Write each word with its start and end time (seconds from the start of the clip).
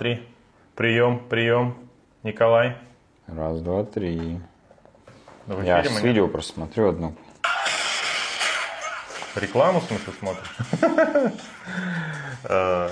Три. 0.00 0.26
Прием, 0.76 1.18
прием. 1.28 1.76
Николай. 2.22 2.74
Раз, 3.26 3.60
два, 3.60 3.84
три. 3.84 4.40
Ну, 5.46 5.56
в 5.56 5.62
Я 5.62 5.84
с 5.84 6.00
видео 6.02 6.26
просто 6.26 6.54
смотрю 6.54 6.88
одну. 6.88 7.14
Рекламу, 9.36 9.80
в 9.80 9.84
смысле, 9.84 10.12
смотришь? 10.18 10.56
Э, 12.44 12.88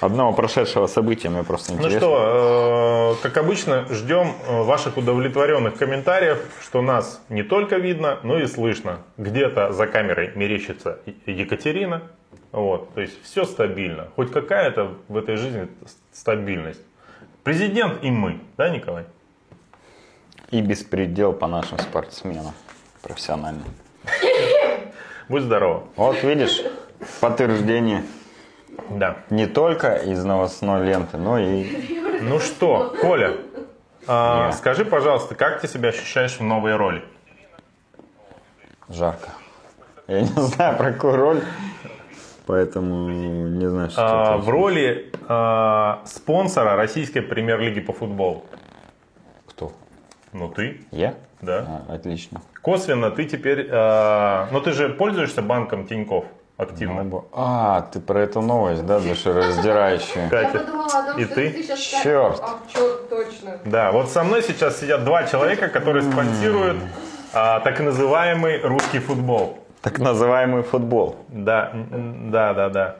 Одного 0.00 0.32
прошедшего 0.32 0.86
события 0.86 1.28
мне 1.30 1.42
просто 1.42 1.72
Ну 1.72 1.78
интересно. 1.78 1.98
что, 1.98 3.16
э, 3.18 3.22
как 3.22 3.36
обычно, 3.36 3.86
ждем 3.92 4.36
э, 4.46 4.62
ваших 4.62 4.96
удовлетворенных 4.96 5.76
комментариев, 5.76 6.38
что 6.62 6.80
нас 6.82 7.20
не 7.28 7.42
только 7.42 7.76
видно, 7.78 8.20
но 8.22 8.38
и 8.38 8.46
слышно. 8.46 8.98
Где-то 9.16 9.72
за 9.72 9.88
камерой 9.88 10.30
мерещится 10.36 11.00
Екатерина. 11.26 12.02
Вот, 12.54 12.94
то 12.94 13.00
есть 13.00 13.20
все 13.24 13.44
стабильно. 13.46 14.06
Хоть 14.14 14.30
какая-то 14.30 14.94
в 15.08 15.16
этой 15.16 15.34
жизни 15.34 15.66
стабильность. 16.12 16.80
Президент 17.42 18.04
и 18.04 18.12
мы, 18.12 18.38
да, 18.56 18.68
Николай? 18.68 19.06
И 20.52 20.60
беспредел 20.60 21.32
по 21.32 21.48
нашим 21.48 21.80
спортсменам 21.80 22.52
профессиональным. 23.02 23.64
Будь 25.28 25.42
здоров. 25.42 25.82
Вот 25.96 26.22
видишь, 26.22 26.62
подтверждение 27.20 28.04
Да. 28.88 29.16
не 29.30 29.46
только 29.46 29.96
из 29.96 30.22
новостной 30.24 30.86
ленты, 30.86 31.16
но 31.16 31.40
и 31.40 31.98
Ну 32.22 32.38
что, 32.38 32.94
Коля, 33.00 33.32
а, 34.06 34.52
скажи, 34.52 34.84
пожалуйста, 34.84 35.34
как 35.34 35.60
ты 35.60 35.66
себя 35.66 35.88
ощущаешь 35.88 36.38
в 36.38 36.42
новой 36.44 36.76
роли? 36.76 37.02
жарко. 38.88 39.30
Я 40.06 40.20
не 40.20 40.28
знаю, 40.28 40.76
про 40.76 40.92
какую 40.92 41.16
роль, 41.16 41.42
поэтому 42.46 43.08
не 43.10 43.68
знаю, 43.68 43.90
что 43.90 44.00
А, 44.34 44.36
в 44.36 44.48
роли 44.48 45.10
а, 45.28 46.02
спонсора 46.06 46.76
российской 46.76 47.20
премьер-лиги 47.20 47.80
по 47.80 47.92
футболу. 47.92 48.44
Кто? 49.46 49.72
Ну 50.32 50.48
ты, 50.48 50.80
Я? 50.90 51.14
да. 51.40 51.82
А, 51.88 51.94
отлично. 51.94 52.40
Косвенно 52.62 53.10
ты 53.10 53.24
теперь... 53.24 53.68
а, 53.70 54.48
ну 54.52 54.60
ты 54.60 54.72
же 54.72 54.88
пользуешься 54.88 55.42
банком 55.42 55.86
Тиньков 55.86 56.24
активно. 56.56 57.02
Ну, 57.02 57.24
А, 57.32 57.82
ты 57.92 58.00
про 58.00 58.20
эту 58.20 58.40
новость, 58.40 58.86
да, 58.86 59.00
душераздирающую? 59.00 60.24
Я 60.24 60.28
Катя. 60.30 60.58
том, 60.60 61.18
И 61.18 61.24
ты? 61.24 61.50
ты 61.50 61.62
сейчас 61.62 61.78
Чёрт. 61.80 62.40
А, 62.42 62.58
черт, 62.72 63.08
точно. 63.08 63.58
Да, 63.64 63.92
вот 63.92 64.08
со 64.08 64.22
мной 64.24 64.42
сейчас 64.42 64.80
сидят 64.80 65.04
два 65.04 65.24
человека, 65.24 65.68
которые 65.68 66.02
спонсируют 66.02 66.78
а, 67.32 67.60
так 67.60 67.80
называемый 67.80 68.60
русский 68.62 68.98
футбол. 69.00 69.58
Так 69.84 69.98
называемый 69.98 70.62
футбол. 70.62 71.16
Да, 71.28 71.70
да, 71.74 72.54
да, 72.54 72.68
да. 72.70 72.96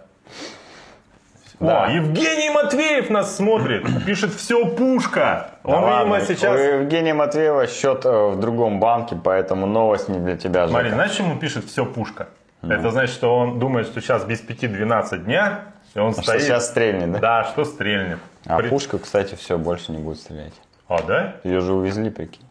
Да. 1.58 1.84
О, 1.84 1.88
Евгений 1.90 2.50
Матвеев 2.50 3.08
нас 3.08 3.36
смотрит, 3.36 3.86
пишет 4.04 4.34
все 4.34 4.66
пушка. 4.66 5.52
Он, 5.62 5.72
Да 5.72 5.78
видимо, 5.80 6.12
ладно, 6.12 6.20
сейчас. 6.26 6.54
У 6.60 6.62
Евгения 6.62 7.14
Матвеева 7.14 7.66
счет 7.68 8.04
э, 8.04 8.28
в 8.32 8.38
другом 8.38 8.80
банке, 8.80 9.16
поэтому 9.24 9.64
новость 9.66 10.10
не 10.10 10.18
для 10.18 10.36
тебя, 10.36 10.68
Смотри, 10.68 10.88
Жека. 10.90 10.96
знаешь, 10.96 11.10
почему 11.12 11.38
пишет 11.38 11.64
все 11.64 11.86
пушка? 11.86 12.28
Это 12.60 12.90
значит, 12.90 13.14
что 13.14 13.34
он 13.34 13.58
думает, 13.58 13.86
что 13.86 14.02
сейчас 14.02 14.24
без 14.26 14.42
5-12 14.46 15.24
дня, 15.24 15.60
и 15.94 15.98
он 15.98 16.12
Что 16.12 16.22
стоит. 16.22 16.42
сейчас 16.42 16.68
стрельнет, 16.68 17.12
да? 17.12 17.18
Да, 17.18 17.44
что 17.44 17.64
стрельнет. 17.64 18.18
А 18.46 18.58
При- 18.58 18.68
пушка, 18.68 18.98
кстати, 18.98 19.34
все, 19.36 19.56
больше 19.56 19.90
не 19.92 19.98
будет 19.98 20.18
стрелять. 20.18 20.52
А, 20.88 21.02
да? 21.02 21.36
Ее 21.44 21.60
же 21.60 21.72
увезли, 21.72 22.10
прикинь. 22.10 22.43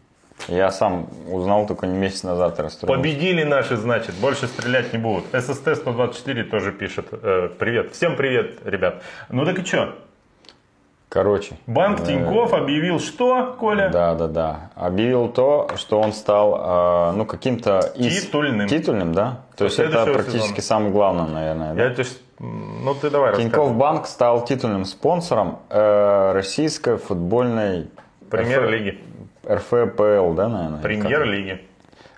Я 0.48 0.70
сам 0.70 1.08
узнал 1.30 1.66
только 1.66 1.86
месяц 1.86 2.22
назад 2.22 2.60
расстроился. 2.60 2.86
Победили 2.86 3.44
наши, 3.44 3.76
значит, 3.76 4.14
больше 4.16 4.46
стрелять 4.46 4.92
не 4.92 4.98
будут. 4.98 5.32
ССТ-124 5.32 6.44
тоже 6.44 6.72
пишет. 6.72 7.06
э, 7.12 7.48
привет. 7.58 7.92
Всем 7.92 8.16
привет, 8.16 8.58
ребят. 8.64 9.02
Ну 9.30 9.44
так 9.44 9.58
и 9.58 9.64
что? 9.64 9.94
Короче. 11.08 11.54
Банк 11.66 12.00
э, 12.00 12.06
Тиньков 12.06 12.52
объявил 12.52 12.98
что, 12.98 13.56
Коля? 13.58 13.88
Да, 13.88 14.14
да, 14.14 14.26
да. 14.26 14.70
Объявил 14.74 15.28
то, 15.28 15.68
что 15.76 16.00
он 16.00 16.12
стал, 16.12 17.12
э, 17.12 17.16
ну, 17.16 17.24
каким-то 17.24 17.78
из... 17.94 18.24
Титульным. 18.24 18.66
Титульным, 18.66 19.14
да? 19.14 19.42
То 19.56 19.64
есть 19.64 19.78
это 19.78 20.04
практически 20.06 20.60
сезона. 20.60 20.62
самое 20.62 20.90
главное, 20.90 21.26
наверное, 21.26 21.74
да? 21.74 21.84
Я, 21.84 21.90
то 21.94 22.00
есть, 22.00 22.20
ну 22.40 22.94
ты 22.94 23.10
давай 23.10 23.30
рассказывай. 23.30 23.74
Банк 23.74 24.06
стал 24.06 24.44
титульным 24.44 24.84
спонсором 24.84 25.60
э, 25.70 26.32
российской 26.32 26.96
футбольной 26.96 27.88
Премьер-лиги. 28.28 28.98
РФПЛ, 29.48 30.34
да, 30.34 30.48
наверное? 30.48 30.80
Премьер-лиги. 30.82 31.60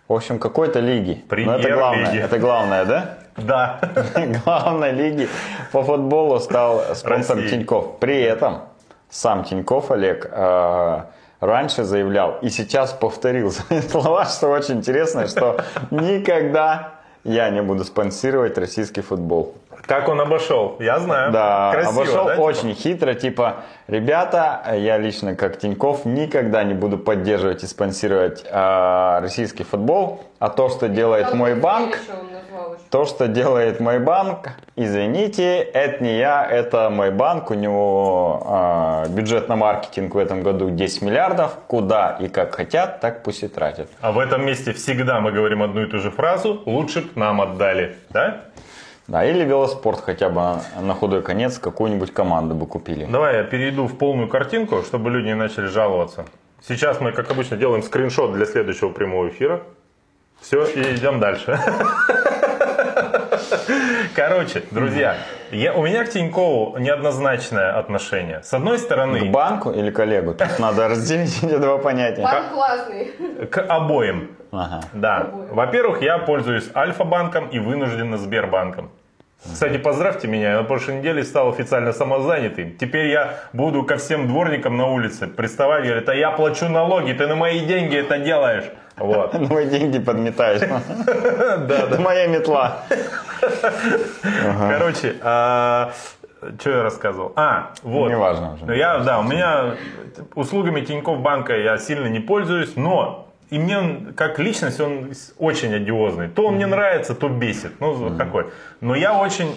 В 0.08 0.12
общем, 0.12 0.38
какой-то 0.38 0.80
лиги. 0.80 1.24
Но 1.30 1.56
это 1.56 1.70
главное, 1.70 2.14
это 2.14 2.38
главное, 2.38 2.84
да? 2.84 3.18
Да. 3.36 3.80
Главной 4.44 4.92
лиги 4.92 5.28
по 5.72 5.82
футболу 5.82 6.40
стал 6.40 6.94
спонсор 6.94 7.36
России. 7.36 7.50
Тиньков. 7.50 7.98
При 7.98 8.22
этом 8.22 8.62
сам 9.10 9.44
Тиньков 9.44 9.90
Олег 9.90 10.28
э, 10.30 11.00
раньше 11.40 11.84
заявлял 11.84 12.38
и 12.40 12.48
сейчас 12.48 12.92
повторил 12.92 13.50
свои 13.52 13.80
слова, 13.82 14.24
что 14.24 14.48
очень 14.48 14.76
интересно, 14.76 15.26
что 15.26 15.60
никогда 15.90 16.94
я 17.24 17.50
не 17.50 17.60
буду 17.60 17.84
спонсировать 17.84 18.56
российский 18.56 19.02
футбол. 19.02 19.54
Как 19.82 20.08
он 20.08 20.20
обошел? 20.20 20.76
Я 20.80 20.98
знаю. 20.98 21.32
Да, 21.32 21.70
Красиво, 21.72 21.92
обошел 21.92 22.24
да, 22.26 22.34
типа? 22.34 22.42
очень 22.42 22.74
хитро, 22.74 23.14
типа, 23.14 23.56
ребята, 23.86 24.62
я 24.76 24.98
лично 24.98 25.36
как 25.36 25.58
Тиньков 25.58 26.04
никогда 26.04 26.64
не 26.64 26.74
буду 26.74 26.98
поддерживать 26.98 27.62
и 27.62 27.66
спонсировать 27.66 28.44
э, 28.48 29.18
российский 29.20 29.64
футбол, 29.64 30.24
а 30.38 30.48
то, 30.48 30.68
что 30.68 30.88
делает 30.88 31.32
мой 31.34 31.54
банк, 31.54 31.98
то, 32.90 33.04
что 33.04 33.26
делает 33.28 33.80
мой 33.80 33.98
банк, 33.98 34.50
извините, 34.76 35.58
это 35.58 36.02
не 36.02 36.18
я, 36.18 36.46
это 36.46 36.90
мой 36.90 37.10
банк. 37.10 37.50
У 37.50 37.54
него 37.54 39.04
э, 39.06 39.08
бюджет 39.10 39.48
на 39.48 39.56
маркетинг 39.56 40.14
в 40.14 40.18
этом 40.18 40.42
году 40.42 40.70
10 40.70 41.02
миллиардов. 41.02 41.56
Куда 41.66 42.16
и 42.20 42.28
как 42.28 42.54
хотят, 42.54 43.00
так 43.00 43.22
пусть 43.22 43.42
и 43.42 43.48
тратят. 43.48 43.88
А 44.00 44.12
в 44.12 44.18
этом 44.18 44.44
месте 44.44 44.72
всегда 44.72 45.20
мы 45.20 45.32
говорим 45.32 45.62
одну 45.62 45.82
и 45.82 45.86
ту 45.86 45.98
же 45.98 46.10
фразу. 46.10 46.62
Лучше 46.66 47.02
б 47.02 47.08
нам 47.14 47.40
отдали. 47.40 47.96
Да? 48.10 48.42
Да, 49.08 49.24
или 49.24 49.44
велоспорт 49.44 50.00
хотя 50.00 50.28
бы 50.28 50.60
на 50.80 50.94
худой 50.94 51.22
конец 51.22 51.58
какую-нибудь 51.58 52.12
команду 52.12 52.54
бы 52.54 52.66
купили. 52.66 53.04
Давай 53.06 53.36
я 53.36 53.44
перейду 53.44 53.86
в 53.86 53.96
полную 53.96 54.28
картинку, 54.28 54.82
чтобы 54.82 55.10
люди 55.10 55.26
не 55.26 55.34
начали 55.34 55.66
жаловаться. 55.66 56.24
Сейчас 56.66 57.00
мы, 57.00 57.12
как 57.12 57.30
обычно, 57.30 57.56
делаем 57.56 57.82
скриншот 57.82 58.32
для 58.32 58.46
следующего 58.46 58.90
прямого 58.90 59.28
эфира. 59.28 59.62
Все, 60.40 60.64
и 60.64 60.96
идем 60.96 61.20
дальше. 61.20 61.58
Короче, 64.14 64.62
друзья, 64.70 65.16
я, 65.50 65.74
у 65.74 65.82
меня 65.82 66.04
к 66.04 66.10
Тинькову 66.10 66.76
неоднозначное 66.78 67.78
отношение. 67.78 68.42
С 68.42 68.52
одной 68.54 68.78
К 68.78 68.80
стороны, 68.80 69.30
банку 69.30 69.70
или 69.70 69.90
коллегу? 69.90 70.34
Тут 70.34 70.58
надо 70.58 70.88
разделить 70.88 71.38
эти 71.42 71.56
два 71.56 71.78
понятия. 71.78 72.22
Банк 72.22 72.52
классный. 72.52 73.12
к 73.50 73.58
обоим. 73.62 74.36
Ага. 74.52 74.80
Да. 74.92 75.30
Во-первых, 75.50 76.02
я 76.02 76.18
пользуюсь 76.18 76.70
Альфа-банком 76.74 77.48
и 77.48 77.58
вынужденно 77.58 78.16
Сбербанком. 78.16 78.90
Кстати, 79.44 79.78
поздравьте 79.78 80.28
меня, 80.28 80.50
я 80.52 80.56
на 80.56 80.64
прошлой 80.64 80.96
неделе 80.96 81.22
стал 81.22 81.48
официально 81.50 81.92
самозанятым. 81.92 82.76
Теперь 82.78 83.08
я 83.08 83.34
буду 83.52 83.84
ко 83.84 83.96
всем 83.96 84.26
дворникам 84.28 84.76
на 84.76 84.86
улице 84.86 85.26
приставать 85.28 85.84
и 85.84 85.88
говорить, 85.88 86.08
а 86.08 86.14
я 86.14 86.30
плачу 86.30 86.68
налоги, 86.68 87.12
ты 87.12 87.26
на 87.26 87.36
мои 87.36 87.60
деньги 87.60 87.96
это 87.96 88.18
делаешь. 88.18 88.64
Вот. 88.96 89.38
Мои 89.50 89.66
деньги 89.68 89.98
подметаешь. 89.98 90.62
Да, 91.68 91.78
Это 91.80 92.00
моя 92.00 92.26
метла. 92.28 92.82
Короче, 94.22 95.16
что 95.20 95.90
я 96.70 96.82
рассказывал? 96.82 97.32
А, 97.36 97.72
вот. 97.82 98.08
Неважно 98.10 98.54
уже. 98.54 98.64
Ну, 98.64 98.72
Я, 98.72 98.98
да, 99.00 99.18
у 99.20 99.22
меня 99.22 99.74
услугами 100.34 100.80
Тинькофф 100.80 101.20
банка 101.20 101.56
я 101.56 101.76
сильно 101.78 102.06
не 102.06 102.20
пользуюсь, 102.20 102.74
но 102.76 103.25
и 103.50 103.58
мне 103.58 103.78
он, 103.78 104.14
как 104.14 104.38
личность, 104.38 104.80
он 104.80 105.12
очень 105.38 105.72
одиозный. 105.74 106.28
То 106.28 106.46
он 106.46 106.56
мне 106.56 106.66
нравится, 106.66 107.14
то 107.14 107.28
бесит. 107.28 107.80
Ну, 107.80 107.92
вот 107.92 108.18
такой. 108.18 108.46
Но 108.80 108.94
я 108.94 109.14
очень 109.14 109.54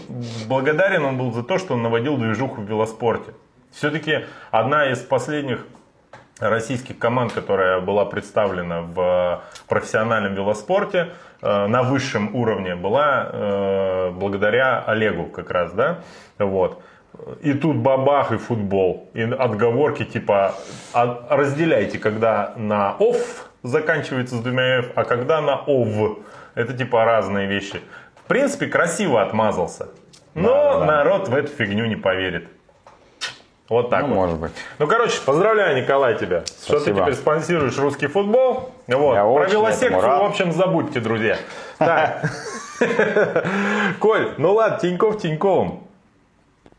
благодарен 0.47 1.05
он 1.05 1.17
был 1.17 1.31
за 1.31 1.44
то, 1.44 1.57
что 1.57 1.73
он 1.73 1.81
наводил 1.81 2.17
движуху 2.17 2.61
в 2.61 2.69
велоспорте. 2.69 3.33
Все-таки 3.72 4.25
одна 4.51 4.91
из 4.91 4.99
последних 4.99 5.66
российских 6.40 6.97
команд, 6.99 7.34
которая 7.34 7.81
была 7.81 8.05
представлена 8.05 8.81
в 8.81 9.43
профессиональном 9.67 10.35
велоспорте 10.35 11.09
э, 11.41 11.67
на 11.67 11.84
высшем 11.84 12.35
уровне, 12.35 12.75
была 12.75 13.29
э, 13.31 14.11
благодаря 14.11 14.84
Олегу 14.85 15.25
как 15.25 15.52
раз, 15.52 15.73
да, 15.73 15.99
вот. 16.37 16.81
И 17.41 17.53
тут 17.53 17.78
бабах 17.78 18.31
и 18.31 18.37
футбол. 18.37 19.09
И 19.14 19.22
отговорки 19.22 20.05
типа 20.05 20.53
«А- 20.93 21.25
разделяйте, 21.29 21.97
когда 21.97 22.53
на 22.55 22.96
офф 22.99 23.48
заканчивается 23.64 24.35
с 24.35 24.40
двумя 24.40 24.79
F, 24.79 24.91
а 24.96 25.03
когда 25.03 25.41
на 25.41 25.58
ов. 25.58 26.20
Это 26.56 26.73
типа 26.73 27.06
разные 27.06 27.47
вещи. 27.47 27.82
В 28.16 28.28
принципе, 28.28 28.67
красиво 28.67 29.22
отмазался. 29.22 29.88
Но 30.34 30.73
Да, 30.73 30.79
да. 30.79 30.85
народ 30.85 31.28
в 31.29 31.35
эту 31.35 31.47
фигню 31.52 31.85
не 31.85 31.96
поверит. 31.96 32.47
Вот 33.70 33.90
так 33.91 34.02
Ну, 34.02 34.08
вот. 34.09 34.16
может 34.16 34.40
быть. 34.40 34.52
Ну, 34.79 34.88
короче, 34.88 35.20
поздравляю, 35.26 35.79
Николай, 35.82 36.16
тебя, 36.17 36.41
что 36.46 36.73
ты 36.73 36.79
Спасибо. 36.79 37.02
теперь 37.02 37.14
спонсируешь 37.14 37.78
русский 37.78 38.08
футбол. 38.08 38.72
Вот. 38.88 39.14
Я 39.16 39.23
Про 39.23 39.47
велосекцию, 39.47 40.02
в 40.02 40.23
общем, 40.23 40.52
забудьте, 40.52 41.00
друзья. 41.00 41.38
Так. 41.78 42.23
Коль, 44.00 44.34
ну 44.38 44.53
ладно, 44.53 44.79
Тиньков 44.79 45.22
Тиньковым. 45.22 45.82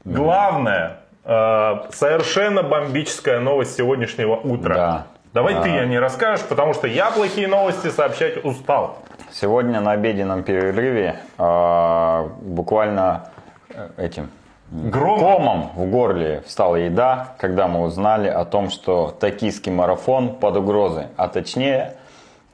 Главное, 0.04 1.00
э, 1.24 1.76
совершенно 1.92 2.62
бомбическая 2.62 3.38
новость 3.40 3.76
сегодняшнего 3.76 4.34
утра. 4.36 4.74
Да. 4.74 5.06
Давай 5.32 5.54
А. 5.54 5.62
ты 5.62 5.70
о 5.70 5.86
ней 5.86 5.98
расскажешь, 6.00 6.44
потому 6.46 6.74
что 6.74 6.88
я 6.88 7.10
плохие 7.10 7.46
новости 7.46 7.88
сообщать 7.88 8.44
устал. 8.44 8.98
Сегодня 9.30 9.80
на 9.80 9.92
обеденном 9.92 10.42
перерыве 10.42 11.20
а, 11.38 12.28
буквально 12.40 13.30
э, 13.68 13.90
этим 13.96 14.28
Громом. 14.72 15.20
комом 15.20 15.70
в 15.76 15.88
горле 15.88 16.42
встала 16.46 16.74
еда, 16.74 17.34
когда 17.38 17.68
мы 17.68 17.82
узнали 17.82 18.28
о 18.28 18.44
том, 18.44 18.70
что 18.70 19.16
токийский 19.20 19.70
марафон 19.70 20.34
под 20.34 20.56
угрозой. 20.56 21.06
А 21.16 21.28
точнее, 21.28 21.94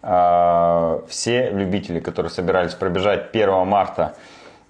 а, 0.03 1.01
все 1.09 1.49
любители, 1.49 1.99
которые 1.99 2.31
собирались 2.31 2.75
пробежать 2.75 3.31
1 3.33 3.67
марта 3.67 4.17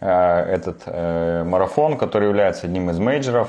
э, 0.00 0.08
этот 0.08 0.82
э, 0.86 1.42
марафон, 1.42 1.98
который 1.98 2.28
является 2.28 2.66
одним 2.66 2.88
из 2.90 3.00
мейджеров, 3.00 3.48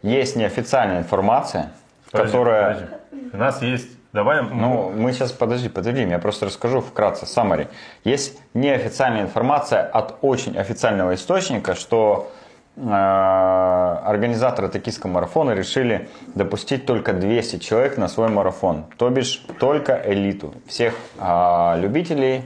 есть 0.00 0.36
неофициальная 0.36 1.00
информация, 1.00 1.70
Подожди, 2.10 2.32
которая... 2.32 2.74
подожди. 2.74 2.94
У 3.32 3.36
нас 3.36 3.62
есть... 3.62 3.88
Давай... 4.12 4.42
Ну, 4.42 4.90
мы 4.90 5.12
сейчас, 5.12 5.30
подожди, 5.30 5.68
подожди, 5.68 6.02
я 6.02 6.18
просто 6.18 6.46
расскажу 6.46 6.80
вкратце, 6.80 7.26
summary. 7.26 7.68
Есть 8.02 8.40
неофициальная 8.54 9.22
информация 9.22 9.84
от 9.84 10.18
очень 10.20 10.58
официального 10.58 11.14
источника, 11.14 11.76
что 11.76 12.32
э, 12.76 12.80
организаторы 12.82 14.68
токийского 14.68 15.12
марафона 15.12 15.52
решили 15.52 16.08
допустить 16.34 16.86
только 16.86 17.12
200 17.12 17.58
человек 17.58 17.98
на 17.98 18.08
свой 18.08 18.28
марафон, 18.28 18.86
то 18.96 19.08
бишь 19.10 19.44
только 19.60 20.02
элиту. 20.04 20.54
Всех 20.66 20.94
э, 21.18 21.80
любителей 21.80 22.42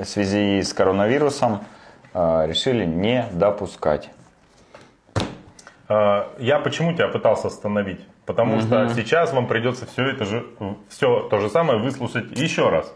в 0.00 0.04
связи 0.04 0.60
с 0.60 0.74
коронавирусом 0.74 1.64
э, 2.12 2.46
решили 2.46 2.84
не 2.84 3.24
допускать. 3.32 4.10
Э, 5.88 6.24
Я 6.38 6.58
почему 6.58 6.92
тебя 6.92 7.08
пытался 7.08 7.48
остановить? 7.48 8.00
Потому 8.32 8.60
что 8.60 8.88
сейчас 8.94 9.32
вам 9.32 9.46
придется 9.46 9.86
все 9.86 10.06
это 10.10 10.24
же, 10.24 10.44
все 10.88 11.20
то 11.30 11.38
же 11.38 11.48
самое 11.50 11.78
выслушать 11.78 12.30
еще 12.38 12.68
раз. 12.68 12.92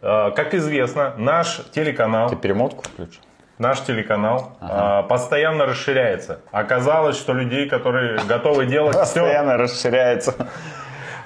Э, 0.00 0.30
Как 0.34 0.54
известно, 0.54 1.14
наш 1.16 1.60
телеканал, 1.72 2.28
Ты 2.30 2.36
перемотку 2.36 2.84
включил? 2.84 3.20
наш 3.58 3.80
телеканал 3.80 4.56
э, 4.60 5.02
постоянно 5.08 5.66
расширяется. 5.66 6.40
Оказалось, 6.52 7.16
что 7.18 7.32
людей, 7.32 7.68
которые 7.68 8.20
готовы 8.28 8.66
делать 8.66 8.92
все, 8.94 9.00
Постоянно 9.00 9.56
расширяется. 9.56 10.34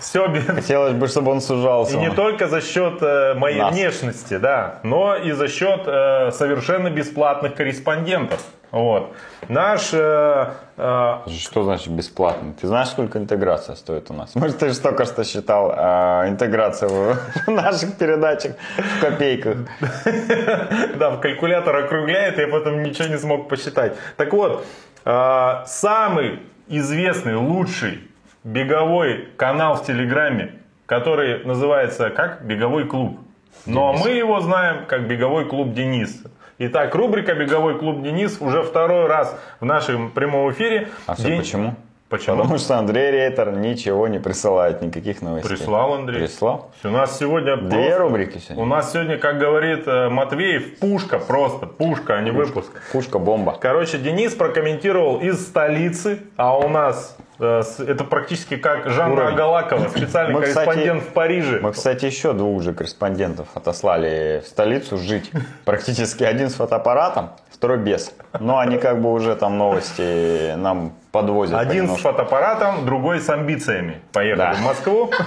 все 0.01 0.27
без, 0.29 0.47
Хотелось 0.47 0.95
бы, 0.95 1.07
чтобы 1.09 1.31
он 1.31 1.41
сужался. 1.43 1.95
И 1.95 1.99
не 1.99 2.11
только 2.11 2.49
за 2.49 2.63
счет 2.63 3.03
э, 3.03 3.35
моей 3.35 3.61
Нас. 3.61 3.75
внешности, 3.75 4.39
да, 4.39 4.81
но 4.83 5.15
и 5.15 5.33
за 5.33 5.49
счет 5.49 5.83
э, 5.87 6.31
совершенно 6.33 6.89
бесплатных 6.91 7.55
корреспондентов. 7.55 8.41
Вот. 8.73 9.15
Наш 9.49 9.91
э, 9.93 10.55
э, 10.79 11.15
Что 11.29 11.63
значит 11.63 11.93
бесплатно? 11.93 12.55
Ты 12.59 12.67
знаешь, 12.67 12.89
сколько 12.89 13.19
интеграция 13.19 13.77
стоит 13.77 14.11
у 14.11 14.15
нас? 14.15 14.35
Может, 14.35 14.59
ты 14.59 14.71
же 14.71 14.81
только 14.81 15.05
что 15.05 15.25
считал 15.25 15.71
э, 15.71 16.31
интеграцию 16.31 16.89
в, 16.89 17.17
наших 17.51 17.99
передачах 17.99 18.57
в 18.79 19.01
копейках. 19.01 19.59
да, 20.99 21.11
в 21.11 21.21
калькулятор 21.21 21.77
округляет, 21.85 22.39
я 22.39 22.49
потом 22.49 22.83
ничего 22.83 23.09
не 23.09 23.19
смог 23.19 23.47
посчитать. 23.51 23.95
Так 24.17 24.33
вот, 24.33 24.65
э, 25.05 25.63
самый 25.67 26.41
известный, 26.69 27.37
лучший 27.37 28.09
беговой 28.43 29.29
канал 29.37 29.75
в 29.75 29.85
Телеграме, 29.85 30.55
который 30.87 31.45
называется 31.45 32.09
как 32.09 32.47
«Беговой 32.47 32.87
клуб». 32.87 33.21
Но 33.67 33.93
мы 33.93 34.11
его 34.13 34.41
знаем 34.41 34.87
как 34.87 35.07
«Беговой 35.07 35.45
клуб 35.47 35.75
Денис». 35.75 36.23
Итак, 36.59 36.95
рубрика 36.95 37.35
«Беговой 37.35 37.79
клуб 37.79 38.03
Денис» 38.03 38.37
уже 38.41 38.63
второй 38.63 39.07
раз 39.07 39.37
в 39.61 39.65
нашем 39.65 40.11
прямом 40.11 40.51
эфире. 40.53 40.89
А 41.07 41.15
все 41.15 41.29
День- 41.29 41.39
почему? 41.39 41.75
Почему? 42.09 42.37
Потому 42.37 42.59
что 42.59 42.77
Андрей 42.79 43.11
Рейтер 43.11 43.53
ничего 43.53 44.07
не 44.07 44.19
присылает, 44.19 44.83
никаких 44.83 45.23
новостей. 45.23 45.57
Прислал 45.57 45.95
Андрей. 45.95 46.21
Прислал? 46.21 46.71
У 46.85 46.89
нас 46.89 47.19
сегодня 47.19 47.57
Две 47.57 47.69
просто- 47.71 47.99
рубрики 47.99 48.37
У 48.37 48.41
сегодня. 48.41 48.65
нас 48.67 48.93
сегодня, 48.93 49.17
как 49.17 49.39
говорит 49.39 49.85
э, 49.89 50.11
Матвеев, 50.11 50.79
пушка 50.79 51.19
просто, 51.19 51.65
пушка, 51.67 52.17
а 52.17 52.21
не 52.21 52.31
выпуск. 52.31 52.71
Пушка-бомба. 52.93 53.57
Короче, 53.59 53.97
Денис 53.97 54.35
прокомментировал 54.35 55.21
из 55.21 55.41
столицы, 55.47 56.19
а 56.37 56.59
у 56.59 56.69
нас 56.69 57.17
это 57.39 58.05
практически 58.05 58.57
как 58.57 58.89
Жанна 58.91 59.15
Уровень. 59.15 59.35
Агалакова, 59.35 59.89
специальный 59.89 60.35
Мы, 60.35 60.43
кстати, 60.43 60.67
корреспондент 60.67 61.03
в 61.03 61.13
Париже. 61.13 61.61
Мы, 61.61 61.73
кстати, 61.73 62.05
еще 62.05 62.33
двух 62.33 62.63
же 62.63 62.73
корреспондентов 62.73 63.49
отослали 63.55 64.43
в 64.45 64.49
столицу 64.49 64.99
жить. 64.99 65.31
Практически 65.65 66.25
один 66.25 66.51
с 66.51 66.55
фотоаппаратом, 66.55 67.31
второй 67.51 67.79
без. 67.79 68.13
Но 68.39 68.59
они 68.59 68.79
как 68.79 69.01
бы 69.01 69.13
уже 69.13 69.35
там 69.37 69.59
новости 69.59 70.55
нам 70.57 70.93
подвозят. 71.11 71.59
Один 71.59 71.87
с 71.87 71.89
понемножку. 71.89 72.03
фотоаппаратом, 72.09 72.85
другой 72.87 73.21
с 73.21 73.29
амбициями. 73.31 74.01
Поехали 74.13 74.39
Да. 74.39 74.53
в 74.55 74.61
Москву. 74.63 75.11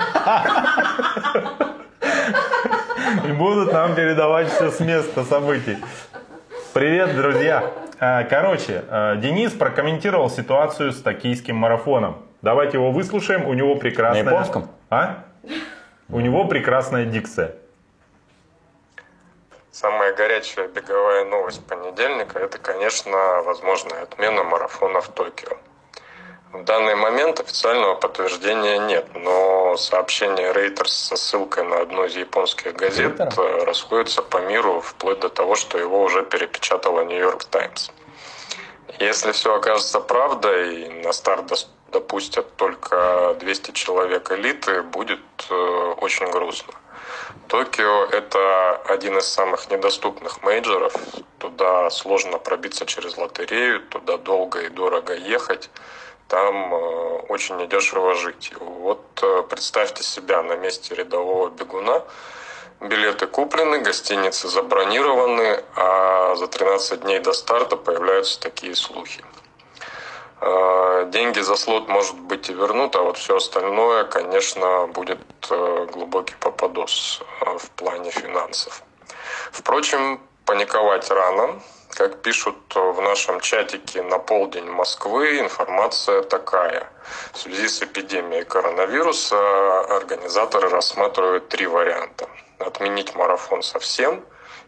И 3.28 3.32
будут 3.32 3.72
нам 3.74 3.96
передавать 3.96 4.50
все 4.52 4.72
с 4.72 4.80
места 4.80 5.24
событий. 5.24 5.78
Привет, 6.76 7.16
друзья. 7.16 7.72
А, 8.02 8.26
Короче, 8.26 8.84
а, 8.90 9.16
Денис 9.16 9.54
прокомментировал 9.54 10.30
ситуацию 10.30 10.92
с 10.92 11.02
токийским 11.02 11.56
марафоном. 11.56 12.28
Давайте 12.42 12.76
его 12.80 12.92
выслушаем. 12.92 13.48
У 13.48 13.54
него 13.54 13.78
прекрасная... 13.78 14.26
На 14.26 14.30
японском? 14.32 14.70
А? 14.90 15.24
У 16.10 16.20
него 16.20 16.44
прекрасная 16.44 17.06
дикция. 17.06 17.56
Самая 19.72 20.14
горячая 20.16 20.68
беговая 20.68 21.24
новость 21.24 21.66
понедельника– 21.66 22.40
это, 22.42 22.58
конечно, 22.58 23.16
возможная 23.46 24.02
отмена 24.02 24.44
марафона 24.44 25.00
в 25.00 25.08
Токио. 25.08 25.58
В 26.56 26.64
данный 26.64 26.96
момент 26.96 27.42
официального 27.42 27.96
подтверждения 27.96 28.78
нет, 28.78 29.06
но 29.14 29.76
сообщения 29.76 30.54
Reuters 30.54 30.88
со 30.88 31.18
ссылкой 31.18 31.66
на 31.66 31.82
одну 31.82 32.06
из 32.06 32.16
японских 32.16 32.74
газет 32.78 33.20
Рейтера? 33.20 33.42
э, 33.42 33.64
расходятся 33.66 34.22
по 34.22 34.38
миру 34.38 34.80
вплоть 34.80 35.20
до 35.20 35.28
того, 35.28 35.56
что 35.56 35.78
его 35.78 36.02
уже 36.02 36.24
перепечатала 36.24 37.04
Нью-Йорк 37.04 37.44
Таймс. 37.44 37.90
Если 39.00 39.34
все 39.34 39.54
окажется 39.54 40.00
правдой, 40.00 40.88
на 41.04 41.12
старт 41.12 41.68
допустят 41.92 42.56
только 42.56 43.36
200 43.38 43.72
человек 43.72 44.32
элиты, 44.32 44.82
будет 44.82 45.20
э, 45.50 45.54
очень 46.00 46.32
грустно. 46.32 46.74
Токио– 47.50 48.06
это 48.12 48.78
один 48.88 49.18
из 49.18 49.26
самых 49.26 49.70
недоступных 49.70 50.42
мейджоров. 50.42 50.94
Туда 51.38 51.90
сложно 51.90 52.38
пробиться 52.38 52.86
через 52.86 53.18
лотерею, 53.18 53.82
туда 53.82 54.18
долго 54.18 54.62
и 54.62 54.70
дорого 54.70 55.14
ехать. 55.14 55.70
Там 56.28 56.74
э, 56.74 56.78
очень 57.30 57.58
недешево 57.58 58.16
жить. 58.16 58.52
Вот 58.60 59.06
э, 59.22 59.44
представьте 59.48 60.04
себя 60.04 60.42
на 60.42 60.56
месте 60.56 60.96
рядового 60.96 61.50
бегуна. 61.50 62.04
Билеты 62.82 63.28
куплены, 63.28 63.80
гостиницы 63.80 64.48
забронированы, 64.48 65.64
а 65.76 66.36
за 66.36 66.48
13 66.48 67.02
дней 67.02 67.20
до 67.20 67.32
старта 67.32 67.78
появляются 67.78 68.40
такие 68.40 68.76
слухи. 68.76 69.24
Э, 70.42 71.06
Деньги 71.10 71.40
за 71.42 71.56
слот, 71.56 71.88
может 71.88 72.20
быть, 72.20 72.50
и 72.50 72.54
вернут, 72.54 72.96
а 72.96 73.04
вот 73.04 73.18
все 73.18 73.38
остальное, 73.38 74.06
конечно, 74.06 74.88
будет 74.88 75.20
глубокий 75.92 76.34
попадос 76.40 77.22
в 77.42 77.70
плане 77.72 78.10
финансов. 78.10 78.82
Впрочем, 79.52 80.20
паниковать 80.46 81.10
рано. 81.12 81.62
Как 81.96 82.22
пишут 82.22 82.58
в 82.76 83.00
нашем 83.00 83.40
чатике 83.40 84.04
на 84.04 84.20
полдень 84.20 84.70
Москвы, 84.70 85.40
информация 85.40 86.24
такая. 86.24 86.92
В 87.32 87.38
связи 87.38 87.70
с 87.70 87.82
эпидемией 87.84 88.44
коронавируса 88.44 89.80
организаторы 89.96 90.68
рассматривают 90.68 91.48
три 91.48 91.68
варианта. 91.68 92.28
Отменить 92.60 93.16
марафон 93.16 93.64
совсем, 93.64 94.26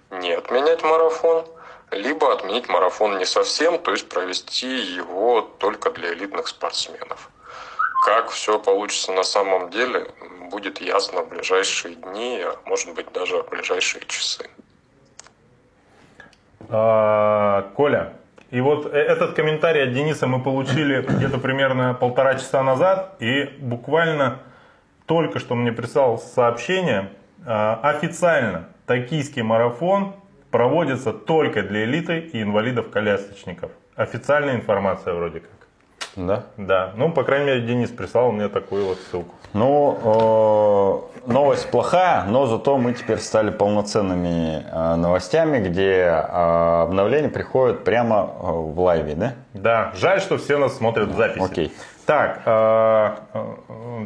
не 0.10 0.31
отменять 0.31 0.84
марафон, 0.84 1.46
либо 1.91 2.31
отменить 2.31 2.69
марафон 2.69 3.17
не 3.17 3.25
совсем, 3.25 3.77
то 3.77 3.91
есть 3.91 4.07
провести 4.07 4.77
его 4.77 5.41
только 5.41 5.91
для 5.91 6.13
элитных 6.13 6.48
спортсменов. 6.48 7.29
Как 8.05 8.29
все 8.29 8.57
получится 8.57 9.12
на 9.12 9.24
самом 9.24 9.69
деле, 9.69 10.10
будет 10.50 10.79
ясно 10.79 11.24
в 11.24 11.27
ближайшие 11.27 11.96
дни, 11.96 12.41
а 12.41 12.57
может 12.63 12.93
быть 12.93 13.12
даже 13.12 13.43
в 13.43 13.50
ближайшие 13.50 14.05
часы. 14.05 14.50
А, 16.70 17.72
Коля, 17.76 18.14
и 18.50 18.62
вот 18.62 18.86
э- 18.94 18.98
этот 18.98 19.34
комментарий 19.34 19.84
от 19.84 19.94
Дениса 19.94 20.28
мы 20.28 20.42
получили 20.42 21.02
где-то 21.02 21.38
примерно 21.38 21.94
полтора 21.94 22.36
часа 22.36 22.64
назад, 22.64 23.16
и 23.20 23.50
буквально 23.60 24.40
только 25.06 25.40
что 25.40 25.56
мне 25.56 25.72
прислал 25.72 26.18
сообщение, 26.18 27.10
а, 27.46 27.80
официально 27.84 28.68
токийский 28.86 29.42
марафон 29.42 30.16
проводится 30.52 31.14
только 31.14 31.62
для 31.62 31.84
элиты 31.84 32.20
и 32.20 32.42
инвалидов-колясочников. 32.42 33.72
Официальная 33.96 34.56
информация 34.56 35.14
вроде 35.14 35.42
как. 35.42 35.57
Да? 36.17 36.43
Да. 36.57 36.91
Ну, 36.95 37.12
по 37.12 37.24
крайней 37.24 37.45
мере, 37.45 37.62
Денис 37.62 37.89
прислал 37.89 38.31
мне 38.31 38.50
такую 38.50 38.86
вот 38.86 38.97
ссылку. 39.09 39.36
Ну, 39.53 41.12
э, 41.25 41.31
новость 41.31 41.69
плохая, 41.69 42.24
но 42.25 42.47
зато 42.47 42.77
мы 42.77 42.93
теперь 42.93 43.19
стали 43.19 43.51
полноценными 43.51 44.65
э, 44.69 44.95
новостями, 44.95 45.59
где 45.59 45.91
э, 45.91 46.81
обновления 46.83 47.29
приходят 47.29 47.83
прямо 47.83 48.31
э, 48.41 48.45
в 48.45 48.79
лайве, 48.79 49.15
да? 49.15 49.33
Да, 49.53 49.93
жаль, 49.95 50.19
что 50.19 50.38
все 50.38 50.57
нас 50.57 50.75
смотрят 50.75 51.09
в 51.09 51.15
записи. 51.15 51.45
Окей. 51.45 51.74
Так, 52.05 52.41
э, 52.45 53.09
э. 53.33 54.05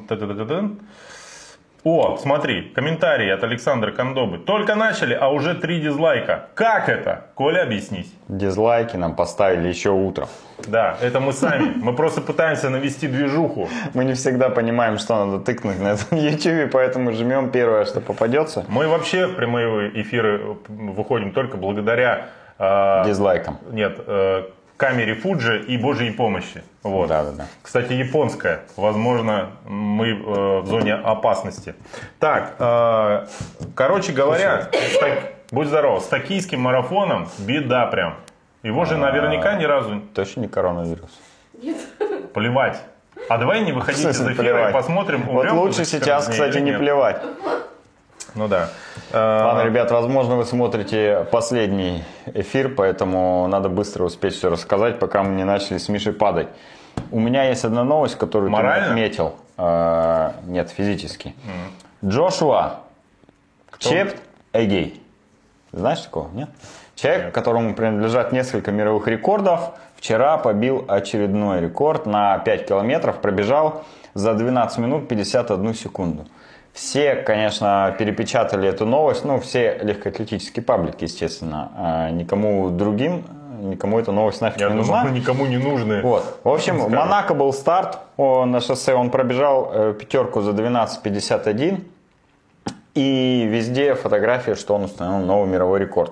О, 1.84 2.18
смотри, 2.18 2.62
комментарий 2.76 3.34
от 3.34 3.44
Александра 3.44 3.92
Кондобы. 3.92 4.38
Только 4.38 4.76
начали, 4.76 5.14
а 5.20 5.30
уже 5.30 5.56
три 5.56 5.80
дизлайка. 5.82 6.46
Как 6.54 6.90
это? 6.90 7.26
Коля, 7.34 7.64
объяснись. 7.64 8.14
Дизлайки 8.28 8.98
нам 8.98 9.16
поставили 9.16 9.68
еще 9.68 9.90
утром. 9.90 10.28
Да, 10.68 10.96
это 11.02 11.20
мы 11.20 11.34
сами. 11.34 11.74
Мы 11.78 11.94
просто 11.94 12.22
пытаемся 12.22 12.70
навести 12.70 13.08
движуху. 13.08 13.68
Мы 13.96 14.06
не 14.06 14.14
всегда 14.14 14.50
понимаем, 14.50 15.00
что 15.00 15.26
надо 15.26 15.44
тыкнуть 15.44 15.80
на 15.80 15.94
этом 15.94 16.18
YouTube, 16.20 16.72
поэтому 16.72 17.12
жмем 17.14 17.50
первое, 17.50 17.86
что 17.86 18.00
попадется. 18.00 18.64
Мы 18.68 18.88
вообще 18.88 19.26
в 19.26 19.36
прямые 19.36 19.90
эфиры 20.02 20.58
выходим 20.68 21.32
только 21.32 21.58
благодаря... 21.58 22.28
э, 22.60 23.04
Дизлайком. 23.08 23.58
Нет, 23.72 23.98
э, 24.06 24.44
камере 24.82 25.14
Фуджи 25.14 25.62
и 25.62 25.78
Божьей 25.78 26.10
помощи. 26.10 26.64
Вот. 26.82 27.08
Да, 27.08 27.24
да, 27.24 27.32
да. 27.32 27.48
Кстати, 27.62 27.94
японская. 27.94 28.62
Возможно, 28.78 29.52
мы 29.68 30.08
э, 30.10 30.60
в 30.62 30.66
зоне 30.66 30.96
опасности. 30.96 31.76
Так, 32.20 32.56
э, 32.58 33.28
короче 33.76 34.12
говоря, 34.12 34.70
с 34.74 34.98
так- 35.00 35.34
будь 35.52 35.68
здоров, 35.68 36.02
с 36.02 36.08
токийским 36.08 36.62
марафоном 36.62 37.30
беда 37.38 37.86
прям. 37.86 38.16
Его 38.64 38.86
же 38.86 38.98
наверняка 38.98 39.54
ни 39.54 39.66
разу 39.66 40.02
Точно 40.16 40.42
не 40.42 40.48
коронавирус. 40.48 41.12
плевать. 42.34 42.82
А 43.30 43.38
давай 43.38 43.62
не 43.62 43.74
выходить 43.74 44.04
В 44.04 44.10
из 44.10 44.20
эфира 44.20 44.34
плевать? 44.34 44.70
и 44.72 44.74
посмотрим, 44.74 45.22
Вот 45.28 45.52
лучше 45.52 45.86
за 45.86 45.92
14 45.92 46.04
сейчас, 46.04 46.28
кстати, 46.28 46.58
не 46.58 46.74
плевать. 46.74 47.22
Ну 48.36 48.48
да. 48.48 48.70
Э, 49.12 49.44
Ладно, 49.44 49.64
ребят, 49.64 49.92
возможно, 49.92 50.36
вы 50.38 50.46
смотрите 50.46 51.28
последний 51.32 52.04
эфир, 52.34 52.74
поэтому 52.76 53.48
надо 53.48 53.70
быстро 53.70 54.06
успеть 54.06 54.36
все 54.36 54.50
рассказать, 54.50 55.00
пока 55.00 55.24
мы 55.24 55.36
не 55.36 55.44
начали 55.44 55.78
с 55.78 55.90
Мишей 55.90 56.14
падать. 56.14 56.48
У 57.12 57.20
меня 57.20 57.44
есть 57.50 57.66
одна 57.66 57.84
новость, 57.84 58.18
которую 58.18 58.52
Морально? 58.52 58.86
ты 58.86 58.92
отметил. 58.92 59.36
Э, 59.58 60.32
нет, 60.48 60.70
физически. 60.70 61.36
Джошуа 62.04 62.80
Чепт 63.80 64.18
Эгей. 64.54 65.02
Знаешь 65.72 66.02
такого, 66.02 66.30
нет? 66.34 66.50
Человек, 66.96 67.34
которому 67.34 67.74
принадлежат 67.74 68.32
несколько 68.32 68.72
мировых 68.72 69.08
рекордов, 69.08 69.72
вчера 69.96 70.38
побил 70.38 70.86
очередной 70.88 71.62
рекорд 71.62 72.06
на 72.06 72.38
5 72.38 72.68
километров, 72.68 73.22
пробежал 73.22 73.84
за 74.14 74.34
12 74.34 74.78
минут 74.78 75.08
51 75.08 75.74
секунду. 75.74 76.28
Все, 76.74 77.16
конечно, 77.16 77.94
перепечатали 78.00 78.68
эту 78.70 78.86
новость, 78.86 79.26
ну, 79.26 79.40
все 79.40 79.78
легкоатлетические 79.82 80.64
паблики, 80.64 81.04
естественно. 81.04 81.72
А 81.76 82.10
никому 82.12 82.70
другим, 82.70 83.26
никому 83.62 84.00
эта 84.00 84.12
новость 84.12 84.42
нафиг 84.42 84.60
Я 84.62 84.70
не 84.70 84.82
думаю, 84.82 85.04
нужна. 85.04 85.12
никому 85.12 85.46
не 85.48 85.58
нужны. 85.58 86.02
Вот. 86.02 86.40
В 86.44 86.50
общем, 86.50 86.78
в 86.78 86.82
Скажем. 86.84 86.98
Монако 86.98 87.34
был 87.34 87.52
старт 87.52 88.00
о, 88.18 88.46
на 88.46 88.62
шоссе. 88.62 88.94
Он 88.94 89.10
пробежал 89.10 89.70
э, 89.74 89.94
пятерку 90.00 90.42
за 90.42 90.52
12.51. 90.52 91.84
И 92.94 93.48
везде 93.50 93.96
фотография, 93.96 94.56
что 94.56 94.76
он 94.76 94.84
установил 94.86 95.26
новый 95.26 95.50
мировой 95.50 95.80
рекорд. 95.80 96.12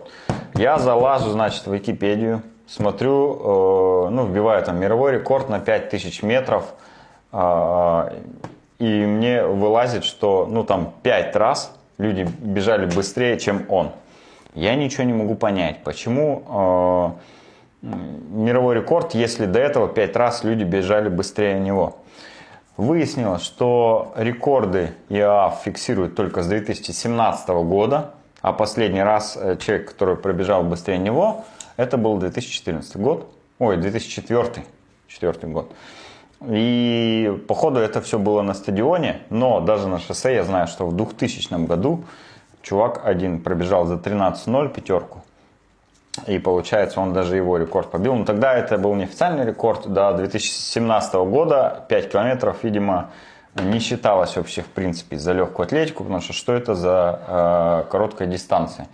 Я 0.55 0.77
залажу, 0.77 1.29
значит, 1.29 1.67
в 1.67 1.73
Википедию, 1.73 2.41
смотрю, 2.67 4.05
э, 4.07 4.09
ну, 4.09 4.25
вбиваю 4.25 4.63
там 4.63 4.77
мировой 4.79 5.13
рекорд 5.13 5.49
на 5.49 5.59
5000 5.59 6.21
метров. 6.23 6.65
э, 7.31 8.09
и 8.79 9.05
мне 9.05 9.45
вылазит, 9.45 10.05
что, 10.05 10.47
ну, 10.49 10.63
там 10.63 10.93
5 11.03 11.35
раз 11.35 11.77
люди 11.97 12.27
бежали 12.39 12.85
быстрее, 12.85 13.37
чем 13.37 13.65
он. 13.69 13.91
Я 14.55 14.75
ничего 14.75 15.03
не 15.03 15.13
могу 15.13 15.35
понять, 15.35 15.83
почему 15.83 17.15
э, 17.83 17.87
мировой 18.31 18.75
рекорд, 18.75 19.13
если 19.13 19.45
до 19.45 19.59
этого 19.59 19.87
5 19.87 20.15
раз 20.15 20.43
люди 20.43 20.63
бежали 20.63 21.09
быстрее 21.09 21.59
него. 21.59 21.97
Выяснилось, 22.77 23.43
что 23.43 24.13
рекорды 24.15 24.93
ИААФ 25.09 25.61
фиксируют 25.63 26.15
только 26.15 26.41
с 26.41 26.47
2017 26.47 27.49
года, 27.49 28.13
а 28.41 28.53
последний 28.53 29.03
раз 29.03 29.37
э, 29.39 29.57
человек, 29.57 29.89
который 29.89 30.15
пробежал 30.15 30.63
быстрее 30.63 30.97
него, 30.97 31.43
это 31.75 31.97
был 31.97 32.17
2014 32.17 32.95
год, 32.97 33.29
ой, 33.59 33.75
2004, 33.75 34.63
четвертый 35.07 35.49
год. 35.49 35.71
И 36.47 37.37
походу 37.47 37.79
это 37.79 38.01
все 38.01 38.17
было 38.17 38.41
на 38.41 38.53
стадионе, 38.53 39.21
но 39.29 39.59
даже 39.59 39.87
на 39.87 39.99
шоссе 39.99 40.35
я 40.35 40.43
знаю, 40.43 40.67
что 40.67 40.85
в 40.87 40.95
2000 40.95 41.65
году 41.65 42.05
чувак 42.61 43.01
один 43.03 43.41
пробежал 43.41 43.85
за 43.85 43.95
13.0 43.95 44.69
пятерку. 44.73 45.23
И 46.27 46.39
получается, 46.39 47.01
он 47.01 47.13
даже 47.13 47.35
его 47.35 47.57
рекорд 47.57 47.91
побил. 47.91 48.15
Но 48.15 48.25
тогда 48.25 48.53
это 48.53 48.77
был 48.77 48.95
неофициальный 48.95 49.45
рекорд. 49.45 49.87
До 49.87 50.13
2017 50.13 51.13
года 51.15 51.85
5 51.87 52.11
километров, 52.11 52.63
видимо, 52.63 53.11
не 53.55 53.79
считалось 53.79 54.35
вообще 54.35 54.61
в 54.61 54.67
принципе 54.67 55.17
за 55.17 55.33
легкую 55.33 55.65
атлетику, 55.65 56.03
потому 56.03 56.21
что 56.21 56.33
что 56.33 56.53
это 56.53 56.75
за 56.75 57.19
э, 57.27 57.91
короткая 57.91 58.27
дистанция? 58.27 58.87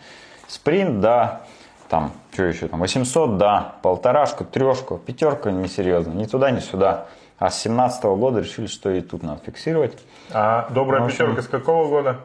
Спринт, 0.48 1.00
да, 1.02 1.42
там, 1.90 2.12
что 2.32 2.44
еще 2.44 2.68
там, 2.68 2.80
800, 2.80 3.38
да, 3.38 3.75
полторашку, 3.82 4.46
трешку, 4.46 4.98
пятерку 4.98 5.50
несерьезно, 5.50 6.14
ни 6.14 6.25
туда, 6.25 6.52
ни 6.52 6.60
сюда. 6.60 7.08
А 7.38 7.50
с 7.50 7.62
17 7.62 8.04
года 8.04 8.39
решили, 8.39 8.68
что 8.68 8.89
и 8.89 9.01
тут 9.01 9.24
надо 9.24 9.42
фиксировать. 9.46 9.98
А 10.32 10.68
добрая 10.70 11.01
Ну, 11.01 11.10
пятерка 11.10 11.42
с 11.42 11.48
какого 11.48 11.88
года? 11.88 12.18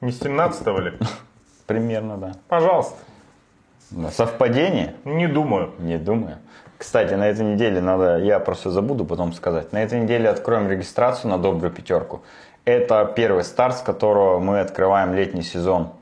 Не 0.00 0.12
с 0.12 0.20
17-го 0.20 0.78
ли? 0.80 0.92
Примерно, 1.66 2.16
да. 2.16 2.32
Пожалуйста. 2.48 2.96
Совпадение? 4.12 4.94
Не 5.04 5.26
думаю. 5.26 5.72
Не 5.78 5.98
думаю. 5.98 6.38
Кстати, 6.78 7.14
на 7.14 7.28
этой 7.28 7.44
неделе 7.44 7.80
надо, 7.80 8.18
я 8.18 8.38
просто 8.38 8.70
забуду 8.70 9.04
потом 9.04 9.32
сказать, 9.34 9.72
на 9.72 9.82
этой 9.82 10.00
неделе 10.00 10.30
откроем 10.30 10.70
регистрацию 10.70 11.30
на 11.30 11.36
добрую 11.36 11.70
пятерку. 11.70 12.22
Это 12.64 13.04
первый 13.16 13.44
старт, 13.44 13.78
с 13.78 13.82
которого 13.82 14.38
мы 14.38 14.60
открываем 14.60 15.12
летний 15.12 15.42
сезон 15.42 15.92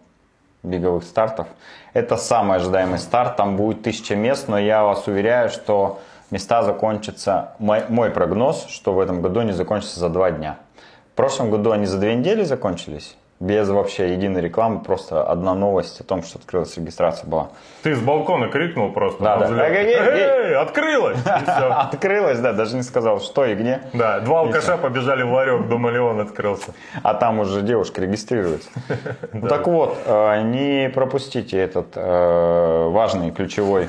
беговых 0.63 1.03
стартов. 1.05 1.49
Это 1.95 2.17
самый 2.17 2.59
ожидаемый 2.59 2.99
старт, 2.99 3.37
там 3.37 3.57
будет 3.57 3.83
тысяча 3.83 4.15
мест, 4.15 4.49
но 4.49 4.59
я 4.59 4.85
вас 4.85 5.07
уверяю, 5.09 5.49
что 5.51 6.01
места 6.31 6.63
закончатся, 6.63 7.51
мой, 7.59 7.83
мой 7.89 8.11
прогноз, 8.11 8.67
что 8.69 8.93
в 8.93 9.01
этом 9.01 9.23
году 9.23 9.41
они 9.41 9.53
закончатся 9.53 10.01
за 10.01 10.09
два 10.09 10.31
дня. 10.31 10.59
В 11.13 11.17
прошлом 11.17 11.51
году 11.51 11.73
они 11.73 11.87
за 11.87 11.99
две 11.99 12.15
недели 12.15 12.45
закончились, 12.45 13.17
без 13.41 13.69
вообще 13.69 14.13
единой 14.13 14.41
рекламы, 14.41 14.81
просто 14.81 15.23
одна 15.23 15.55
новость 15.55 16.01
о 16.01 16.05
том, 16.05 16.23
что 16.23 16.39
открылась 16.39 16.77
регистрация 16.77 17.29
была. 17.29 17.49
Ты 17.83 17.95
с 17.95 18.01
балкона 18.01 18.49
крикнул 18.49 18.93
просто. 18.93 19.23
Да, 19.23 19.37
да. 19.39 19.69
Эй, 19.69 19.87
эй, 19.87 19.95
эй. 19.95 20.55
Всё. 21.45 21.73
Открылась, 21.77 22.41
да, 22.41 22.53
даже 22.53 22.77
не 22.77 22.83
сказал, 22.83 23.21
что 23.21 23.45
и 23.45 23.55
где. 23.55 23.83
Да, 23.93 24.21
два 24.21 24.41
алкаша 24.41 24.77
побежали 24.77 25.23
в 25.23 25.33
ларек, 25.33 25.69
думали, 25.69 25.99
он 25.99 26.21
открылся. 26.21 26.73
А 27.03 27.15
там 27.15 27.39
уже 27.39 27.63
девушка 27.63 28.01
регистрируется. 28.01 28.69
Так 29.49 29.67
вот, 29.67 29.97
э, 30.05 30.43
не 30.43 30.91
пропустите 30.91 31.59
этот 31.59 31.89
э, 31.95 32.89
важный 32.89 33.31
ключевой 33.31 33.89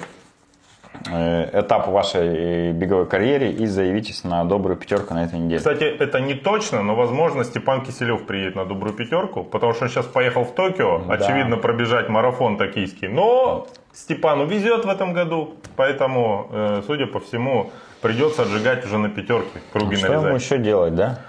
этап 1.07 1.87
в 1.87 1.91
вашей 1.91 2.71
беговой 2.73 3.05
карьере 3.05 3.51
и 3.51 3.65
заявитесь 3.65 4.23
на 4.23 4.43
добрую 4.45 4.77
пятерку 4.77 5.13
на 5.13 5.25
этой 5.25 5.39
неделе. 5.39 5.57
Кстати, 5.59 5.83
это 5.83 6.19
не 6.19 6.33
точно, 6.33 6.83
но 6.83 6.95
возможно 6.95 7.43
Степан 7.43 7.81
Киселев 7.85 8.25
приедет 8.25 8.55
на 8.55 8.65
добрую 8.65 8.93
пятерку, 8.93 9.43
потому 9.43 9.73
что 9.73 9.85
он 9.85 9.89
сейчас 9.89 10.05
поехал 10.05 10.43
в 10.43 10.51
Токио, 10.53 10.99
Да. 11.07 11.13
очевидно, 11.15 11.57
пробежать 11.57 12.09
марафон 12.09 12.57
токийский. 12.57 13.07
Но 13.07 13.67
Степану 13.93 14.45
везет 14.45 14.85
в 14.85 14.89
этом 14.89 15.13
году, 15.13 15.55
поэтому, 15.75 16.47
э, 16.51 16.81
судя 16.85 17.05
по 17.07 17.19
всему, 17.19 17.71
придется 18.01 18.43
отжигать 18.43 18.85
уже 18.85 18.97
на 18.97 19.09
пятерке, 19.09 19.59
круги 19.73 19.95
Что 19.95 20.13
ему 20.13 20.21
нарезать. 20.23 20.43
еще 20.43 20.57
делать, 20.57 20.95
да? 20.95 21.19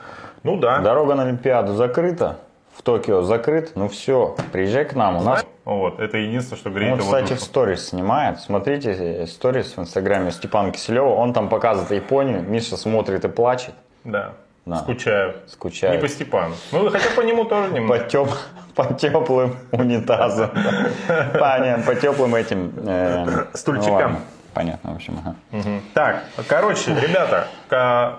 Ну 0.43 0.57
да. 0.57 0.79
Дорога 0.79 1.15
на 1.15 1.25
Олимпиаду 1.25 1.75
закрыта, 1.75 2.39
в 2.81 2.83
Токио 2.83 3.21
закрыт, 3.21 3.73
ну 3.75 3.89
все, 3.89 4.35
приезжай 4.53 4.87
к 4.87 4.95
нам, 4.95 5.19
у 5.19 5.23
нас 5.23 5.45
Вот, 5.67 6.01
это 6.01 6.17
единственное, 6.17 6.59
что 6.59 6.71
греет 6.71 6.95
Он, 6.95 6.99
кстати, 7.01 7.35
в 7.35 7.41
сторис 7.41 7.89
снимает. 7.91 8.41
Смотрите 8.41 9.27
сторис 9.27 9.77
в 9.77 9.81
инстаграме 9.81 10.31
Степана 10.31 10.73
Киселева. 10.73 11.11
Он 11.11 11.35
там 11.35 11.51
показывает 11.51 11.91
Японию. 11.93 12.43
Миша 12.43 12.79
смотрит 12.79 13.27
и 13.27 13.29
плачет. 13.29 13.75
Да. 14.05 14.33
Да. 14.65 14.77
Скучаю. 14.77 15.35
Скучает. 15.47 15.95
Не 15.97 16.01
по 16.01 16.09
Степану. 16.09 16.55
Ну, 16.73 16.89
хотя 16.89 17.11
по 17.15 17.21
нему 17.21 17.45
тоже 17.45 17.71
немного. 17.71 18.01
По, 18.03 18.09
теп- 18.09 18.37
по 18.75 18.95
теплым 18.95 19.57
унитазам. 19.73 20.51
Понятно, 21.39 21.85
по 21.85 21.95
теплым 21.95 22.35
этим... 22.35 22.73
э, 22.79 23.45
Стульчикам. 23.53 24.21
Понятно, 24.55 24.93
в 24.93 24.97
общем. 24.97 25.19
ага. 25.19 25.81
Так, 25.95 26.25
короче, 26.49 26.95
ребята, 26.95 27.47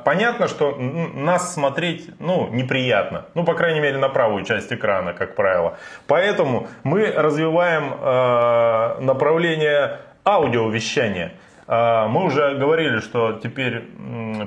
понятно, 0.04 0.48
что 0.48 0.76
нас 0.78 1.54
смотреть, 1.54 2.10
ну, 2.20 2.48
неприятно. 2.50 3.26
Ну, 3.34 3.44
по 3.44 3.54
крайней 3.54 3.80
мере, 3.80 3.98
на 3.98 4.10
правую 4.10 4.46
часть 4.46 4.72
экрана, 4.72 5.14
как 5.14 5.36
правило. 5.36 5.78
Поэтому 6.08 6.68
мы 6.84 7.12
развиваем 7.12 7.94
э, 7.94 9.02
направление 9.02 10.00
аудиовещания. 10.26 11.34
А, 11.68 12.08
Мы 12.08 12.26
уже 12.26 12.56
говорили, 12.56 13.00
что 13.00 13.40
теперь 13.42 13.80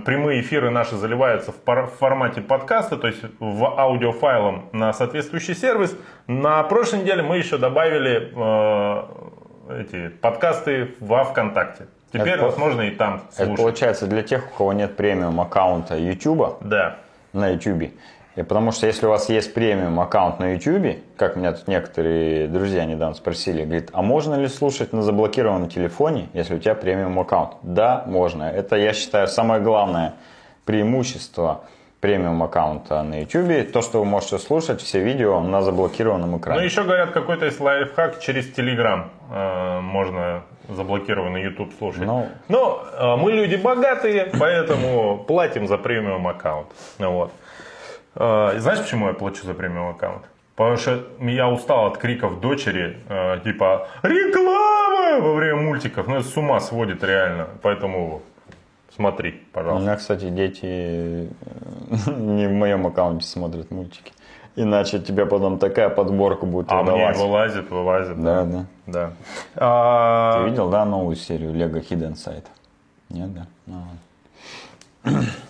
прямые 0.05 0.43
эфиры 0.43 0.71
наши 0.71 0.97
заливаются 0.97 1.53
в 1.53 1.87
формате 1.99 2.41
подкаста, 2.43 2.97
то 2.97 3.07
есть 3.07 3.23
в 3.39 3.81
аудиофайлом 3.81 4.69
на 4.73 4.93
соответствующий 4.93 5.55
сервис. 5.55 5.97
На 6.27 6.63
прошлой 6.65 7.01
неделе 7.01 7.23
мы 7.23 7.39
еще 7.39 7.57
добавили 7.57 8.31
э, 8.35 9.05
эти 9.71 10.09
подкасты 10.09 10.95
во 11.01 11.25
ВКонтакте. 11.25 11.87
Теперь 12.13 12.35
Это- 12.35 12.45
вас 12.45 12.57
можно 12.57 12.83
и 12.83 12.91
там 12.91 13.23
Это 13.33 13.47
слушать. 13.47 13.57
получается 13.57 14.07
для 14.07 14.23
тех, 14.23 14.47
у 14.53 14.57
кого 14.59 14.73
нет 14.73 14.97
премиум 14.97 15.41
аккаунта 15.41 15.97
YouTube 15.97 16.59
Да. 16.61 16.97
на 17.33 17.49
YouTube. 17.49 17.93
И 18.37 18.43
потому 18.43 18.73
что 18.73 18.87
если 18.89 19.07
у 19.07 19.11
вас 19.11 19.29
есть 19.29 19.55
премиум 19.55 19.99
аккаунт 20.01 20.41
на 20.41 20.55
YouTube, 20.55 20.99
как 21.17 21.37
меня 21.37 21.53
тут 21.53 21.69
некоторые 21.69 22.49
друзья 22.49 22.85
недавно 22.85 23.15
спросили, 23.15 23.63
говорит, 23.65 23.91
а 23.93 24.03
можно 24.03 24.35
ли 24.35 24.49
слушать 24.49 24.93
на 24.93 25.03
заблокированном 25.03 25.69
телефоне, 25.69 26.29
если 26.35 26.57
у 26.57 26.59
тебя 26.59 26.75
премиум 26.75 27.19
аккаунт? 27.21 27.53
Да, 27.63 28.03
можно. 28.07 28.45
Это, 28.45 28.75
я 28.77 28.93
считаю, 28.93 29.29
самое 29.29 29.61
главное 29.61 30.15
преимущество 30.65 31.65
премиум 32.05 32.43
аккаунта 32.43 33.03
на 33.03 33.23
YouTube, 33.23 33.73
то, 33.73 33.81
что 33.81 34.01
вы 34.01 34.05
можете 34.05 34.39
слушать 34.39 34.83
все 34.83 35.01
видео 35.01 35.41
на 35.41 35.63
заблокированном 35.63 36.37
экране. 36.37 36.61
Ну, 36.61 36.67
еще 36.67 36.83
говорят, 36.83 37.13
какой-то 37.13 37.47
есть 37.47 37.59
лайфхак 37.59 38.21
через 38.21 38.53
Telegram 38.53 39.05
э, 39.33 39.81
можно 39.81 40.43
заблокированный 40.69 41.43
YouTube 41.45 41.73
слушать. 41.79 42.03
Ну. 42.03 42.29
Но 42.49 42.85
э, 42.93 43.17
мы 43.17 43.33
люди 43.33 43.57
богатые, 43.57 44.31
поэтому 44.39 45.25
платим 45.27 45.67
за 45.67 45.79
премиум 45.79 46.29
аккаунт. 46.29 46.67
Вот. 46.99 47.33
Э, 48.17 48.53
знаешь, 48.59 48.81
почему 48.81 49.09
я 49.09 49.15
плачу 49.15 49.47
за 49.47 49.55
премиум 49.55 49.89
аккаунт? 49.89 50.25
Потому 50.57 50.77
что 50.77 51.05
я 51.21 51.49
устал 51.49 51.87
от 51.87 51.97
криков 51.97 52.39
дочери, 52.39 52.99
э, 53.09 53.41
типа 53.45 53.89
«Реклама!» 54.03 55.21
во 55.21 55.33
время 55.33 55.57
мультиков. 55.57 56.07
Ну, 56.07 56.17
это 56.17 56.29
с 56.29 56.37
ума 56.37 56.61
сводит 56.61 57.03
реально. 57.03 57.49
Поэтому 57.63 58.21
смотри, 58.97 59.43
У 59.51 59.55
пожалуйста. 59.55 59.83
меня, 59.87 59.97
кстати, 59.97 60.29
дети 60.31 60.61
э, 60.65 61.29
не 62.11 62.47
в 62.49 62.53
моем 62.53 62.87
аккаунте 62.87 63.27
смотрят 63.27 63.71
мультики. 63.71 64.13
Иначе 64.57 65.01
тебе 65.01 65.27
потом 65.27 65.59
такая 65.59 65.89
подборка 65.89 66.47
будет 66.47 66.71
А 66.71 66.83
мне 66.83 66.93
выдавать. 66.93 67.17
вылазит, 67.19 67.71
вылазит. 67.71 68.23
Да, 68.23 68.45
да. 68.45 68.67
Да. 68.87 69.13
А, 69.57 70.39
Ты 70.45 70.51
видел, 70.51 70.71
да, 70.71 70.85
новую 70.85 71.17
серию 71.17 71.53
Lego 71.53 71.81
Hidden 71.85 72.13
Side? 72.15 72.45
Нет, 73.11 73.35
да? 73.35 73.47
Ну, 73.67 73.75
ладно. 73.75 73.99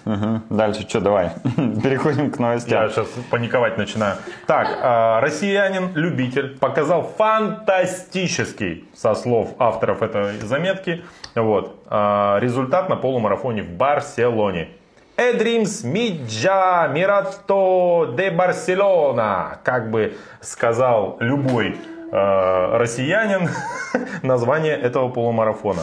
Мгм. 0.05 0.43
Дальше 0.51 0.83
что, 0.89 1.01
давай. 1.01 1.31
Переходим 1.57 2.31
к 2.31 2.39
новостям. 2.39 2.83
Я 2.83 2.89
сейчас 2.91 3.09
паниковать 3.31 3.79
начинаю. 3.79 4.17
Так, 4.47 4.69
а, 4.83 5.21
россиянин-любитель 5.21 6.59
показал 6.59 7.15
фантастический, 7.17 8.85
со 8.95 9.15
слов 9.15 9.55
авторов 9.59 10.03
этой 10.03 10.39
заметки, 10.41 11.05
вот, 11.35 11.77
а, 11.87 12.39
результат 12.41 12.89
на 12.89 12.97
полумарафоне 12.97 13.63
в 13.63 13.71
Барселоне. 13.71 14.69
Эдримс 15.17 15.85
Миджа 15.85 16.89
Мирато 16.89 18.15
де 18.17 18.31
Барселона, 18.33 19.61
как 19.63 19.91
бы 19.93 20.17
сказал 20.41 21.19
любой 21.21 21.77
э, 22.11 22.77
россиянин 22.77 23.49
название 24.23 24.75
этого 24.77 25.09
полумарафона. 25.11 25.83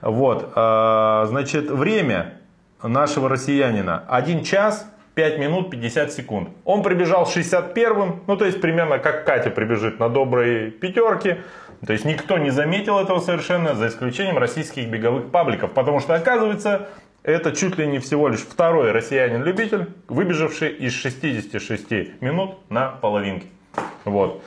Вот, 0.00 0.52
значит, 0.52 1.70
время 1.70 2.34
нашего 2.82 3.28
россиянина 3.28 4.04
1 4.08 4.44
час 4.44 4.86
5 5.14 5.38
минут 5.38 5.70
50 5.70 6.12
секунд. 6.12 6.48
Он 6.64 6.82
прибежал 6.82 7.24
61-м, 7.24 8.22
ну 8.26 8.36
то 8.36 8.44
есть 8.44 8.60
примерно 8.60 8.98
как 8.98 9.24
Катя 9.24 9.50
прибежит 9.50 10.00
на 10.00 10.08
доброй 10.08 10.70
пятерке. 10.70 11.42
То 11.86 11.92
есть 11.92 12.04
никто 12.04 12.38
не 12.38 12.50
заметил 12.50 12.98
этого 12.98 13.18
совершенно, 13.18 13.74
за 13.74 13.88
исключением 13.88 14.38
российских 14.38 14.88
беговых 14.88 15.30
пабликов. 15.30 15.72
Потому 15.72 16.00
что 16.00 16.14
оказывается, 16.14 16.88
это 17.24 17.52
чуть 17.52 17.76
ли 17.76 17.86
не 17.86 17.98
всего 17.98 18.28
лишь 18.28 18.40
второй 18.40 18.92
россиянин-любитель, 18.92 19.88
выбежавший 20.08 20.70
из 20.70 20.92
66 20.92 22.20
минут 22.20 22.56
на 22.70 22.88
половинке. 22.88 23.46
Вот. 24.04 24.42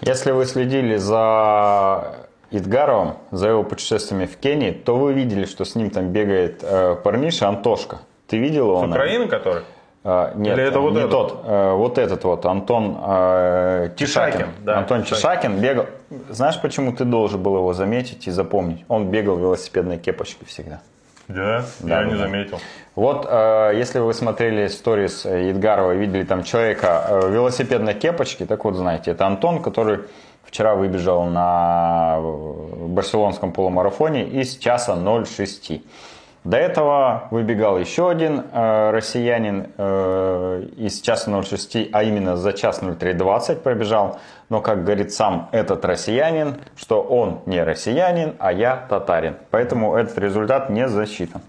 Если 0.00 0.30
вы 0.30 0.44
следили 0.44 0.96
за 0.96 2.27
Идгаровым, 2.50 3.14
за 3.30 3.48
его 3.48 3.62
путешествиями 3.62 4.26
в 4.26 4.36
Кении, 4.38 4.70
то 4.70 4.96
вы 4.96 5.12
видели, 5.12 5.44
что 5.44 5.64
с 5.64 5.74
ним 5.74 5.90
там 5.90 6.08
бегает 6.08 6.60
э, 6.62 6.96
парниша 7.02 7.46
Антошка. 7.48 7.98
Ты 8.26 8.38
видел 8.38 8.68
его? 8.68 8.78
С 8.78 8.80
наверное? 8.82 9.04
Украины, 9.04 9.28
который? 9.28 9.62
А, 10.04 10.32
нет, 10.34 10.56
Или 10.56 10.66
это 10.68 10.80
вот 10.80 10.92
не 10.92 11.00
этот? 11.00 11.10
тот. 11.10 11.40
э, 11.44 11.72
вот 11.72 11.98
этот 11.98 12.24
вот, 12.24 12.46
Антон 12.46 12.96
э, 13.04 13.90
Тишакин. 13.96 14.32
Тишакин, 14.38 14.46
да, 14.64 14.78
Антон 14.78 15.02
Тишакин. 15.02 15.16
Тишакин 15.18 15.60
бегал. 15.60 15.86
Знаешь, 16.30 16.58
почему 16.62 16.92
ты 16.92 17.04
должен 17.04 17.42
был 17.42 17.56
его 17.56 17.72
заметить 17.74 18.26
и 18.26 18.30
запомнить? 18.30 18.84
Он 18.88 19.10
бегал 19.10 19.36
в 19.36 19.40
велосипедной 19.40 19.98
кепочке 19.98 20.44
всегда. 20.46 20.80
Да, 21.26 21.64
Да, 21.80 22.00
я 22.00 22.04
не 22.06 22.12
да. 22.12 22.18
заметил. 22.18 22.58
Вот, 22.94 23.26
э, 23.28 23.72
если 23.74 23.98
вы 23.98 24.14
смотрели 24.14 24.68
сторис 24.68 25.26
Едгарова 25.26 25.92
и 25.94 25.98
видели 25.98 26.22
там 26.24 26.42
человека 26.44 27.04
э, 27.08 27.20
в 27.26 27.30
велосипедной 27.30 27.92
кепочке, 27.94 28.46
так 28.46 28.64
вот 28.64 28.76
знаете, 28.76 29.10
это 29.10 29.26
Антон, 29.26 29.60
который 29.60 30.00
вчера 30.48 30.74
выбежал 30.74 31.24
на 31.24 32.18
барселонском 32.20 33.52
полумарафоне 33.52 34.24
из 34.24 34.56
часа 34.56 34.94
0,6. 34.96 35.82
До 36.44 36.56
этого 36.56 37.28
выбегал 37.30 37.78
еще 37.78 38.08
один 38.08 38.44
э, 38.52 38.90
россиянин 38.90 39.66
э, 39.76 40.66
из 40.78 41.00
часа 41.02 41.30
0,6, 41.30 41.90
а 41.92 42.02
именно 42.02 42.36
за 42.36 42.54
час 42.54 42.80
0,320 42.80 43.62
пробежал. 43.62 44.18
Но, 44.48 44.62
как 44.62 44.84
говорит 44.84 45.12
сам 45.12 45.50
этот 45.52 45.84
россиянин, 45.84 46.56
что 46.76 47.02
он 47.02 47.40
не 47.44 47.62
россиянин, 47.62 48.34
а 48.38 48.52
я 48.52 48.76
татарин. 48.88 49.36
Поэтому 49.50 49.96
этот 49.96 50.16
результат 50.18 50.70
не 50.70 50.88
засчитан. 50.88 51.42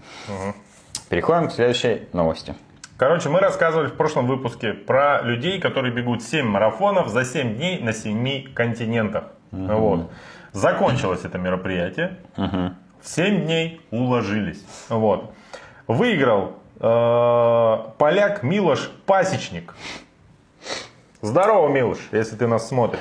Переходим 1.08 1.48
к 1.48 1.52
следующей 1.52 2.06
новости. 2.12 2.54
Короче, 3.00 3.30
мы 3.30 3.40
рассказывали 3.40 3.86
в 3.86 3.94
прошлом 3.94 4.26
выпуске 4.26 4.74
про 4.74 5.22
людей, 5.22 5.58
которые 5.58 5.90
бегут 5.90 6.22
7 6.22 6.44
марафонов 6.44 7.08
за 7.08 7.24
7 7.24 7.56
дней 7.56 7.80
на 7.80 7.94
7 7.94 8.52
континентах. 8.52 9.24
Вот. 9.52 10.10
Закончилось 10.52 11.24
это 11.24 11.38
мероприятие. 11.38 12.18
В 12.36 12.74
7 13.00 13.46
дней 13.46 13.80
уложились. 13.90 14.62
Вот. 14.90 15.32
Выиграл 15.86 16.58
э, 16.78 17.76
поляк 17.96 18.42
Милош 18.42 18.90
Пасечник. 19.06 19.74
Здорово, 21.22 21.68
Милош, 21.68 22.00
если 22.12 22.36
ты 22.36 22.46
нас 22.46 22.68
смотришь. 22.68 23.00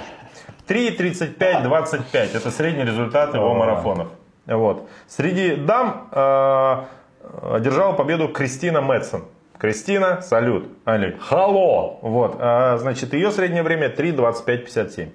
3.35-25. 0.70 2.38
Это 2.38 2.52
средний 2.52 2.86
результат 2.86 3.34
его 3.34 3.54
марафонов. 3.54 4.08
Вот. 4.46 4.88
Среди 5.10 5.58
дам 5.58 6.08
э, 6.14 6.86
одержала 7.52 7.92
победу 7.92 8.30
Кристина 8.30 8.80
Мэтсон. 8.80 9.26
Кристина, 9.60 10.22
салют. 10.22 10.70
Али. 10.86 11.18
Халло. 11.20 12.00
Вот. 12.02 12.38
А, 12.40 12.78
значит, 12.78 13.14
ее 13.14 13.30
среднее 13.32 13.62
время 13.62 13.90
3.25-57. 13.90 15.10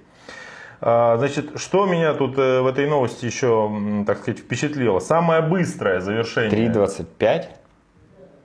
А, 0.81 1.17
Значит, 1.17 1.59
что 1.59 1.87
меня 1.87 2.13
тут 2.13 2.37
э, 2.39 2.61
в 2.61 2.67
этой 2.67 2.87
новости 2.87 3.25
еще, 3.25 3.71
так 4.07 4.19
сказать, 4.19 4.41
впечатлило? 4.41 4.99
Самое 4.99 5.41
быстрое 5.41 6.01
завершение. 6.01 6.69
3.25. 6.69 7.45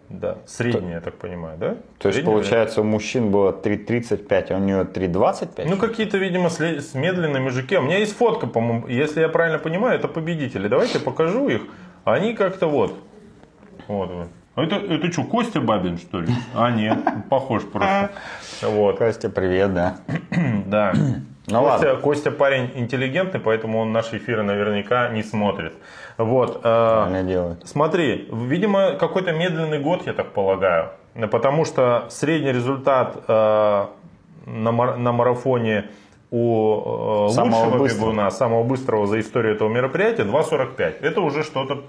Да, 0.07 0.37
среднее, 0.47 0.93
я 0.93 1.01
так 1.01 1.15
понимаю, 1.15 1.57
да? 1.59 1.67
То 1.99 2.07
есть, 2.07 2.15
Среднее 2.15 2.23
получается, 2.25 2.81
у 2.81 2.83
мужчин 2.83 3.29
было 3.29 3.51
3.35, 3.51 4.51
а 4.51 4.55
у 4.55 4.59
нее 4.59 4.81
3.25? 4.83 5.55
время? 5.57 5.71
Ну, 5.71 5.77
какие-то, 5.77 6.17
видимо, 6.17 6.47
сле- 6.47 6.79
с 6.79 6.95
медленными 6.95 7.43
мужики. 7.43 7.77
У 7.77 7.81
меня 7.81 7.97
есть 7.97 8.15
фотка, 8.17 8.47
по-моему, 8.47 8.87
если 8.87 9.21
я 9.21 9.29
правильно 9.29 9.59
понимаю, 9.59 9.99
это 9.99 10.07
победители. 10.07 10.67
Давайте 10.67 10.99
покажу 10.99 11.47
их. 11.49 11.61
Они 12.05 12.33
как-то 12.33 12.67
вот. 12.67 12.95
Вот. 13.87 14.09
вот. 14.09 14.27
А 14.59 14.63
Это, 14.63 14.75
это 14.75 15.11
что, 15.11 15.23
Костя 15.23 15.61
Бабин, 15.61 15.97
что 15.97 16.19
ли? 16.19 16.27
А, 16.53 16.69
нет, 16.71 16.97
похож 17.29 17.63
просто. 17.63 18.11
Вот. 18.61 18.97
Костя, 18.97 19.29
привет, 19.29 19.73
да. 19.73 19.95
Да. 20.65 20.93
Ну 21.47 21.61
Костя, 21.63 21.87
ладно. 21.87 22.01
Костя 22.01 22.31
парень 22.31 22.69
интеллигентный, 22.75 23.39
поэтому 23.39 23.79
он 23.79 23.91
наши 23.91 24.17
эфиры 24.17 24.43
наверняка 24.43 25.09
не 25.09 25.23
смотрит. 25.23 25.73
Вот. 26.17 26.61
э, 26.63 27.23
делают. 27.25 27.67
Смотри, 27.67 28.27
видимо, 28.31 28.91
какой-то 28.91 29.31
медленный 29.31 29.79
год, 29.79 30.05
я 30.05 30.13
так 30.13 30.33
полагаю. 30.33 30.89
Потому 31.31 31.65
что 31.65 32.05
средний 32.09 32.51
результат 32.51 33.23
э, 33.27 33.85
на, 34.45 34.71
мар- 34.71 34.97
на 34.97 35.11
марафоне 35.11 35.85
у 36.29 37.27
э, 37.29 37.33
Самого 37.33 37.63
лучшего 37.63 37.77
быстрого. 37.79 38.09
бегуна, 38.11 38.29
самого 38.31 38.63
быстрого 38.63 39.07
за 39.07 39.19
историю 39.19 39.55
этого 39.55 39.69
мероприятия 39.69 40.23
2.45. 40.23 41.01
Это 41.01 41.21
уже 41.21 41.43
что-то 41.43 41.83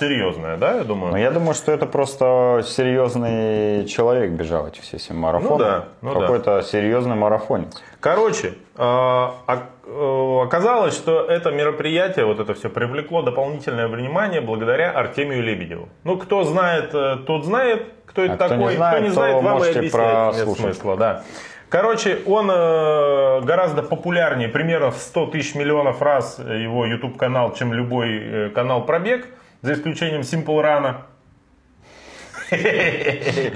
серьезное, 0.00 0.56
да, 0.56 0.76
я 0.78 0.84
думаю? 0.84 1.12
Но 1.12 1.18
я 1.18 1.30
думаю, 1.30 1.54
что 1.54 1.70
это 1.72 1.86
просто 1.86 2.62
серьезный 2.66 3.86
человек 3.86 4.30
бежал 4.32 4.66
эти 4.66 4.80
все 4.80 4.98
семь 4.98 5.16
марафонов. 5.16 5.58
Ну 5.58 5.64
да, 5.64 5.84
ну 6.02 6.14
да. 6.14 6.20
Какой-то 6.20 6.62
серьезный 6.62 7.14
марафонец. 7.16 7.80
Короче, 8.00 8.54
э, 8.76 8.82
ок- 8.82 9.70
э, 9.86 10.42
оказалось, 10.46 10.94
что 10.94 11.20
это 11.24 11.50
мероприятие, 11.50 12.24
вот 12.24 12.40
это 12.40 12.54
все 12.54 12.68
привлекло 12.68 13.22
дополнительное 13.22 13.88
внимание 13.88 14.40
благодаря 14.40 14.90
Артемию 14.90 15.42
Лебедеву. 15.42 15.88
Ну, 16.04 16.16
кто 16.16 16.44
знает, 16.44 16.94
э, 16.94 17.16
тот 17.26 17.44
знает, 17.44 17.86
кто 18.06 18.22
это 18.24 18.32
А 18.34 18.36
кто 18.36 18.54
не 18.56 18.60
такой. 18.62 18.76
знает, 18.76 18.96
кто 18.96 19.04
не 19.06 19.10
знает, 19.12 19.34
вам 19.42 19.58
и 19.64 19.68
объяснять 19.70 20.36
нет 20.46 20.56
смысла. 20.56 20.96
Да. 20.96 21.22
Короче, 21.68 22.18
он 22.26 22.50
э, 22.50 23.40
гораздо 23.42 23.82
популярнее, 23.84 24.48
примерно 24.48 24.90
в 24.90 24.96
100 24.96 25.26
тысяч 25.26 25.54
миллионов 25.54 26.02
раз 26.02 26.38
его 26.40 26.84
YouTube 26.84 27.16
канал, 27.16 27.52
чем 27.54 27.72
любой 27.72 28.08
э, 28.18 28.48
канал 28.50 28.84
пробег, 28.86 29.26
за 29.62 29.74
исключением 29.74 30.22
Simple 30.22 30.44
Run. 30.62 30.94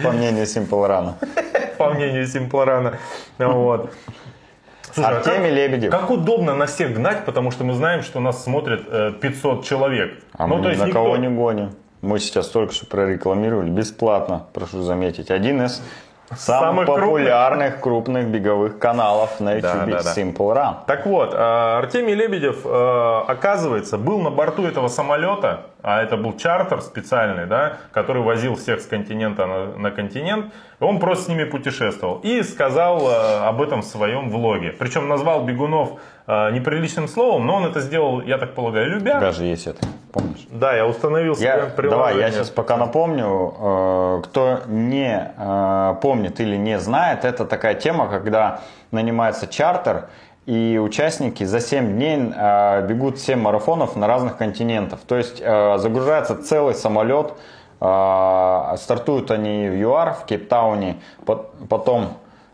По 0.03 0.13
мнению 0.13 0.45
Simple 0.45 0.69
Run. 0.89 1.15
По 1.79 1.91
мнению 1.91 2.25
Simple 2.25 2.51
Run. 2.51 2.97
Вот. 3.39 3.93
Слушай, 4.93 5.09
а 5.13 5.17
Артемий 5.17 5.49
как, 5.49 5.57
Лебедев. 5.57 5.91
Как 5.91 6.11
удобно 6.11 6.55
на 6.55 6.67
всех 6.67 6.95
гнать, 6.95 7.25
потому 7.25 7.51
что 7.51 7.65
мы 7.65 7.75
знаем, 7.75 8.03
что 8.03 8.21
нас 8.21 8.45
смотрят 8.45 8.85
э, 8.87 9.13
500 9.21 9.65
человек. 9.65 10.23
А 10.35 10.47
ну, 10.47 10.57
мы 10.59 10.63
то 10.63 10.69
есть 10.69 10.81
на 10.81 10.87
никто- 10.87 11.03
кого 11.03 11.17
не 11.17 11.29
гоним. 11.29 11.75
Мы 12.01 12.19
сейчас 12.19 12.49
только 12.49 12.75
что 12.75 12.87
прорекламировали 12.87 13.71
бесплатно, 13.71 14.47
прошу 14.53 14.83
заметить. 14.83 15.31
Один 15.31 15.63
из 15.63 15.83
самых, 16.31 16.39
Самых 16.41 16.85
крупных. 16.87 17.05
популярных 17.07 17.81
крупных 17.81 18.27
беговых 18.29 18.79
каналов 18.79 19.41
на 19.41 19.61
Да, 19.61 19.75
YouTube 19.75 19.91
да, 19.91 20.03
да. 20.03 20.15
Simple 20.15 20.55
Run. 20.55 20.75
Так 20.87 21.07
вот, 21.07 21.35
э, 21.35 21.37
Артемий 21.37 22.15
Лебедев, 22.15 22.65
э, 22.65 23.23
оказывается, 23.29 23.99
был 23.99 24.21
на 24.21 24.31
борту 24.31 24.65
этого 24.67 24.89
самолета, 24.89 25.67
а 25.83 26.03
это 26.03 26.17
был 26.17 26.37
чартер 26.37 26.81
специальный, 26.81 27.47
да, 27.47 27.77
который 27.93 28.23
возил 28.23 28.57
всех 28.57 28.81
с 28.81 28.87
континента 28.87 29.47
на, 29.47 29.67
на 29.77 29.91
континент. 29.91 30.53
Он 30.81 30.99
просто 30.99 31.25
с 31.25 31.29
ними 31.29 31.45
путешествовал 31.45 32.21
и 32.23 32.43
сказал 32.43 33.01
э, 33.09 33.47
об 33.47 33.61
этом 33.61 33.83
в 33.83 33.85
своем 33.85 34.31
влоге. 34.31 34.71
Причем 34.79 35.09
назвал 35.09 35.45
бегунов 35.45 36.01
неприличным 36.27 37.07
словом, 37.09 37.47
но 37.47 37.57
он 37.57 37.67
это 37.67 37.81
сделал, 37.81 38.21
я 38.23 38.39
так 38.39 38.55
полагаю, 38.55 38.91
любя. 38.91 39.21
Даже 39.21 39.45
есть 39.45 39.67
это, 39.67 39.87
помнишь? 40.13 40.47
Да, 40.51 40.75
я 40.75 40.87
установил 40.87 41.35
себе 41.37 41.47
Я, 41.49 41.57
приложение. 41.67 41.91
давай, 41.91 42.19
я 42.19 42.31
сейчас 42.31 42.49
пока 42.51 42.77
напомню, 42.79 43.55
э, 43.59 44.23
кто 44.25 44.61
не 44.67 45.33
э, 45.37 45.95
помнит 46.01 46.41
или 46.41 46.57
не 46.57 46.79
знает, 46.79 47.25
это 47.27 47.45
такая 47.45 47.75
тема, 47.75 48.09
когда 48.09 48.61
нанимается 48.91 49.47
чартер, 49.47 50.09
и 50.47 50.79
участники 50.83 51.45
за 51.45 51.61
7 51.61 51.93
дней 51.93 52.33
э, 52.35 52.87
бегут 52.87 53.19
7 53.19 53.39
марафонов 53.41 53.97
на 53.97 54.07
разных 54.07 54.37
континентах. 54.39 55.01
То 55.07 55.17
есть 55.17 55.41
э, 55.45 55.79
загружается 55.79 56.37
целый 56.43 56.75
самолет, 56.75 57.35
э, 57.81 58.75
стартуют 58.79 59.31
они 59.31 59.69
в 59.69 59.75
ЮАР, 59.75 60.15
в 60.15 60.25
Кейптауне, 60.27 60.97
пот- 61.27 61.51
потом 61.69 62.03
э, 62.05 62.09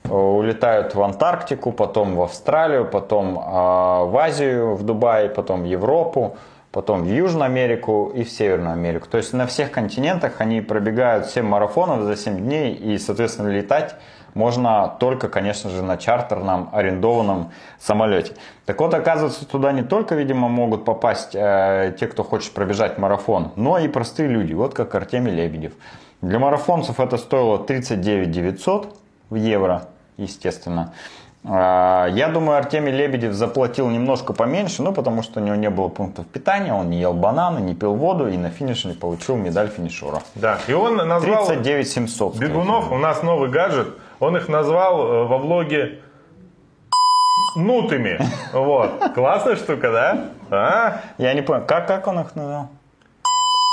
улетают 0.08 0.94
в 0.94 1.02
Антарктику, 1.02 1.72
потом 1.72 2.16
в 2.16 2.22
Австралию, 2.22 2.84
потом 2.84 3.38
э, 3.38 3.40
в 3.40 4.16
Азию, 4.16 4.74
в 4.74 4.82
Дубай, 4.82 5.28
потом 5.28 5.62
в 5.62 5.64
Европу, 5.66 6.36
потом 6.72 7.02
в 7.02 7.06
Южную 7.06 7.44
Америку 7.44 8.12
и 8.14 8.24
в 8.24 8.30
Северную 8.30 8.72
Америку. 8.72 9.08
То 9.10 9.18
есть 9.18 9.32
на 9.32 9.46
всех 9.46 9.70
континентах 9.70 10.40
они 10.40 10.60
пробегают 10.60 11.26
7 11.26 11.44
марафонов 11.44 12.02
за 12.02 12.16
7 12.16 12.38
дней 12.38 12.74
и, 12.74 12.98
соответственно, 12.98 13.48
летать 13.48 13.96
можно 14.34 14.96
только, 15.00 15.28
конечно 15.28 15.70
же, 15.70 15.82
на 15.82 15.96
чартерном 15.96 16.70
арендованном 16.72 17.50
самолете. 17.78 18.34
Так 18.64 18.80
вот, 18.80 18.94
оказывается, 18.94 19.44
туда 19.46 19.72
не 19.72 19.82
только, 19.82 20.14
видимо, 20.14 20.48
могут 20.48 20.84
попасть 20.84 21.34
э, 21.34 21.96
те, 21.98 22.06
кто 22.06 22.22
хочет 22.22 22.52
пробежать 22.52 22.98
марафон, 22.98 23.52
но 23.56 23.78
и 23.78 23.88
простые 23.88 24.28
люди, 24.28 24.54
вот 24.54 24.74
как 24.74 24.94
Артемий 24.94 25.32
Лебедев. 25.32 25.72
Для 26.22 26.38
марафонцев 26.38 27.00
это 27.00 27.16
стоило 27.16 27.58
39 27.58 28.30
900 28.30 28.96
в 29.30 29.36
евро, 29.36 29.84
естественно. 30.16 30.92
А, 31.44 32.06
Я 32.08 32.28
думаю, 32.28 32.58
Артемий 32.58 32.92
Лебедев 32.92 33.32
заплатил 33.32 33.88
немножко 33.88 34.32
поменьше, 34.32 34.82
ну, 34.82 34.92
потому 34.92 35.22
что 35.22 35.40
у 35.40 35.42
него 35.42 35.56
не 35.56 35.70
было 35.70 35.88
пунктов 35.88 36.26
питания, 36.26 36.74
он 36.74 36.90
не 36.90 37.00
ел 37.00 37.14
бананы, 37.14 37.60
не 37.60 37.74
пил 37.74 37.94
воду 37.94 38.28
и 38.28 38.36
на 38.36 38.50
финише 38.50 38.88
не 38.88 38.94
получил 38.94 39.36
медаль 39.36 39.68
финишера. 39.68 40.20
Да, 40.34 40.58
и 40.66 40.72
он 40.72 40.96
назвал 40.96 41.46
39 41.46 41.88
700. 41.88 42.36
скорее 42.36 42.50
бегунов, 42.50 42.92
у 42.92 42.98
нас 42.98 43.22
новый 43.22 43.48
гаджет, 43.48 43.88
он 44.18 44.36
их 44.36 44.48
назвал 44.48 45.00
э, 45.00 45.24
во 45.24 45.38
влоге 45.38 46.00
нутыми. 47.56 48.20
Вот. 48.52 48.90
Классная 49.14 49.56
штука, 49.56 49.90
да? 49.90 50.24
А? 50.50 51.00
Я 51.18 51.32
не 51.34 51.42
понял, 51.42 51.64
как, 51.66 51.86
как 51.86 52.06
он 52.06 52.20
их 52.20 52.34
назвал? 52.34 52.68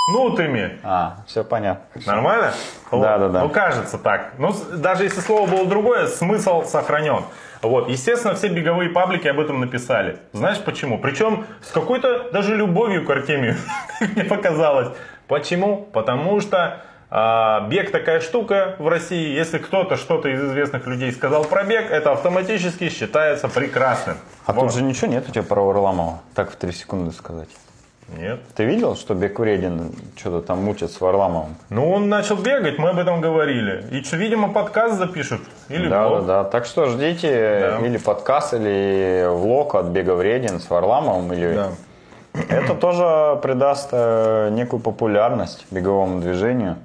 Нутыми. 0.08 0.80
А, 0.84 1.18
все 1.28 1.44
понятно. 1.44 1.84
Нормально? 2.06 2.54
Да, 2.92 3.18
да, 3.18 3.28
да. 3.28 3.42
Ну, 3.42 3.50
кажется 3.50 3.98
так. 3.98 4.32
Ну, 4.38 4.54
даже 4.78 5.04
если 5.04 5.20
слово 5.20 5.50
было 5.50 5.66
другое, 5.66 6.08
смысл 6.08 6.64
сохранен. 6.64 7.24
Вот. 7.62 7.90
Естественно, 7.90 8.34
все 8.36 8.48
беговые 8.48 8.90
паблики 8.90 9.28
об 9.28 9.40
этом 9.40 9.60
написали. 9.60 10.20
Знаешь 10.32 10.60
почему? 10.64 10.98
Причем 11.00 11.46
с 11.62 11.72
какой-то 11.72 12.32
даже 12.32 12.56
любовью 12.56 13.06
к 13.06 13.10
Артемию, 13.10 13.58
мне 14.16 14.24
показалось. 14.24 14.90
Почему? 15.28 15.90
Потому 15.92 16.40
что 16.40 16.82
а, 17.10 17.68
бег 17.68 17.92
такая 17.92 18.22
штука 18.22 18.76
в 18.80 18.88
России. 18.88 19.28
Если 19.36 19.58
кто-то 19.58 19.98
что-то 19.98 20.30
из 20.30 20.42
известных 20.42 20.88
людей 20.88 21.12
сказал 21.12 21.44
про 21.44 21.64
бег, 21.66 21.92
это 21.92 22.12
автоматически 22.12 22.88
считается 22.90 23.50
прекрасным. 23.50 24.16
А 24.46 24.54
Вот. 24.54 24.62
тут 24.68 24.74
же 24.74 24.84
ничего 24.84 25.08
нет 25.08 25.28
у 25.28 25.32
тебя 25.34 25.44
про 25.44 25.62
Варламова, 25.62 26.22
так 26.34 26.52
в 26.52 26.56
три 26.56 26.72
секунды 26.72 27.12
сказать. 27.12 27.50
Нет. 28.16 28.40
Ты 28.56 28.64
видел, 28.66 28.96
что 28.96 29.14
Бек 29.16 29.38
Вредин 29.40 29.92
что-то 30.16 30.46
там 30.46 30.64
мучает 30.64 30.92
с 30.92 31.02
Варламовым? 31.02 31.56
Ну, 31.70 31.92
он 31.92 32.08
начал 32.08 32.38
бегать, 32.38 32.78
мы 32.80 32.90
об 32.90 33.00
этом 33.00 33.20
говорили. 33.20 33.84
И, 33.92 34.02
что, 34.04 34.16
видимо, 34.16 34.48
подкаст 34.54 34.96
запишут. 34.98 35.42
Или 35.68 35.90
Да, 35.90 36.04
да, 36.04 36.10
блог. 36.10 36.26
да. 36.26 36.44
Так 36.46 36.66
что 36.66 36.86
ждите 36.86 37.78
Да. 37.80 37.86
или 37.86 37.98
подкаст, 37.98 38.54
или 38.54 39.28
влог 39.30 39.76
от 39.76 39.88
Бега 39.88 40.14
Вредин 40.16 40.60
с 40.60 40.70
Варламовым. 40.70 41.34
Или... 41.34 41.54
Да. 41.54 41.70
Это 42.50 42.76
тоже 42.76 43.40
придаст 43.42 43.90
э, 43.92 44.50
некую 44.52 44.80
популярность 44.80 45.66
беговому 45.72 46.22
движению. 46.22 46.78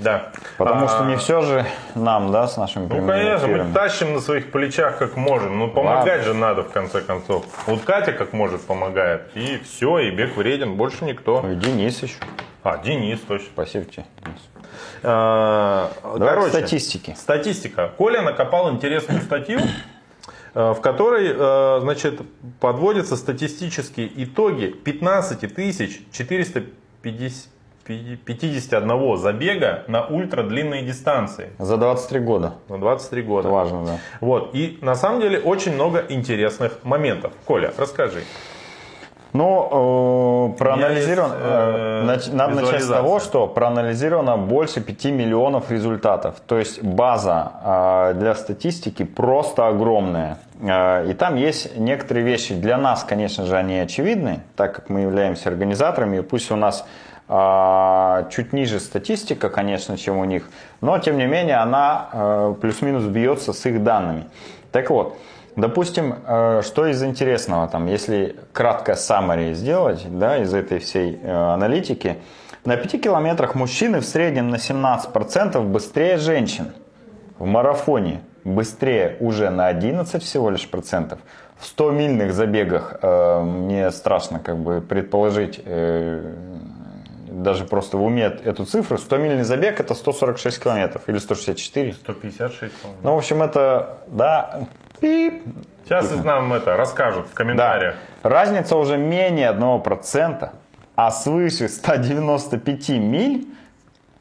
Да. 0.00 0.32
Потому 0.58 0.86
а, 0.86 0.88
что 0.88 1.04
не 1.04 1.16
все 1.16 1.40
же 1.42 1.64
нам, 1.94 2.32
да, 2.32 2.48
с 2.48 2.56
нашим. 2.56 2.88
Ну, 2.88 3.06
конечно, 3.06 3.46
мы 3.46 3.72
тащим 3.72 4.14
на 4.14 4.20
своих 4.20 4.50
плечах 4.50 4.98
как 4.98 5.16
можем, 5.16 5.58
но 5.58 5.68
помогать 5.68 6.18
Ладно. 6.18 6.24
же 6.24 6.34
надо 6.34 6.62
в 6.64 6.70
конце 6.70 7.00
концов. 7.00 7.44
Вот 7.66 7.82
Катя 7.82 8.12
как 8.12 8.32
может 8.32 8.62
помогает, 8.62 9.30
и 9.34 9.58
все, 9.58 9.98
и 10.00 10.10
бег 10.10 10.36
вреден, 10.36 10.74
больше 10.74 11.04
никто. 11.04 11.42
Ну, 11.42 11.52
и 11.52 11.54
Денис 11.56 12.02
еще. 12.02 12.16
А, 12.64 12.78
Денис 12.78 13.20
точно. 13.20 13.48
Спасибо 13.52 13.84
тебе, 13.84 14.04
Денис. 14.24 14.40
А, 15.02 15.92
Давай 16.02 16.28
короче, 16.30 16.48
статистики. 16.50 17.14
Статистика. 17.16 17.92
Коля 17.96 18.22
накопал 18.22 18.70
интересную 18.72 19.20
статью 19.20 19.60
э, 20.54 20.72
в 20.72 20.80
которой 20.80 21.30
э, 21.32 21.80
значит, 21.82 22.20
подводятся 22.58 23.16
статистические 23.16 24.10
итоги 24.24 24.66
15 24.66 25.54
450 26.10 27.53
51 27.84 29.16
забега 29.16 29.84
на 29.88 30.06
ультра 30.06 30.42
длинные 30.42 30.82
дистанции. 30.82 31.50
За 31.58 31.76
23 31.76 32.20
года. 32.20 32.54
На 32.68 32.78
23 32.78 33.22
года. 33.22 33.48
Это 33.48 33.54
важно, 33.54 33.84
да. 33.84 33.98
Вот. 34.20 34.54
И 34.54 34.78
на 34.80 34.94
самом 34.94 35.20
деле 35.20 35.38
очень 35.38 35.74
много 35.74 36.04
интересных 36.08 36.78
моментов. 36.84 37.32
Коля, 37.44 37.72
расскажи. 37.76 38.22
Ну, 39.34 40.52
э, 40.54 40.58
проанализировано, 40.58 41.34
есть, 42.14 42.28
э, 42.28 42.32
э 42.32 42.36
надо 42.36 42.54
начать 42.54 42.84
с 42.84 42.88
того, 42.88 43.18
что 43.18 43.48
проанализировано 43.48 44.36
больше 44.36 44.80
5 44.80 45.06
миллионов 45.06 45.72
результатов. 45.72 46.36
То 46.46 46.56
есть 46.56 46.80
база 46.84 47.52
э, 47.64 48.14
для 48.14 48.36
статистики 48.36 49.02
просто 49.02 49.66
огромная. 49.66 50.38
Э, 50.62 51.10
и 51.10 51.14
там 51.14 51.34
есть 51.34 51.76
некоторые 51.76 52.24
вещи. 52.24 52.54
Для 52.54 52.78
нас, 52.78 53.02
конечно 53.02 53.44
же, 53.44 53.56
они 53.56 53.76
очевидны, 53.80 54.42
так 54.54 54.76
как 54.76 54.88
мы 54.88 55.00
являемся 55.00 55.48
организаторами, 55.48 56.18
и 56.18 56.22
пусть 56.22 56.52
у 56.52 56.56
нас 56.56 56.86
чуть 57.26 58.52
ниже 58.52 58.80
статистика, 58.80 59.48
конечно, 59.48 59.96
чем 59.96 60.18
у 60.18 60.24
них, 60.24 60.48
но 60.80 60.98
тем 60.98 61.16
не 61.16 61.26
менее 61.26 61.56
она 61.56 62.08
э, 62.12 62.54
плюс-минус 62.60 63.04
бьется 63.04 63.52
с 63.52 63.64
их 63.66 63.82
данными. 63.82 64.26
Так 64.72 64.90
вот, 64.90 65.16
Допустим, 65.56 66.16
э, 66.26 66.62
что 66.64 66.86
из 66.86 67.02
интересного, 67.02 67.68
там, 67.68 67.86
если 67.86 68.36
краткое 68.52 68.96
summary 68.96 69.54
сделать 69.54 70.04
да, 70.18 70.38
из 70.38 70.52
этой 70.52 70.80
всей 70.80 71.20
э, 71.22 71.30
аналитики, 71.30 72.16
на 72.64 72.76
5 72.76 73.02
километрах 73.02 73.54
мужчины 73.54 74.00
в 74.00 74.04
среднем 74.04 74.50
на 74.50 74.56
17% 74.56 75.62
быстрее 75.62 76.16
женщин. 76.16 76.72
В 77.38 77.46
марафоне 77.46 78.22
быстрее 78.42 79.16
уже 79.20 79.50
на 79.50 79.68
11 79.68 80.22
всего 80.22 80.50
лишь 80.50 80.68
процентов. 80.68 81.20
В 81.56 81.66
100 81.66 81.90
мильных 81.92 82.32
забегах 82.32 82.96
э, 83.00 83.40
мне 83.42 83.92
страшно 83.92 84.40
как 84.40 84.56
бы 84.56 84.80
предположить, 84.80 85.60
даже 87.42 87.64
просто 87.64 87.96
в 87.96 88.02
уме 88.04 88.24
эту 88.44 88.64
цифру. 88.64 88.98
100 88.98 89.16
мильный 89.18 89.42
забег 89.44 89.80
это 89.80 89.94
146 89.94 90.62
километров 90.62 91.02
или 91.08 91.18
164. 91.18 91.92
156, 91.94 92.72
по-моему. 92.74 93.00
Ну, 93.02 93.14
в 93.14 93.18
общем, 93.18 93.42
это, 93.42 93.98
да, 94.06 94.66
пип. 95.00 95.42
Сейчас 95.84 96.10
нам 96.24 96.52
это 96.52 96.76
расскажут 96.76 97.26
в 97.26 97.30
Да. 97.30 97.36
комментариях. 97.36 97.94
Разница 98.22 98.76
уже 98.76 98.96
менее 98.96 99.50
1%, 99.50 100.50
а 100.96 101.10
свыше 101.10 101.68
195 101.68 102.88
миль, 102.98 103.46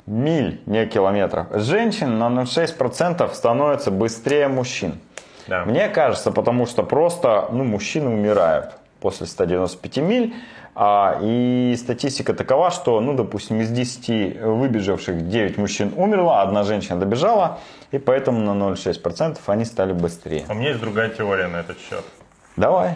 миль, 0.05 0.61
не 0.65 0.85
километров, 0.87 1.47
женщин 1.53 2.17
на 2.17 2.29
0,6% 2.29 3.33
становится 3.33 3.91
быстрее 3.91 4.47
мужчин. 4.49 4.99
Да. 5.47 5.63
Мне 5.65 5.87
кажется, 5.89 6.31
потому 6.31 6.65
что 6.65 6.83
просто 6.83 7.47
ну, 7.51 7.63
мужчины 7.63 8.09
умирают 8.09 8.71
после 8.99 9.25
195 9.27 9.97
миль. 9.97 10.33
А, 10.75 11.19
и 11.21 11.75
статистика 11.77 12.33
такова, 12.33 12.71
что, 12.71 12.99
ну, 12.99 13.13
допустим, 13.13 13.61
из 13.61 13.69
10 13.69 14.41
выбежавших 14.41 15.27
9 15.27 15.57
мужчин 15.57 15.93
умерло, 15.95 16.41
одна 16.41 16.63
женщина 16.63 16.99
добежала, 16.99 17.59
и 17.91 17.99
поэтому 17.99 18.39
на 18.39 18.71
0,6% 18.71 19.39
они 19.47 19.65
стали 19.65 19.93
быстрее. 19.93 20.45
У 20.49 20.53
меня 20.55 20.69
есть 20.69 20.81
другая 20.81 21.09
теория 21.09 21.47
на 21.47 21.57
этот 21.57 21.77
счет. 21.79 22.03
Давай. 22.55 22.95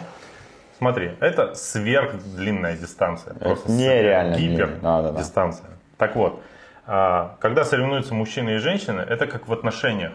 Смотри, 0.78 1.12
это 1.20 1.54
сверхдлинная 1.54 2.76
дистанция. 2.76 3.34
Просто 3.34 3.70
нереально 3.70 4.36
гипер 4.36 4.66
длинная. 4.66 5.02
Да, 5.02 5.12
да, 5.12 5.18
дистанция. 5.18 5.70
Так 5.96 6.16
вот, 6.16 6.40
а, 6.86 7.36
когда 7.40 7.64
соревнуются 7.64 8.14
мужчины 8.14 8.54
и 8.54 8.56
женщины, 8.56 9.00
это 9.00 9.26
как 9.26 9.46
в 9.46 9.52
отношениях 9.52 10.12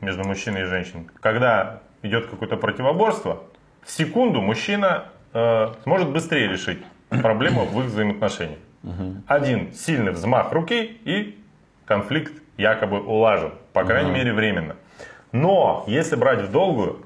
между 0.00 0.24
мужчиной 0.24 0.62
и 0.62 0.64
женщиной. 0.64 1.08
Когда 1.20 1.80
идет 2.02 2.26
какое-то 2.26 2.56
противоборство, 2.56 3.42
в 3.82 3.90
секунду 3.90 4.42
мужчина 4.42 5.06
э, 5.32 5.68
сможет 5.82 6.08
быстрее 6.08 6.48
решить 6.48 6.78
проблему 7.22 7.64
в 7.64 7.78
их 7.80 7.86
взаимоотношениях. 7.86 8.58
Один 9.26 9.72
сильный 9.74 10.12
взмах 10.12 10.52
руки 10.52 10.82
и 11.04 11.38
конфликт 11.84 12.32
якобы 12.56 13.00
улажен, 13.00 13.52
по 13.72 13.84
крайней 13.84 14.10
мере 14.10 14.32
временно. 14.32 14.76
Но 15.32 15.84
если 15.86 16.16
брать 16.16 16.40
в 16.42 16.50
долгую, 16.50 17.04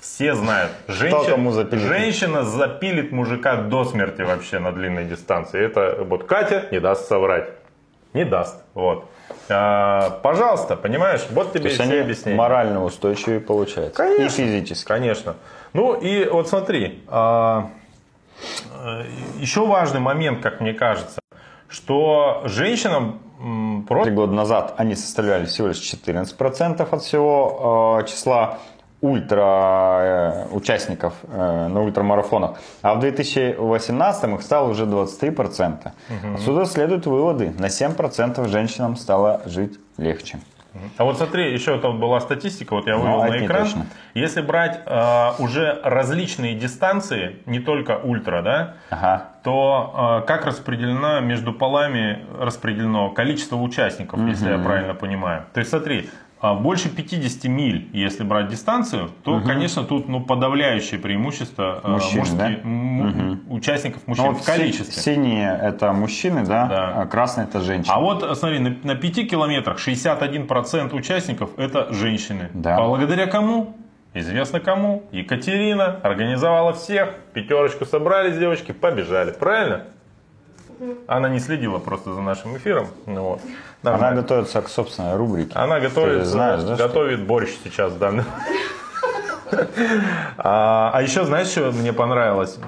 все 0.00 0.34
знают, 0.34 0.72
женщина, 0.86 1.50
запилит? 1.50 1.82
женщина 1.82 2.42
запилит 2.44 3.10
мужика 3.10 3.56
до 3.56 3.84
смерти 3.84 4.22
вообще 4.22 4.58
на 4.58 4.70
длинной 4.72 5.04
дистанции. 5.04 5.60
Это 5.62 6.04
вот 6.04 6.24
Катя 6.24 6.66
не 6.70 6.78
даст 6.80 7.08
соврать. 7.08 7.48
Не 8.12 8.24
даст. 8.24 8.62
Вот. 8.74 9.08
А, 9.48 10.20
пожалуйста, 10.22 10.76
понимаешь, 10.76 11.26
вот 11.30 11.52
То 11.52 11.58
тебе 11.58 11.70
есть 11.70 11.80
все 11.82 11.90
они 11.90 12.00
объяснения. 12.00 12.38
морально 12.38 12.84
устойчивые 12.84 13.40
получаются. 13.40 13.96
Конечно. 13.96 14.24
И 14.24 14.28
физически. 14.28 14.86
Конечно. 14.86 15.36
Ну 15.74 15.94
и 15.94 16.26
вот 16.28 16.48
смотри, 16.48 17.02
а, 17.08 17.68
еще 19.38 19.66
важный 19.66 20.00
момент, 20.00 20.40
как 20.40 20.60
мне 20.60 20.72
кажется, 20.72 21.20
что 21.68 22.42
женщинам 22.44 23.20
м, 23.40 23.82
Три 23.82 23.88
просто 23.88 24.10
года 24.12 24.32
назад 24.32 24.74
они 24.76 24.94
составляли 24.94 25.46
всего 25.46 25.68
лишь 25.68 25.78
14% 25.78 26.88
от 26.92 27.02
всего 27.02 27.98
э, 28.00 28.06
числа 28.06 28.58
ультра 29.00 30.46
э, 30.46 30.46
участников 30.52 31.14
э, 31.24 31.68
на 31.68 31.82
ультрамарафонах, 31.82 32.58
а 32.80 32.94
в 32.94 33.00
2018 33.00 34.24
их 34.30 34.42
стало 34.42 34.68
уже 34.70 34.84
23%. 34.86 35.90
Отсюда 36.36 36.64
следуют 36.66 37.06
выводы. 37.06 37.52
На 37.58 37.66
7% 37.66 38.48
женщинам 38.48 38.96
стало 38.96 39.42
жить 39.46 39.78
легче. 39.98 40.38
А 40.96 41.04
вот 41.04 41.16
смотри, 41.18 41.52
еще 41.52 41.78
там 41.78 42.00
была 42.00 42.20
статистика, 42.20 42.74
вот 42.74 42.86
я 42.86 42.96
вывел 42.96 43.22
Ну, 43.24 43.30
на 43.30 43.44
экран. 43.44 43.64
точно. 43.64 43.86
Если 44.14 44.40
брать 44.40 44.80
э, 44.84 45.30
уже 45.38 45.80
различные 45.84 46.54
дистанции, 46.54 47.36
не 47.46 47.60
только 47.60 47.96
ультра, 47.98 48.42
да, 48.42 48.74
Ага. 48.90 49.28
то 49.44 50.20
э, 50.22 50.26
как 50.26 50.46
распределено 50.46 51.20
между 51.20 51.52
полами 51.52 52.24
распределено 52.40 53.10
количество 53.10 53.56
участников, 53.56 54.20
если 54.28 54.50
я 54.50 54.58
правильно 54.58 54.94
понимаю. 54.94 55.44
То 55.52 55.60
есть 55.60 55.70
смотри, 55.70 56.10
больше 56.52 56.90
50 56.90 57.44
миль, 57.44 57.88
если 57.94 58.22
брать 58.24 58.48
дистанцию, 58.48 59.08
то, 59.22 59.40
конечно, 59.40 59.84
тут 59.84 60.08
ну, 60.08 60.20
подавляющее 60.20 61.00
преимущество 61.00 61.80
э, 61.82 61.88
Мужчин, 61.88 62.18
мужские- 62.20 62.36
да? 62.36 62.68
м- 62.68 63.40
участников 63.48 64.02
Ну, 64.06 64.10
мужчин 64.10 64.26
вот 64.32 64.42
в 64.42 64.44
количестве. 64.44 64.92
си- 64.92 65.00
Синие 65.14 65.58
это 65.62 65.92
мужчины, 65.94 66.44
да, 66.44 66.66
Да. 66.66 66.92
а 67.02 67.06
красные 67.06 67.46
это 67.46 67.60
женщины. 67.62 67.94
А 67.94 68.00
вот, 68.00 68.36
смотри, 68.36 68.58
на, 68.58 68.76
на 68.82 68.94
5 68.96 69.24
километрах 69.24 69.78
61% 69.78 70.92
участников 70.92 71.50
это 71.56 71.90
женщины. 71.94 72.50
Да. 72.52 72.76
Благодаря 72.82 73.26
кому? 73.26 73.76
Известно 74.12 74.60
кому. 74.60 75.04
Екатерина 75.12 75.98
организовала 76.02 76.72
всех, 76.74 77.14
пятерочку 77.32 77.84
собрались 77.86 78.36
девочки, 78.38 78.72
побежали. 78.72 79.32
Правильно? 79.32 79.84
Она 81.06 81.28
не 81.28 81.38
следила 81.40 81.78
просто 81.78 82.12
за 82.14 82.20
нашим 82.20 82.56
эфиром. 82.56 82.88
Ну, 83.06 83.22
вот. 83.22 83.40
Она 83.82 83.92
Нормально. 83.92 84.22
готовится 84.22 84.62
к 84.62 84.68
собственной 84.68 85.16
рубрике. 85.16 85.52
Она 85.54 85.80
готовит, 85.80 86.20
Ты 86.20 86.24
знаешь, 86.24 86.62
да, 86.62 86.74
что- 86.76 86.86
готовит 86.88 87.26
борщ 87.26 87.50
сейчас, 87.64 87.92
да. 87.94 88.12
А, 90.38 90.90
а 90.92 91.02
еще, 91.02 91.24
знаешь, 91.24 91.48
что 91.48 91.70
мне 91.70 91.92
понравилось 91.92 92.58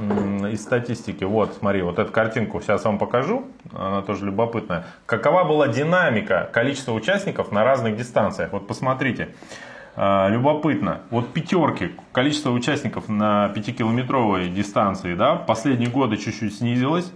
из 0.53 0.63
статистики? 0.63 1.25
Вот, 1.25 1.55
смотри, 1.59 1.83
вот 1.83 1.99
эту 1.99 2.13
картинку 2.13 2.61
сейчас 2.61 2.85
вам 2.85 2.99
покажу, 2.99 3.47
она 3.75 4.03
тоже 4.03 4.27
любопытная. 4.27 4.85
Какова 5.07 5.45
была 5.45 5.69
динамика 5.69 6.49
количества 6.53 6.93
участников 6.93 7.51
на 7.51 7.65
разных 7.65 7.97
дистанциях? 7.97 8.53
Вот 8.53 8.67
посмотрите. 8.69 9.31
А, 9.97 10.29
Любопытно. 10.29 11.01
Вот 11.11 11.33
пятерки, 11.33 11.93
количество 12.13 12.51
участников 12.51 13.09
на 13.09 13.49
пятикилометровой 13.49 14.49
дистанции, 14.49 15.15
да, 15.15 15.35
последние 15.37 15.89
годы 15.91 16.19
чуть-чуть 16.19 16.59
снизилось. 16.59 17.11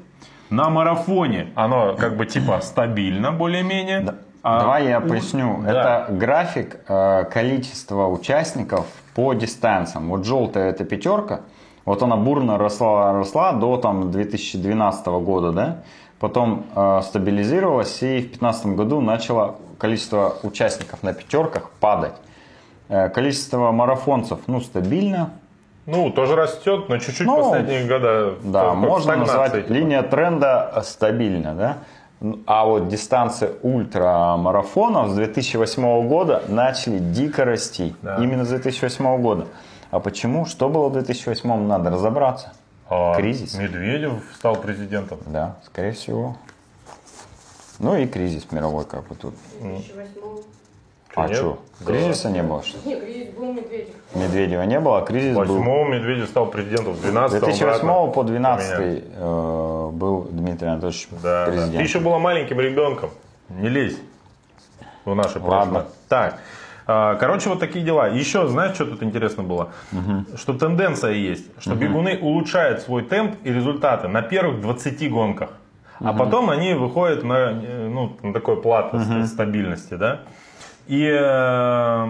На 0.50 0.68
марафоне 0.68 1.52
оно 1.54 1.94
как 1.96 2.16
бы 2.16 2.26
типа 2.26 2.60
стабильно 2.62 3.32
более-менее. 3.32 4.14
А 4.42 4.60
Давай 4.60 4.88
я 4.88 4.98
у- 5.00 5.08
поясню. 5.08 5.62
Да. 5.62 5.70
Это 6.06 6.12
график 6.12 6.80
э, 6.88 7.24
количества 7.24 8.06
участников 8.06 8.86
по 9.14 9.34
дистанциям. 9.34 10.08
Вот 10.08 10.24
желтая 10.24 10.70
это 10.70 10.84
пятерка. 10.84 11.40
Вот 11.84 12.02
она 12.02 12.16
бурно 12.16 12.56
росла, 12.58 13.12
росла 13.12 13.52
до 13.52 13.76
там, 13.76 14.10
2012 14.10 15.06
года, 15.06 15.52
да? 15.52 15.76
Потом 16.18 16.64
э, 16.74 17.00
стабилизировалась 17.02 18.02
и 18.02 18.18
в 18.18 18.30
2015 18.30 18.66
году 18.66 19.00
начало 19.00 19.56
количество 19.78 20.36
участников 20.42 21.02
на 21.02 21.12
пятерках 21.12 21.70
падать. 21.80 22.14
Э, 22.88 23.08
количество 23.08 23.72
марафонцев, 23.72 24.40
ну, 24.46 24.60
стабильно. 24.60 25.30
Ну, 25.90 26.10
тоже 26.10 26.36
растет, 26.36 26.88
но 26.88 26.98
чуть-чуть 26.98 27.26
Ну, 27.26 27.50
последние 27.50 27.86
года. 27.86 28.34
Да, 28.44 28.74
можно 28.74 29.16
назвать 29.16 29.52
типа. 29.52 29.72
линия 29.72 30.02
тренда 30.02 30.80
стабильна, 30.84 31.54
да? 31.54 31.78
А 32.46 32.64
вот 32.66 32.88
дистанции 32.88 33.50
ультрамарафонов 33.62 35.10
с 35.10 35.14
2008 35.14 36.06
года 36.06 36.42
начали 36.48 36.98
дико 36.98 37.44
расти. 37.44 37.94
Да. 38.02 38.16
Именно 38.16 38.44
с 38.44 38.48
2008 38.48 39.22
года. 39.22 39.46
А 39.90 40.00
почему? 40.00 40.44
Что 40.44 40.68
было 40.68 40.88
в 40.88 40.92
2008? 40.92 41.66
Надо 41.66 41.90
разобраться. 41.90 42.52
А 42.88 43.14
Кризис. 43.14 43.54
Медведев 43.54 44.12
стал 44.34 44.56
президентом. 44.56 45.18
Да, 45.26 45.56
скорее 45.64 45.92
всего. 45.92 46.36
Ну 47.78 47.96
и 47.96 48.06
кризис 48.06 48.46
мировой 48.52 48.84
как 48.84 49.08
бы 49.08 49.14
тут. 49.14 49.34
В 49.58 49.62
2008 49.62 50.42
а 51.14 51.26
нет? 51.28 51.36
что? 51.36 51.58
Да. 51.80 51.86
Кризиса 51.86 52.30
не 52.30 52.42
было? 52.42 52.62
Что? 52.62 52.78
ли? 52.88 52.94
Не, 52.94 53.00
кризис 53.00 53.34
был 53.34 53.52
Медведев. 53.52 53.94
Медведева 54.14 54.62
не 54.62 54.80
было, 54.80 54.98
а 54.98 55.02
кризис 55.02 55.34
В 55.36 55.38
был. 55.46 55.56
восьмом 55.56 55.92
Медведев 55.92 56.28
стал 56.28 56.46
президентом, 56.46 56.94
в 56.94 56.96
С 56.98 57.00
12 57.00 57.40
2008 57.40 58.12
по 58.12 58.22
2012 58.24 59.04
э, 59.16 59.90
был 59.92 60.22
Дмитрий 60.30 60.68
Анатольевич 60.68 61.08
Да, 61.22 61.46
да. 61.46 61.46
президентом. 61.46 61.76
Ты 61.78 61.82
еще 61.82 62.00
была 62.00 62.18
маленьким 62.18 62.60
ребенком. 62.60 63.10
Не 63.48 63.68
лезь 63.68 63.98
в 65.04 65.14
наше 65.14 65.38
Ладно. 65.40 65.72
прошлое. 65.80 65.86
Так, 66.08 66.38
а, 66.86 67.14
короче, 67.16 67.48
вот 67.48 67.60
такие 67.60 67.84
дела. 67.84 68.08
Еще, 68.08 68.46
знаешь, 68.48 68.74
что 68.74 68.84
тут 68.86 69.02
интересно 69.02 69.42
было? 69.42 69.70
Что 70.36 70.54
тенденция 70.54 71.12
есть, 71.12 71.46
что 71.60 71.74
бегуны 71.74 72.18
улучшают 72.20 72.82
свой 72.82 73.02
темп 73.02 73.36
и 73.44 73.52
результаты 73.52 74.08
на 74.08 74.22
первых 74.22 74.60
20 74.60 75.08
гонках. 75.10 75.50
А 76.00 76.12
потом 76.14 76.48
они 76.50 76.72
выходят 76.74 77.22
на, 77.24 77.50
э, 77.62 77.88
ну, 77.88 78.16
на 78.22 78.32
такой 78.32 78.60
плат 78.62 78.90
ст- 78.92 79.26
стабильности, 79.32 79.94
да. 79.94 80.20
И 80.90 81.08
э, 81.08 82.06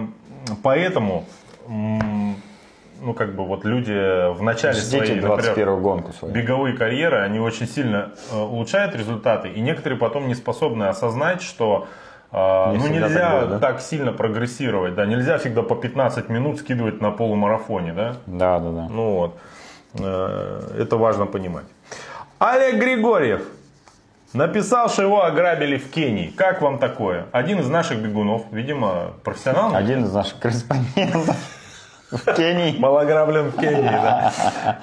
поэтому, 0.63 1.25
ну, 1.67 3.13
как 3.15 3.35
бы 3.35 3.45
вот 3.45 3.63
люди 3.63 3.91
в 4.33 4.41
начале 4.41 4.73
Ждите 4.73 4.97
своей, 4.97 5.15
например, 5.21 5.37
21 5.43 5.81
гонку 5.83 6.13
свою. 6.13 6.33
беговые 6.33 6.75
карьеры, 6.75 7.19
они 7.19 7.39
очень 7.39 7.67
сильно 7.67 8.13
э, 8.31 8.39
улучшают 8.39 8.95
результаты, 8.95 9.49
и 9.49 9.61
некоторые 9.61 9.99
потом 9.99 10.27
не 10.27 10.33
способны 10.33 10.85
осознать, 10.85 11.43
что 11.43 11.87
э, 12.31 12.71
Не 12.71 12.77
ну, 12.79 12.87
нельзя 12.87 13.07
так 13.09 13.39
так, 13.39 13.49
было, 13.49 13.59
да? 13.59 13.79
сильно 13.79 14.13
прогрессировать, 14.13 14.95
да, 14.95 15.05
нельзя 15.05 15.37
всегда 15.37 15.61
по 15.61 15.75
15 15.75 16.29
минут 16.29 16.57
скидывать 16.57 17.01
на 17.01 17.11
полумарафоне, 17.11 17.93
да, 17.93 18.15
Да, 18.25 18.57
да, 18.57 18.71
да. 18.71 18.87
ну 18.89 19.11
вот, 19.13 19.37
это 19.93 20.97
важно 20.97 21.27
понимать. 21.27 21.65
Олег 22.39 22.79
Григорьев 22.81 23.43
написал, 24.33 24.89
что 24.89 25.01
его 25.01 25.23
ограбили 25.23 25.77
в 25.77 25.89
Кении. 25.89 26.27
Как 26.35 26.61
вам 26.61 26.79
такое? 26.79 27.25
Один 27.31 27.59
из 27.59 27.67
наших 27.67 27.99
бегунов, 27.99 28.43
видимо, 28.51 29.13
профессионал. 29.23 29.75
Один 29.75 30.05
из 30.05 30.13
наших 30.13 30.39
корреспондентов 30.39 31.35
в 32.11 32.33
Кении. 32.33 32.77
Был 32.77 32.97
ограблен 32.97 33.49
в 33.49 33.59
Кении, 33.59 33.89
да. 33.89 34.33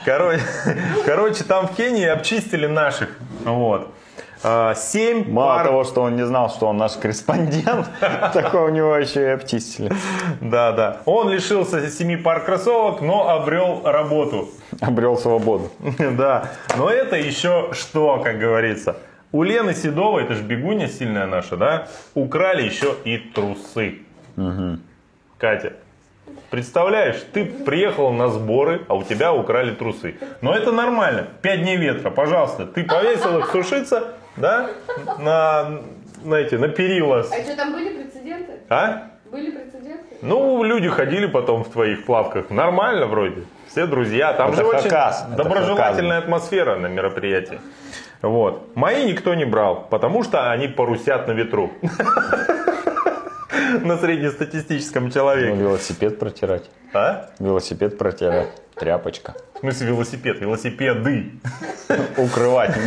Короче, 0.04 0.42
короче, 1.04 1.44
там 1.44 1.68
в 1.68 1.74
Кении 1.74 2.06
обчистили 2.06 2.66
наших. 2.66 3.10
Вот. 3.44 3.92
А, 4.42 4.74
Семь 4.74 5.30
Мало 5.32 5.56
пар... 5.56 5.66
того, 5.66 5.84
что 5.84 6.02
он 6.02 6.16
не 6.16 6.24
знал, 6.24 6.48
что 6.48 6.68
он 6.68 6.76
наш 6.76 6.92
корреспондент, 6.92 7.88
такое 8.32 8.62
у 8.62 8.68
него 8.68 8.96
еще 8.96 9.22
и 9.22 9.26
обчистили. 9.30 9.92
Да, 10.40 10.72
да. 10.72 11.00
Он 11.06 11.28
лишился 11.28 11.88
семи 11.90 12.16
пар 12.16 12.44
кроссовок, 12.44 13.00
но 13.00 13.28
обрел 13.30 13.82
работу. 13.84 14.48
Обрел 14.80 15.16
свободу. 15.16 15.70
Да. 15.98 16.50
Но 16.76 16.88
это 16.88 17.16
еще 17.16 17.70
что, 17.72 18.20
как 18.22 18.38
говорится. 18.38 18.96
У 19.30 19.42
Лены 19.42 19.74
Седовой, 19.74 20.24
это 20.24 20.34
же 20.34 20.42
бегуня 20.42 20.88
сильная 20.88 21.26
наша, 21.26 21.56
да, 21.56 21.88
украли 22.14 22.62
еще 22.62 22.94
и 23.04 23.18
трусы. 23.18 23.98
Катя, 25.38 25.74
Представляешь, 26.50 27.22
ты 27.32 27.44
приехал 27.44 28.10
на 28.10 28.28
сборы, 28.28 28.82
а 28.88 28.94
у 28.94 29.02
тебя 29.02 29.34
украли 29.34 29.74
трусы. 29.74 30.16
Но 30.40 30.54
это 30.54 30.72
нормально. 30.72 31.26
Пять 31.42 31.62
дней 31.62 31.76
ветра, 31.76 32.10
пожалуйста. 32.10 32.66
Ты 32.66 32.84
повесил 32.84 33.38
их 33.38 33.50
сушиться, 33.50 34.14
да, 34.36 34.70
на, 35.18 35.80
знаете, 36.22 36.56
на 36.56 36.68
перила. 36.68 37.18
А 37.20 37.24
что, 37.24 37.54
там 37.54 37.72
были 37.72 38.02
прецеденты? 38.02 38.52
А? 38.70 39.10
Были 39.30 39.50
прецеденты? 39.50 40.16
Ну, 40.22 40.62
люди 40.62 40.88
ходили 40.88 41.26
потом 41.26 41.64
в 41.64 41.70
твоих 41.70 42.06
плавках. 42.06 42.48
Нормально 42.48 43.06
вроде. 43.06 43.42
Все 43.68 43.86
друзья. 43.86 44.32
Там 44.32 44.52
Это 44.52 44.62
же 44.62 44.68
очень 44.68 44.88
Хакас, 44.88 45.26
это 45.26 45.42
доброжелательная 45.42 46.18
атмосфера 46.18 46.76
на 46.76 46.86
мероприятии. 46.86 47.60
Вот. 48.22 48.74
Мои 48.76 49.04
никто 49.10 49.34
не 49.34 49.44
брал, 49.44 49.86
потому 49.90 50.22
что 50.24 50.50
они 50.50 50.68
парусят 50.68 51.26
на 51.28 51.32
ветру. 51.32 51.70
На 53.82 53.96
среднестатистическом 53.98 55.04
Ну, 55.04 55.10
человеке. 55.10 55.54
велосипед 55.56 56.18
протирать. 56.18 56.70
А? 56.94 57.28
Велосипед 57.38 57.98
протирать. 57.98 58.48
Тряпочка. 58.74 59.34
В 59.54 59.58
смысле 59.60 59.88
велосипед? 59.88 60.40
Велосипеды. 60.40 61.32
Укрывать. 62.16 62.74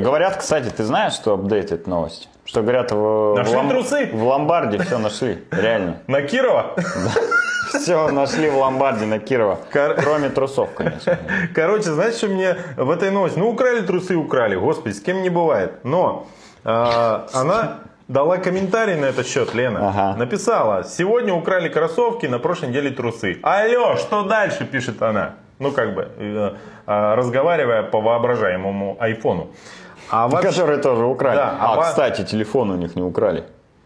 Говорят, 0.00 0.36
кстати, 0.38 0.70
ты 0.70 0.82
знаешь, 0.84 1.12
что 1.12 1.34
апдейтит 1.34 1.86
новость? 1.86 2.28
Что 2.44 2.62
говорят, 2.62 2.90
в, 2.90 3.34
Нашли 3.36 3.54
в, 3.54 3.58
лом- 3.58 3.68
трусы? 3.68 4.10
в 4.12 4.22
ломбарде 4.24 4.78
все 4.78 4.98
нашли, 4.98 5.44
реально. 5.50 5.98
На 6.06 6.22
Кирова? 6.22 6.74
Все 7.68 8.08
нашли 8.08 8.50
в 8.50 8.56
ломбарде 8.56 9.06
на 9.06 9.18
Кирова. 9.18 9.58
Кор- 9.72 9.94
Кроме 9.94 10.28
трусов, 10.30 10.70
конечно. 10.74 11.18
Короче, 11.54 11.90
знаешь, 11.92 12.14
что 12.14 12.26
мне 12.26 12.56
в 12.76 12.90
этой 12.90 13.10
новости? 13.10 13.38
Ну, 13.38 13.48
украли 13.50 13.80
трусы, 13.80 14.16
украли. 14.16 14.56
Господи, 14.56 14.94
с 14.94 15.00
кем 15.00 15.22
не 15.22 15.30
бывает. 15.30 15.84
Но 15.84 16.26
а, 16.64 17.26
она 17.32 17.78
дала 18.08 18.38
комментарий 18.38 18.96
на 18.96 19.04
этот 19.06 19.28
счет, 19.28 19.54
Лена. 19.54 19.88
Ага. 19.88 20.18
Написала, 20.18 20.82
сегодня 20.82 21.32
украли 21.32 21.68
кроссовки, 21.68 22.26
на 22.26 22.40
прошлой 22.40 22.70
неделе 22.70 22.90
трусы. 22.90 23.38
Алло, 23.42 23.94
что 23.96 24.22
дальше, 24.24 24.64
пишет 24.64 25.00
она. 25.02 25.34
Ну, 25.60 25.70
как 25.70 25.94
бы, 25.94 26.08
э, 26.16 26.50
а, 26.86 27.14
разговаривая 27.14 27.82
по 27.84 28.00
воображаемому 28.00 28.96
айфону. 28.98 29.50
А 30.10 30.28
вообще- 30.28 30.48
Которые 30.50 30.78
тоже 30.78 31.04
украли. 31.04 31.36
Да, 31.36 31.56
а 31.60 31.72
а, 31.72 31.76
по- 31.76 31.82
кстати, 31.82 32.24
телефон 32.24 32.70
у 32.70 32.76
них 32.76 32.96
не 32.96 33.02
украли. 33.02 33.44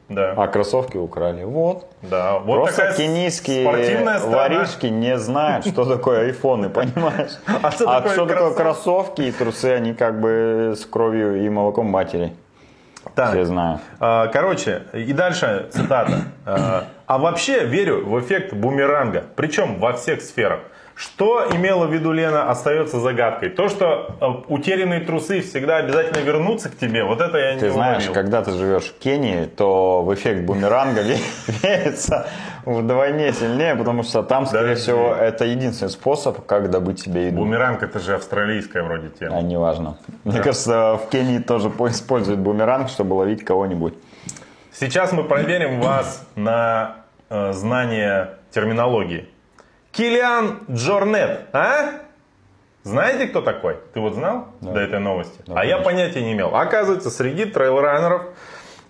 Да, 0.08 0.34
А 0.36 0.46
кроссовки 0.48 0.98
украли. 0.98 1.44
Вот. 1.44 1.86
да. 2.02 2.38
Вот 2.38 2.56
Просто 2.64 2.92
кенийские 2.96 3.66
воришки 3.66 4.86
не 4.86 5.16
знают, 5.18 5.66
что 5.66 5.84
такое 5.86 6.26
айфоны, 6.26 6.68
понимаешь? 6.68 7.30
А 7.62 7.70
что 7.70 7.86
такое 7.86 8.12
что 8.12 8.26
такое 8.26 8.54
кроссовки? 8.54 8.56
кроссовки 8.62 9.20
и 9.22 9.32
трусы, 9.32 9.66
они 9.72 9.94
как 9.94 10.20
бы 10.20 10.74
с 10.76 10.84
кровью 10.84 11.44
и 11.44 11.48
молоком 11.48 11.86
матери. 11.86 12.34
Так. 13.14 13.30
Все 13.30 13.44
знают. 13.44 13.80
А, 14.00 14.26
Короче, 14.28 14.82
и 14.92 15.12
дальше 15.12 15.68
цитата. 15.72 16.12
А, 16.46 16.84
А 17.06 17.18
вообще 17.18 17.64
верю 17.64 18.04
в 18.06 18.18
эффект 18.20 18.52
бумеранга, 18.54 19.24
причем 19.36 19.78
во 19.78 19.92
всех 19.92 20.20
сферах. 20.22 20.60
Что 20.96 21.48
имела 21.52 21.86
в 21.86 21.92
виду 21.92 22.12
Лена, 22.12 22.50
остается 22.50 23.00
загадкой. 23.00 23.48
То, 23.50 23.68
что 23.68 24.14
э, 24.20 24.26
утерянные 24.52 25.00
трусы 25.00 25.40
всегда 25.40 25.78
обязательно 25.78 26.18
вернутся 26.24 26.68
к 26.68 26.76
тебе, 26.76 27.02
вот 27.02 27.20
это 27.20 27.36
я 27.36 27.54
не 27.54 27.60
Ты 27.60 27.70
знаешь, 27.72 28.04
уловил. 28.04 28.14
когда 28.14 28.42
ты 28.42 28.52
живешь 28.52 28.84
в 28.84 28.98
Кении, 29.00 29.46
то 29.46 30.02
в 30.02 30.14
эффект 30.14 30.42
бумеранга 30.42 31.00
ве- 31.02 31.18
верится 31.62 32.28
вдвойне 32.64 33.32
сильнее, 33.32 33.74
потому 33.74 34.04
что 34.04 34.22
там, 34.22 34.46
скорее 34.46 34.76
всего, 34.76 35.12
это 35.12 35.44
единственный 35.44 35.88
способ, 35.90 36.46
как 36.46 36.70
добыть 36.70 37.00
себе 37.00 37.26
еду. 37.26 37.38
Бумеранг 37.38 37.82
это 37.82 37.98
же 37.98 38.14
австралийская 38.14 38.84
вроде 38.84 39.08
тема. 39.08 39.36
А 39.38 39.42
неважно. 39.42 39.98
Мне 40.22 40.40
кажется, 40.40 40.96
в 41.04 41.08
Кении 41.10 41.38
тоже 41.40 41.70
по- 41.70 41.88
используют 41.88 42.38
бумеранг, 42.38 42.88
чтобы 42.88 43.14
ловить 43.14 43.44
кого-нибудь. 43.44 43.94
Сейчас 44.72 45.12
мы 45.12 45.24
проверим 45.24 45.80
вас 45.80 46.24
на 46.36 46.96
э, 47.30 47.52
знание 47.52 48.30
терминологии. 48.52 49.28
Килиан 49.94 50.60
Джорнет, 50.70 51.42
а? 51.52 52.00
Знаете, 52.82 53.28
кто 53.28 53.40
такой? 53.40 53.78
Ты 53.94 54.00
вот 54.00 54.14
знал 54.14 54.48
до 54.60 54.80
этой 54.80 54.98
новости? 54.98 55.40
Да, 55.46 55.54
а 55.60 55.64
я 55.64 55.76
конечно. 55.78 55.84
понятия 55.84 56.22
не 56.22 56.32
имел. 56.32 56.54
Оказывается, 56.54 57.10
среди 57.10 57.44
трейлранеров 57.44 58.22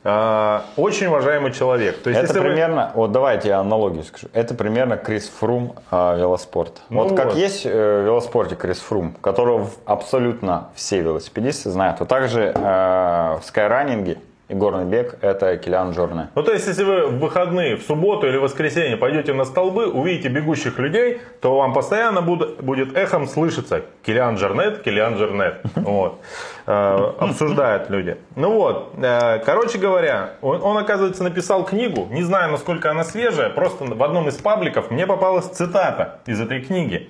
э, 0.02 0.60
очень 0.76 1.06
уважаемый 1.08 1.52
человек. 1.52 2.00
То 2.02 2.08
есть, 2.08 2.22
Это 2.22 2.32
если 2.32 2.40
вы- 2.40 2.48
примерно, 2.52 2.90
вот 2.94 3.12
давайте 3.12 3.48
я 3.48 3.60
аналогию 3.60 4.02
скажу. 4.02 4.28
Это 4.32 4.54
примерно 4.54 4.96
Крис 4.96 5.28
Фрум 5.28 5.76
а, 5.90 6.16
велоспорт. 6.16 6.80
Ну 6.88 7.02
вот 7.04 7.16
как 7.16 7.26
вот. 7.26 7.36
есть 7.36 7.66
э, 7.66 7.70
в 7.70 8.04
велоспорте 8.06 8.56
Крис 8.56 8.78
Фрум, 8.78 9.14
которого 9.20 9.68
абсолютно 9.84 10.70
все 10.74 11.00
велосипедисты 11.02 11.70
знают, 11.70 12.00
вот 12.00 12.08
также 12.08 12.44
э, 12.44 12.52
в 12.54 13.42
скайранинге 13.44 14.18
и 14.48 14.54
горный 14.54 14.84
бег 14.84 15.16
это 15.22 15.56
Килиан 15.56 15.92
Джорне. 15.92 16.28
Ну, 16.34 16.42
то 16.42 16.52
есть, 16.52 16.66
если 16.66 16.84
вы 16.84 17.06
в 17.06 17.18
выходные, 17.18 17.76
в 17.76 17.82
субботу 17.82 18.26
или 18.26 18.36
воскресенье 18.36 18.96
пойдете 18.96 19.32
на 19.32 19.44
столбы, 19.44 19.86
увидите 19.86 20.28
бегущих 20.28 20.78
людей, 20.78 21.20
то 21.40 21.56
вам 21.56 21.72
постоянно 21.72 22.20
буд- 22.20 22.62
будет 22.62 22.94
эхом 22.96 23.26
слышаться 23.26 23.82
Килиан 24.02 24.36
Джернет, 24.36 24.82
Килиан 24.82 25.16
Джернет. 25.16 25.62
Вот. 25.76 26.20
Э, 26.66 27.12
Обсуждают 27.20 27.88
люди. 27.90 28.16
Ну 28.36 28.52
вот, 28.52 28.92
э, 28.98 29.38
короче 29.46 29.78
говоря, 29.78 30.34
он, 30.42 30.62
он, 30.62 30.76
оказывается, 30.76 31.22
написал 31.24 31.64
книгу, 31.64 32.08
не 32.10 32.22
знаю, 32.22 32.50
насколько 32.50 32.90
она 32.90 33.04
свежая, 33.04 33.48
просто 33.50 33.84
в 33.84 34.02
одном 34.02 34.28
из 34.28 34.36
пабликов 34.36 34.90
мне 34.90 35.06
попалась 35.06 35.46
цитата 35.46 36.20
из 36.26 36.40
этой 36.40 36.60
книги, 36.60 37.08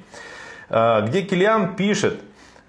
э, 0.70 1.00
где 1.06 1.22
Килиан 1.22 1.74
пишет, 1.74 2.20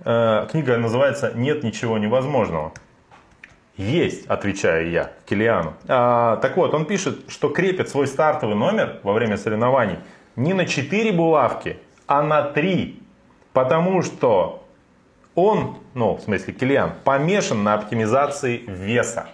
книга 0.03 0.77
называется 0.77 1.31
«Нет 1.35 1.63
ничего 1.63 1.97
невозможного». 1.97 2.73
Есть, 3.77 4.25
отвечаю 4.27 4.89
я 4.89 5.11
Килиану. 5.25 5.73
А, 5.87 6.37
так 6.37 6.55
вот, 6.55 6.73
он 6.73 6.85
пишет, 6.85 7.25
что 7.27 7.49
крепит 7.49 7.89
свой 7.89 8.07
стартовый 8.07 8.55
номер 8.55 8.99
во 9.03 9.13
время 9.13 9.37
соревнований 9.37 9.97
не 10.35 10.53
на 10.53 10.65
4 10.65 11.11
булавки, 11.11 11.77
а 12.07 12.21
на 12.21 12.41
3. 12.43 13.01
Потому 13.53 14.01
что 14.01 14.63
он, 15.33 15.77
ну, 15.93 16.15
в 16.15 16.21
смысле 16.21 16.53
Килиан, 16.53 16.93
помешан 17.03 17.63
на 17.63 17.73
оптимизации 17.73 18.63
веса. 18.67 19.27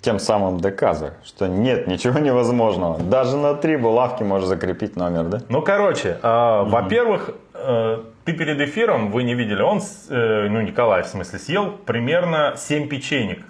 Тем 0.00 0.20
самым 0.20 0.60
доказывая, 0.60 1.14
что 1.24 1.48
нет 1.48 1.88
ничего 1.88 2.20
невозможного. 2.20 3.00
Даже 3.00 3.36
на 3.36 3.54
три 3.54 3.76
булавки 3.76 4.22
можешь 4.22 4.46
закрепить 4.46 4.94
номер, 4.94 5.24
да? 5.24 5.42
Ну, 5.48 5.60
короче, 5.60 6.18
а, 6.22 6.62
во-первых, 6.62 7.30
э, 7.54 7.98
ты 8.24 8.32
перед 8.32 8.60
эфиром, 8.60 9.10
вы 9.10 9.24
не 9.24 9.34
видели, 9.34 9.60
он, 9.60 9.80
э, 10.08 10.48
ну, 10.48 10.60
Николай, 10.60 11.02
в 11.02 11.06
смысле, 11.06 11.40
съел 11.40 11.72
примерно 11.72 12.54
7 12.56 12.88
печенек. 12.88 13.40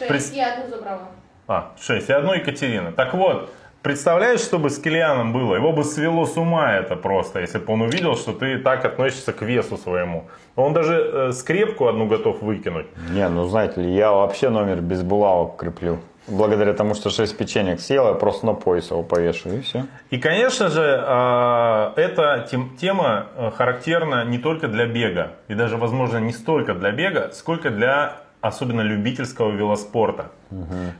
Прис- 0.00 0.34
я 0.34 0.54
одну 0.54 0.68
забрала. 0.76 1.08
А, 1.48 1.72
6. 1.80 2.08
И 2.08 2.12
одну 2.12 2.32
Екатерина. 2.34 2.92
Так 2.92 3.14
вот, 3.14 3.50
представляешь, 3.82 4.40
что 4.40 4.58
бы 4.58 4.68
с 4.68 4.78
Килианом 4.78 5.32
было? 5.32 5.54
Его 5.54 5.72
бы 5.72 5.84
свело 5.84 6.26
с 6.26 6.36
ума 6.36 6.72
это 6.74 6.96
просто, 6.96 7.40
если 7.40 7.58
бы 7.58 7.72
он 7.72 7.82
увидел, 7.82 8.16
что 8.16 8.32
ты 8.32 8.58
так 8.58 8.84
относишься 8.84 9.32
к 9.32 9.42
весу 9.42 9.76
своему. 9.76 10.24
Он 10.56 10.72
даже 10.72 10.94
э, 10.94 11.32
скрепку 11.32 11.86
одну 11.86 12.06
готов 12.06 12.42
выкинуть. 12.42 12.86
Не, 13.10 13.28
ну 13.28 13.44
знаете 13.46 13.80
ли, 13.80 13.94
я 13.94 14.10
вообще 14.10 14.48
номер 14.50 14.80
без 14.80 15.02
булавок 15.02 15.56
креплю. 15.56 15.98
Благодаря 16.28 16.72
тому, 16.72 16.94
что 16.94 17.08
6 17.10 17.36
печенек 17.38 17.78
съел, 17.80 18.08
я 18.08 18.14
просто 18.14 18.46
на 18.46 18.54
пояс 18.54 18.90
его 18.90 19.04
повешу 19.04 19.48
и 19.50 19.60
все. 19.60 19.84
И, 20.10 20.18
конечно 20.18 20.68
же, 20.68 20.82
э, 20.82 21.92
эта 21.96 22.48
тем- 22.50 22.76
тема 22.76 23.26
э, 23.36 23.50
характерна 23.56 24.24
не 24.24 24.38
только 24.38 24.66
для 24.66 24.86
бега, 24.86 25.30
и 25.46 25.54
даже, 25.54 25.76
возможно, 25.76 26.18
не 26.18 26.32
столько 26.32 26.74
для 26.74 26.90
бега, 26.90 27.30
сколько 27.32 27.70
для 27.70 28.16
особенно 28.46 28.80
любительского 28.82 29.50
велоспорта. 29.50 30.30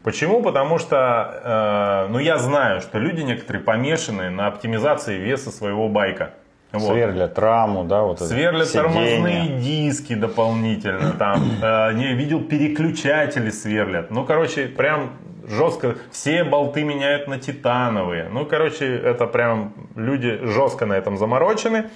Почему? 0.03 0.43
Потому 0.43 0.79
что, 0.79 2.07
э, 2.07 2.13
ну, 2.13 2.19
я 2.19 2.39
знаю, 2.39 2.81
что 2.81 2.99
люди 2.99 3.23
некоторые 3.23 3.63
помешаны 3.63 4.31
на 4.31 4.47
оптимизации 4.47 5.19
веса 5.19 5.51
своего 5.51 5.89
байка. 5.89 6.31
Вот. 6.73 6.93
Сверлят 6.93 7.39
раму, 7.39 7.85
да, 7.85 8.03
вот 8.03 8.21
Сверлят 8.21 8.69
сиденье. 8.69 8.89
тормозные 8.89 9.49
диски 9.61 10.15
дополнительно, 10.15 11.13
там, 11.13 11.43
э, 11.63 11.93
не 11.95 12.13
видел 12.15 12.41
переключатели 12.43 13.51
сверлят. 13.51 14.11
Ну, 14.11 14.25
короче, 14.25 14.67
прям 14.67 15.13
жестко. 15.49 15.97
Все 16.11 16.45
болты 16.45 16.83
меняют 16.85 17.29
на 17.29 17.39
титановые. 17.39 18.29
Ну, 18.31 18.45
короче, 18.45 18.97
это 18.97 19.27
прям 19.27 19.73
люди 19.95 20.39
жестко 20.43 20.87
на 20.87 20.95
этом 20.95 21.17
заморочены. 21.17 21.87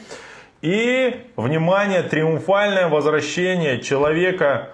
И, 0.63 1.27
внимание, 1.37 2.03
триумфальное 2.03 2.89
возвращение 2.89 3.81
человека, 3.81 4.69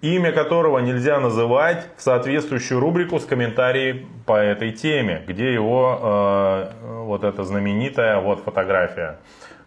имя 0.00 0.32
которого 0.32 0.78
нельзя 0.78 1.18
называть, 1.20 1.86
в 1.96 2.02
соответствующую 2.02 2.80
рубрику 2.80 3.18
с 3.18 3.24
комментарием 3.24 4.08
по 4.26 4.36
этой 4.36 4.72
теме, 4.72 5.24
где 5.26 5.52
его 5.52 5.98
э, 6.00 6.72
вот 7.04 7.24
эта 7.24 7.44
знаменитая 7.44 8.20
вот 8.20 8.40
фотография. 8.44 9.18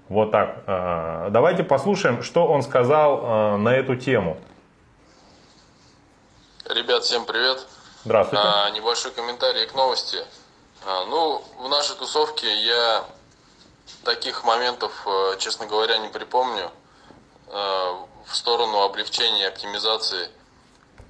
Вот 0.08 0.32
так. 0.32 0.64
Э, 0.68 1.28
Давайте 1.32 1.64
послушаем, 1.64 2.24
что 2.24 2.48
он 2.48 2.64
сказал 2.64 3.22
э, 3.24 3.58
на 3.58 3.76
эту 3.76 3.96
тему. 3.96 4.38
Ребят, 6.70 7.04
всем 7.04 7.26
привет. 7.26 7.68
Здравствуйте. 8.06 8.44
А, 8.46 8.70
небольшой 8.72 9.12
комментарий 9.12 9.68
к 9.68 9.76
новости. 9.76 10.18
А, 10.86 11.06
ну, 11.06 11.44
в 11.60 11.68
нашей 11.68 11.96
тусовке 11.98 12.48
я 12.64 13.04
таких 14.04 14.44
моментов, 14.44 14.92
э, 15.06 15.38
честно 15.38 15.68
говоря, 15.68 15.98
не 15.98 16.08
припомню. 16.08 16.72
Э, 17.48 17.94
в 18.26 18.36
сторону 18.36 18.82
облегчения, 18.82 19.48
оптимизации 19.48 20.30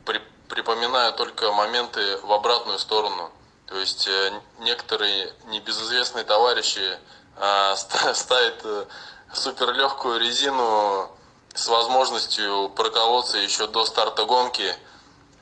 при 0.06 0.22
припоминаю 0.50 1.14
только 1.14 1.52
моменты 1.54 2.18
в 2.24 2.32
обратную 2.34 2.78
сторону. 2.78 3.32
То 3.68 3.78
есть 3.78 4.08
э, 4.08 4.34
некоторые 4.60 5.34
небезызвестные 5.46 6.26
товарищи 6.26 7.00
ста- 7.76 8.14
ставят 8.14 8.60
э, 8.66 8.86
суперлегкую 9.34 10.20
резину 10.20 11.10
с 11.54 11.68
возможностью 11.68 12.70
проколоться 12.70 13.38
еще 13.38 13.68
до 13.68 13.86
старта 13.86 14.26
гонки, 14.26 14.76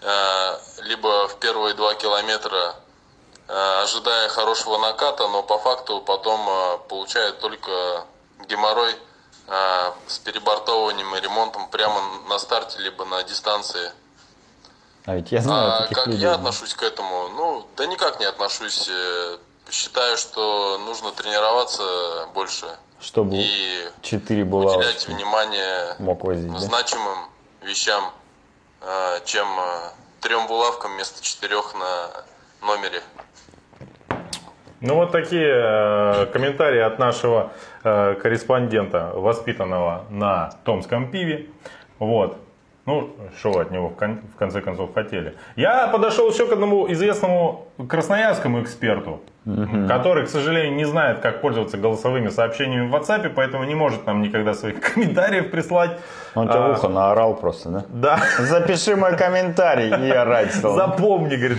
э, 0.02 0.60
либо 0.84 1.28
в 1.28 1.40
первые 1.40 1.74
два 1.74 1.96
километра, 1.96 2.76
э, 3.48 3.82
ожидая 3.82 4.30
хорошего 4.30 4.78
наката, 4.78 5.28
но 5.28 5.44
по 5.44 5.58
факту 5.58 6.02
потом 6.02 6.48
э, 6.48 6.78
получают 6.88 7.40
только 7.40 8.06
геморрой 8.48 8.94
э, 8.94 9.09
с 10.08 10.20
перебортовыванием 10.20 11.16
и 11.16 11.20
ремонтом 11.22 11.68
прямо 11.70 12.02
на 12.28 12.38
старте, 12.40 12.80
либо 12.80 13.06
на 13.06 13.24
дистанции. 13.24 13.92
А 15.06 15.16
ведь 15.16 15.32
я 15.32 15.42
знаю 15.42 15.86
А 15.86 15.88
как 15.94 16.08
людей. 16.08 16.22
я 16.22 16.36
отношусь 16.36 16.74
к 16.76 16.84
этому? 16.84 17.30
Ну, 17.30 17.68
да 17.76 17.86
никак 17.88 18.20
не 18.20 18.26
отношусь. 18.26 18.88
Э, 18.90 19.38
Считаю, 19.72 20.18
что 20.18 20.80
нужно 20.80 21.12
тренироваться 21.12 22.28
больше 22.34 22.66
Чтобы 23.00 23.36
и 23.36 23.88
4 24.02 24.42
уделять 24.42 24.50
булавочки 24.50 25.12
внимание 25.12 25.96
мог 26.00 26.24
возить, 26.24 26.52
да? 26.52 26.60
значимым 26.60 27.30
вещам, 27.62 28.12
э, 28.82 29.20
чем 29.26 29.48
э, 29.60 29.90
трем 30.22 30.48
булавкам 30.48 30.94
вместо 30.94 31.24
четырех 31.24 31.76
на 31.76 32.10
номере. 32.62 33.04
Ну 34.82 34.96
вот 34.96 35.12
такие 35.12 35.52
э, 35.52 36.26
комментарии 36.28 36.80
от 36.80 37.00
нашего 37.00 37.52
э, 37.84 38.16
корреспондента, 38.16 39.12
воспитанного 39.14 40.06
на 40.10 40.52
Томском 40.64 41.12
пиве. 41.12 41.48
Вот. 42.00 42.38
Ну, 42.86 43.10
что 43.38 43.60
от 43.60 43.72
него 43.72 43.90
в, 43.90 43.96
кон- 43.96 44.22
в 44.34 44.38
конце 44.38 44.62
концов 44.62 44.94
хотели. 44.94 45.36
Я 45.56 45.88
подошел 45.90 46.30
еще 46.32 46.48
к 46.48 46.52
одному 46.54 46.90
известному 46.92 47.68
красноярскому 47.88 48.62
эксперту, 48.62 49.22
который, 49.46 50.26
к 50.26 50.30
сожалению, 50.30 50.76
не 50.76 50.86
знает, 50.86 51.20
как 51.20 51.42
пользоваться 51.42 51.78
голосовыми 51.78 52.30
сообщениями 52.30 52.88
в 52.88 52.96
WhatsApp, 52.96 53.30
поэтому 53.30 53.64
не 53.64 53.76
может 53.76 54.06
нам 54.06 54.22
никогда 54.22 54.54
своих 54.54 54.80
комментариев 54.94 55.50
прислать. 55.50 55.92
Он 56.36 56.48
тебе 56.48 56.60
А, 56.60 56.68
в 56.68 56.72
ухо 56.72 56.90
наорал 56.90 57.36
просто, 57.36 57.70
да? 57.70 57.86
Да. 57.90 58.20
Запиши 58.40 58.96
мой 58.96 59.18
комментарий 59.18 59.90
и 60.08 60.12
орать 60.12 60.54
стал. 60.54 60.76
Запомни, 60.76 61.36
говорит. 61.36 61.58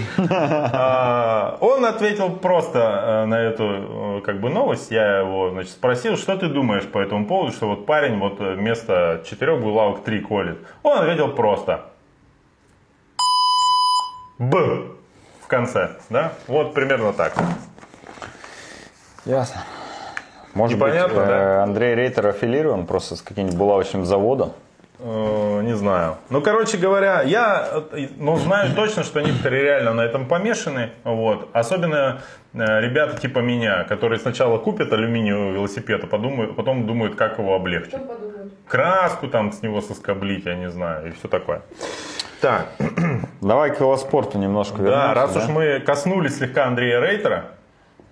А, 0.73 1.57
Он 1.61 1.85
ответил 1.85 2.31
просто 2.31 2.79
э, 2.79 3.25
на 3.27 3.41
эту 3.41 4.19
э, 4.19 4.21
как 4.25 4.41
бы 4.41 4.51
новость. 4.51 4.91
Я 4.91 5.21
его 5.21 5.51
значит, 5.51 5.73
спросил, 5.73 6.17
что 6.17 6.37
ты 6.37 6.47
думаешь 6.49 6.85
по 6.85 6.99
этому 6.99 7.27
поводу, 7.27 7.53
что 7.53 7.67
вот 7.67 7.87
парень 7.87 8.19
вот 8.19 8.39
вместо 8.39 9.23
четырех 9.29 9.61
булавок 9.61 10.05
три 10.05 10.21
колет. 10.21 10.59
Он 10.83 10.99
ответил 10.99 11.29
просто. 11.29 11.87
Б 14.39 14.83
в 15.43 15.47
конце, 15.49 15.91
да? 16.09 16.33
Вот 16.47 16.75
примерно 16.75 17.13
так. 17.13 17.35
Ясно. 19.25 19.63
Может 20.55 20.77
Непонятно, 20.79 21.21
быть, 21.21 21.29
да? 21.29 21.39
э, 21.39 21.63
Андрей 21.63 21.95
Рейтер 21.95 22.27
аффилирован 22.27 22.87
просто 22.87 23.17
с 23.17 23.23
каким-нибудь 23.23 23.57
булавочным 23.57 24.05
заводом? 24.05 24.53
Э, 24.99 25.61
Не 25.63 25.75
знаю. 25.77 26.17
Ну, 26.29 26.41
короче 26.43 26.77
говоря, 26.77 27.23
я 27.23 27.69
э, 27.93 28.09
ну, 28.17 28.37
знаю 28.37 28.75
точно, 28.75 29.05
что 29.05 29.21
некоторые 29.21 29.63
реально 29.63 29.93
на 29.95 30.01
этом 30.01 30.27
помешаны. 30.27 30.91
Вот. 31.05 31.49
Особенно 31.53 32.23
э, 32.53 32.81
ребята 32.81 33.17
типа 33.21 33.39
меня, 33.39 33.85
которые 33.85 34.19
сначала 34.19 34.59
купят 34.59 34.93
алюминиевый 34.93 35.53
велосипед, 35.53 36.03
а 36.03 36.07
подумают, 36.09 36.57
потом 36.57 36.87
думают, 36.87 37.15
как 37.15 37.39
его 37.39 37.55
облегчить. 37.55 37.95
Краску 38.67 39.29
там 39.29 39.53
с 39.53 39.63
него 39.63 39.81
соскоблить, 39.81 40.47
я 40.47 40.57
не 40.57 40.71
знаю, 40.71 41.09
и 41.09 41.11
все 41.13 41.29
такое. 41.29 41.63
Так, 42.41 42.69
Давай 43.41 43.71
к 43.75 43.79
велоспорту 43.81 44.39
немножко 44.39 44.79
да, 44.79 44.83
вернемся. 44.83 45.15
раз 45.15 45.33
да? 45.35 45.41
уж 45.41 45.49
мы 45.49 45.81
коснулись 45.81 46.39
слегка 46.39 46.65
Андрея 46.67 46.99
Рейтера, 47.01 47.45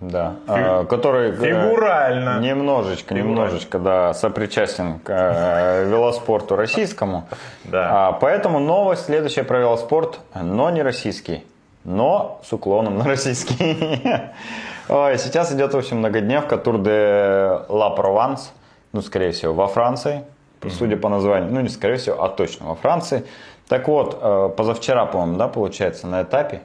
Да, 0.00 0.36
а, 0.46 0.84
который... 0.84 1.30
э, 1.30 1.32
фигурально. 1.32 2.38
Немножечко, 2.38 3.16
Фигурально. 3.16 3.28
немножечко, 3.28 3.78
да, 3.80 4.14
сопричастен 4.14 5.00
к 5.00 5.10
э, 5.10 5.88
велоспорту 5.88 6.56
российскому. 6.56 7.26
Да. 7.64 8.08
А, 8.08 8.12
поэтому 8.12 8.60
новость 8.60 9.06
следующая 9.06 9.42
про 9.42 9.58
велоспорт, 9.58 10.20
но 10.34 10.70
не 10.70 10.82
российский, 10.82 11.44
но 11.84 12.40
с 12.42 12.50
уклоном 12.52 12.96
на 12.96 13.04
российский. 13.04 14.00
Ой, 14.88 15.18
сейчас 15.18 15.52
идет, 15.52 15.74
в 15.74 15.76
общем, 15.76 15.98
многодневка 15.98 16.56
Тур 16.56 16.78
де 16.78 17.60
Ла 17.68 17.90
Прованс, 17.90 18.54
ну, 18.92 19.02
скорее 19.02 19.32
всего, 19.32 19.52
во 19.52 19.66
Франции, 19.66 20.22
судя 20.70 20.96
по 20.96 21.10
названию, 21.10 21.52
ну, 21.52 21.60
не 21.60 21.68
скорее 21.68 21.96
всего, 21.96 22.22
а 22.22 22.30
точно 22.30 22.68
во 22.68 22.74
Франции. 22.74 23.26
Так 23.68 23.86
вот, 23.86 24.18
э, 24.22 24.50
позавчера, 24.56 25.04
по-моему, 25.04 25.36
да, 25.36 25.48
получается, 25.48 26.06
на 26.06 26.22
этапе, 26.22 26.62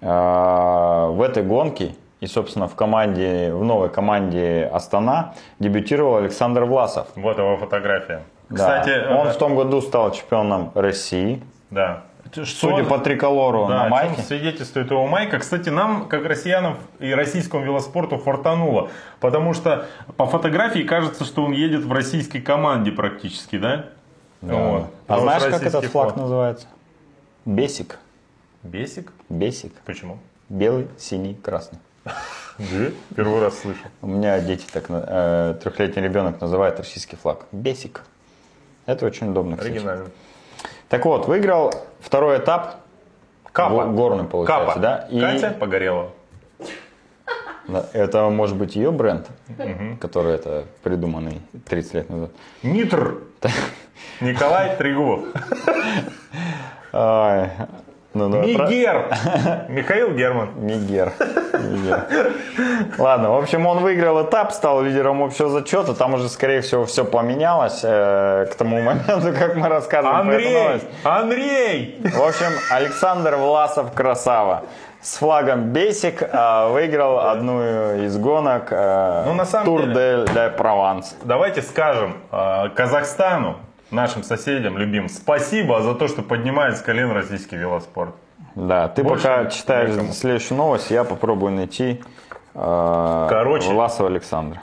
э, 0.00 0.06
в 0.06 1.22
этой 1.22 1.44
гонке 1.44 1.94
и, 2.24 2.26
собственно, 2.26 2.68
в 2.68 2.74
команде, 2.74 3.52
в 3.52 3.62
новой 3.62 3.90
команде 3.90 4.70
Астана 4.72 5.34
дебютировал 5.58 6.16
Александр 6.16 6.64
Власов. 6.64 7.06
Вот 7.16 7.36
его 7.36 7.58
фотография. 7.58 8.22
Да. 8.48 8.56
Кстати, 8.80 9.06
он 9.12 9.28
э, 9.28 9.32
в 9.32 9.36
том 9.36 9.54
году 9.54 9.82
стал 9.82 10.10
чемпионом 10.12 10.72
России. 10.74 11.42
да. 11.70 12.02
Судя 12.32 12.82
по 12.84 12.98
триколору 12.98 13.66
Да, 13.68 13.84
на 13.84 13.88
майке. 13.90 14.20
свидетельствует 14.22 14.90
его 14.90 15.06
майка. 15.06 15.38
Кстати, 15.38 15.68
нам, 15.68 16.08
как 16.08 16.24
россиянам 16.24 16.78
и 16.98 17.12
российскому 17.12 17.62
велоспорту, 17.62 18.16
фортануло. 18.16 18.88
Потому 19.20 19.52
что 19.54 19.86
по 20.16 20.26
фотографии 20.26 20.80
кажется, 20.80 21.24
что 21.24 21.44
он 21.44 21.52
едет 21.52 21.84
в 21.84 21.92
российской 21.92 22.40
команде 22.40 22.90
практически, 22.90 23.56
да? 23.58 23.84
Вот. 24.40 24.86
А 25.06 25.16
уж 25.16 25.22
знаешь, 25.22 25.42
как 25.44 25.62
этот 25.62 25.84
флаг 25.84 26.08
флаг. 26.08 26.16
называется? 26.16 26.66
Бесик. 27.44 27.98
Бесик? 28.64 29.12
Бесик. 29.28 29.74
Почему? 29.84 30.18
Белый, 30.48 30.88
синий, 30.98 31.34
красный. 31.34 31.78
Да? 32.58 32.90
Первый 33.16 33.40
раз 33.40 33.58
слышу. 33.58 33.80
У 34.02 34.06
меня 34.06 34.38
дети 34.40 34.66
так, 34.72 34.84
э, 34.88 35.54
трехлетний 35.62 36.02
ребенок 36.02 36.40
называет 36.40 36.78
российский 36.78 37.16
флаг. 37.16 37.46
Бесик. 37.52 38.02
Это 38.86 39.06
очень 39.06 39.30
удобно, 39.30 39.56
кстати. 39.56 39.72
Оригинально. 39.72 40.06
Так 40.88 41.04
вот, 41.06 41.26
выиграл 41.26 41.72
второй 42.00 42.38
этап. 42.38 42.76
Капа. 43.52 43.84
Го- 43.86 43.92
Горный, 43.92 44.24
получается, 44.24 44.66
Капа. 44.66 44.80
да? 44.80 45.08
И- 45.10 45.20
Катя 45.20 45.50
Погорелова. 45.58 46.10
Да, 47.66 47.86
Это 47.94 48.28
может 48.28 48.56
быть 48.58 48.76
ее 48.76 48.90
бренд, 48.90 49.26
который 50.00 50.34
это 50.34 50.64
придуманный 50.82 51.40
30 51.66 51.94
лет 51.94 52.10
назад. 52.10 52.30
Нитр. 52.62 53.18
Николай 54.20 54.76
Трегубов. 54.76 55.20
Ну, 58.14 58.28
да, 58.28 58.38
про- 58.38 58.46
Мигер. 58.68 59.06
Михаил 59.68 60.10
Герман. 60.12 60.50
Мигер. 60.56 61.12
Мигер. 61.52 62.04
Ладно, 62.98 63.30
в 63.32 63.38
общем, 63.38 63.66
он 63.66 63.78
выиграл 63.78 64.24
этап, 64.24 64.52
стал 64.52 64.82
лидером 64.82 65.22
общего 65.22 65.48
зачета. 65.48 65.94
Там 65.94 66.14
уже, 66.14 66.28
скорее 66.28 66.60
всего, 66.60 66.84
все 66.84 67.04
поменялось 67.04 67.80
э, 67.82 68.46
к 68.50 68.54
тому 68.54 68.80
моменту, 68.80 69.32
как 69.38 69.56
мы 69.56 69.68
рассказываем 69.68 70.26
про 70.26 70.34
эту 70.34 70.46
Андрей. 70.46 70.62
новость. 70.64 70.86
Андрей. 71.04 72.00
В 72.04 72.22
общем, 72.22 72.52
Александр 72.70 73.36
Власов 73.36 73.92
красава. 73.92 74.62
С 75.02 75.16
флагом 75.18 75.72
Бесик 75.72 76.22
э, 76.22 76.68
выиграл 76.70 77.18
одну 77.28 77.60
из 78.04 78.16
гонок 78.16 78.68
э, 78.70 79.24
Ну, 79.26 79.34
на 79.34 79.44
самом 79.44 79.66
Тур 79.66 79.80
деле- 79.82 80.24
де, 80.26 80.32
де 80.32 80.48
Прованс. 80.50 81.14
Давайте 81.24 81.60
скажем 81.62 82.16
э, 82.32 82.68
Казахстану, 82.74 83.56
нашим 83.94 84.22
соседям 84.22 84.76
любим, 84.76 85.08
спасибо 85.08 85.80
за 85.82 85.94
то, 85.94 86.08
что 86.08 86.22
поднимает 86.22 86.76
с 86.76 86.82
колен 86.82 87.10
российский 87.12 87.56
велоспорт. 87.56 88.14
Да, 88.54 88.88
ты 88.88 89.02
Больше 89.02 89.24
пока 89.24 89.46
читаешь 89.46 89.90
некому. 89.90 90.12
следующую 90.12 90.58
новость, 90.58 90.90
я 90.90 91.04
попробую 91.04 91.52
найти 91.52 92.02
э, 92.54 93.26
Короче. 93.30 93.68
Власова 93.68 94.08
Александра. 94.08 94.60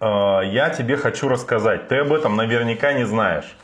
Э, 0.00 0.40
я 0.44 0.70
тебе 0.70 0.96
хочу 0.96 1.28
рассказать. 1.28 1.88
Ты 1.88 1.96
об 1.98 2.12
этом 2.12 2.36
наверняка 2.36 2.92
не 2.92 3.04
знаешь. 3.04 3.56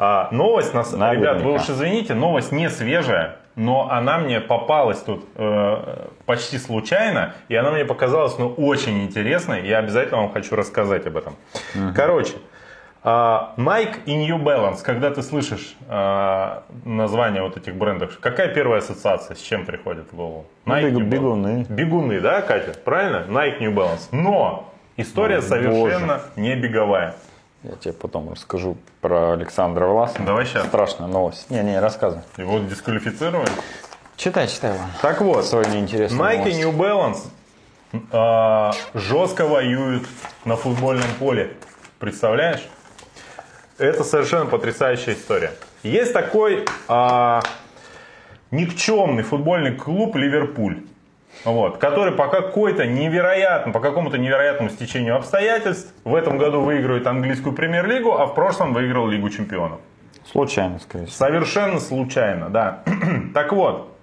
А, 0.00 0.28
новость, 0.30 0.74
нас, 0.74 0.92
Наверняка. 0.92 1.32
ребят, 1.32 1.42
вы 1.42 1.54
уж 1.54 1.68
извините, 1.68 2.14
новость 2.14 2.52
не 2.52 2.70
свежая, 2.70 3.36
но 3.56 3.90
она 3.90 4.18
мне 4.18 4.40
попалась 4.40 5.00
тут 5.00 5.24
э, 5.34 6.06
почти 6.24 6.56
случайно, 6.58 7.34
и 7.48 7.56
она 7.56 7.72
мне 7.72 7.84
показалась 7.84 8.38
ну, 8.38 8.48
очень 8.56 9.02
интересной, 9.02 9.66
я 9.66 9.78
обязательно 9.78 10.18
вам 10.18 10.32
хочу 10.32 10.54
рассказать 10.54 11.04
об 11.08 11.16
этом. 11.16 11.34
Короче, 11.96 12.34
а, 12.34 12.57
Nike 13.04 13.96
и 14.06 14.16
New 14.26 14.38
Balance, 14.38 14.82
когда 14.82 15.10
ты 15.10 15.22
слышишь 15.22 15.76
а, 15.88 16.64
название 16.84 17.42
вот 17.42 17.56
этих 17.56 17.74
брендов, 17.76 18.18
какая 18.20 18.48
первая 18.52 18.80
ассоциация, 18.80 19.36
с 19.36 19.40
чем 19.40 19.64
приходит 19.64 20.12
в 20.12 20.16
голову? 20.16 20.46
Ну, 20.64 20.74
Nike, 20.74 20.90
бег- 20.90 20.94
Balance. 20.94 21.08
бегуны. 21.08 21.66
Бегуны, 21.68 22.20
да, 22.20 22.42
Катя? 22.42 22.74
Правильно? 22.84 23.24
Nike 23.28 23.60
New 23.60 23.72
Balance. 23.72 24.08
Но 24.12 24.72
история 24.96 25.38
О, 25.38 25.42
совершенно 25.42 26.20
не 26.36 26.54
беговая. 26.56 27.14
Я 27.62 27.72
тебе 27.76 27.92
потом 27.94 28.30
расскажу 28.32 28.76
про 29.00 29.32
Александра 29.32 29.86
Власова. 29.86 30.24
Давай 30.24 30.44
щас. 30.46 30.66
Страшная 30.66 31.08
новость. 31.08 31.50
Не-не, 31.50 31.80
рассказывай. 31.80 32.22
Его 32.36 32.58
дисквалифицировали. 32.60 33.50
Читай, 34.16 34.48
читай, 34.48 34.72
ладно. 34.72 34.88
Так 35.02 35.20
вот, 35.20 35.44
Сегодня 35.46 35.78
интересно. 35.80 36.20
Nike 36.20 36.50
и 36.50 36.54
New 36.64 36.72
Balance 36.72 37.18
а, 38.12 38.72
жестко 38.94 39.46
воюют 39.46 40.06
на 40.44 40.56
футбольном 40.56 41.08
поле. 41.18 41.52
Представляешь? 41.98 42.66
Это 43.78 44.02
совершенно 44.02 44.46
потрясающая 44.46 45.14
история. 45.14 45.52
Есть 45.84 46.12
такой 46.12 46.64
а, 46.88 47.40
никчемный 48.50 49.22
футбольный 49.22 49.74
клуб 49.76 50.16
Ливерпуль. 50.16 50.82
Вот, 51.44 51.78
который 51.78 52.12
по 52.12 52.26
какой-то 52.26 52.86
невероятному, 52.86 53.72
по 53.72 53.78
какому-то 53.78 54.18
невероятному 54.18 54.70
стечению 54.70 55.14
обстоятельств 55.14 55.92
в 56.02 56.14
этом 56.16 56.36
году 56.36 56.62
выигрывает 56.62 57.06
английскую 57.06 57.54
премьер-лигу, 57.54 58.12
а 58.12 58.26
в 58.26 58.34
прошлом 58.34 58.72
выиграл 58.72 59.06
Лигу 59.06 59.30
чемпионов. 59.30 59.78
Случайно, 60.32 60.80
скорее 60.80 61.06
всего. 61.06 61.16
Совершенно 61.16 61.78
случайно, 61.78 62.48
да. 62.50 62.82
так 63.34 63.52
вот, 63.52 63.96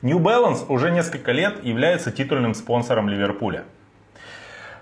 New 0.00 0.18
Balance 0.18 0.64
уже 0.68 0.90
несколько 0.90 1.32
лет 1.32 1.62
является 1.62 2.10
титульным 2.10 2.54
спонсором 2.54 3.10
Ливерпуля. 3.10 3.64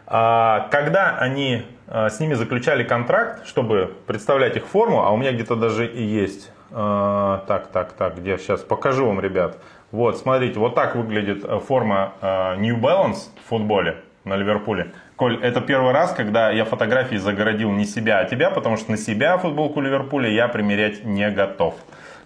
А, 0.06 0.68
Когда 0.70 1.18
они 1.18 1.64
с 1.86 2.18
ними 2.20 2.34
заключали 2.34 2.82
контракт, 2.82 3.46
чтобы 3.46 3.94
представлять 4.06 4.56
их 4.56 4.66
форму, 4.66 5.02
а 5.04 5.10
у 5.10 5.16
меня 5.16 5.32
где-то 5.32 5.56
даже 5.56 5.86
и 5.86 6.02
есть, 6.02 6.50
а, 6.76 7.44
так, 7.46 7.68
так, 7.68 7.92
так, 7.92 8.16
где 8.18 8.36
сейчас 8.36 8.62
покажу 8.62 9.06
вам, 9.06 9.20
ребят. 9.20 9.58
Вот, 9.92 10.18
смотрите, 10.18 10.58
вот 10.58 10.74
так 10.74 10.96
выглядит 10.96 11.44
э, 11.44 11.60
форма 11.60 12.14
э, 12.20 12.56
New 12.56 12.80
Balance 12.80 13.28
в 13.44 13.48
футболе 13.48 13.98
на 14.24 14.34
Ливерпуле. 14.34 14.90
Коль, 15.14 15.38
это 15.40 15.60
первый 15.60 15.92
раз, 15.92 16.12
когда 16.12 16.50
я 16.50 16.64
фотографии 16.64 17.14
загородил 17.14 17.70
не 17.70 17.84
себя, 17.84 18.18
а 18.18 18.24
тебя, 18.24 18.50
потому 18.50 18.76
что 18.76 18.90
на 18.90 18.96
себя 18.96 19.38
футболку 19.38 19.80
Ливерпуля 19.80 20.28
я 20.28 20.48
примерять 20.48 21.04
не 21.04 21.30
готов. 21.30 21.76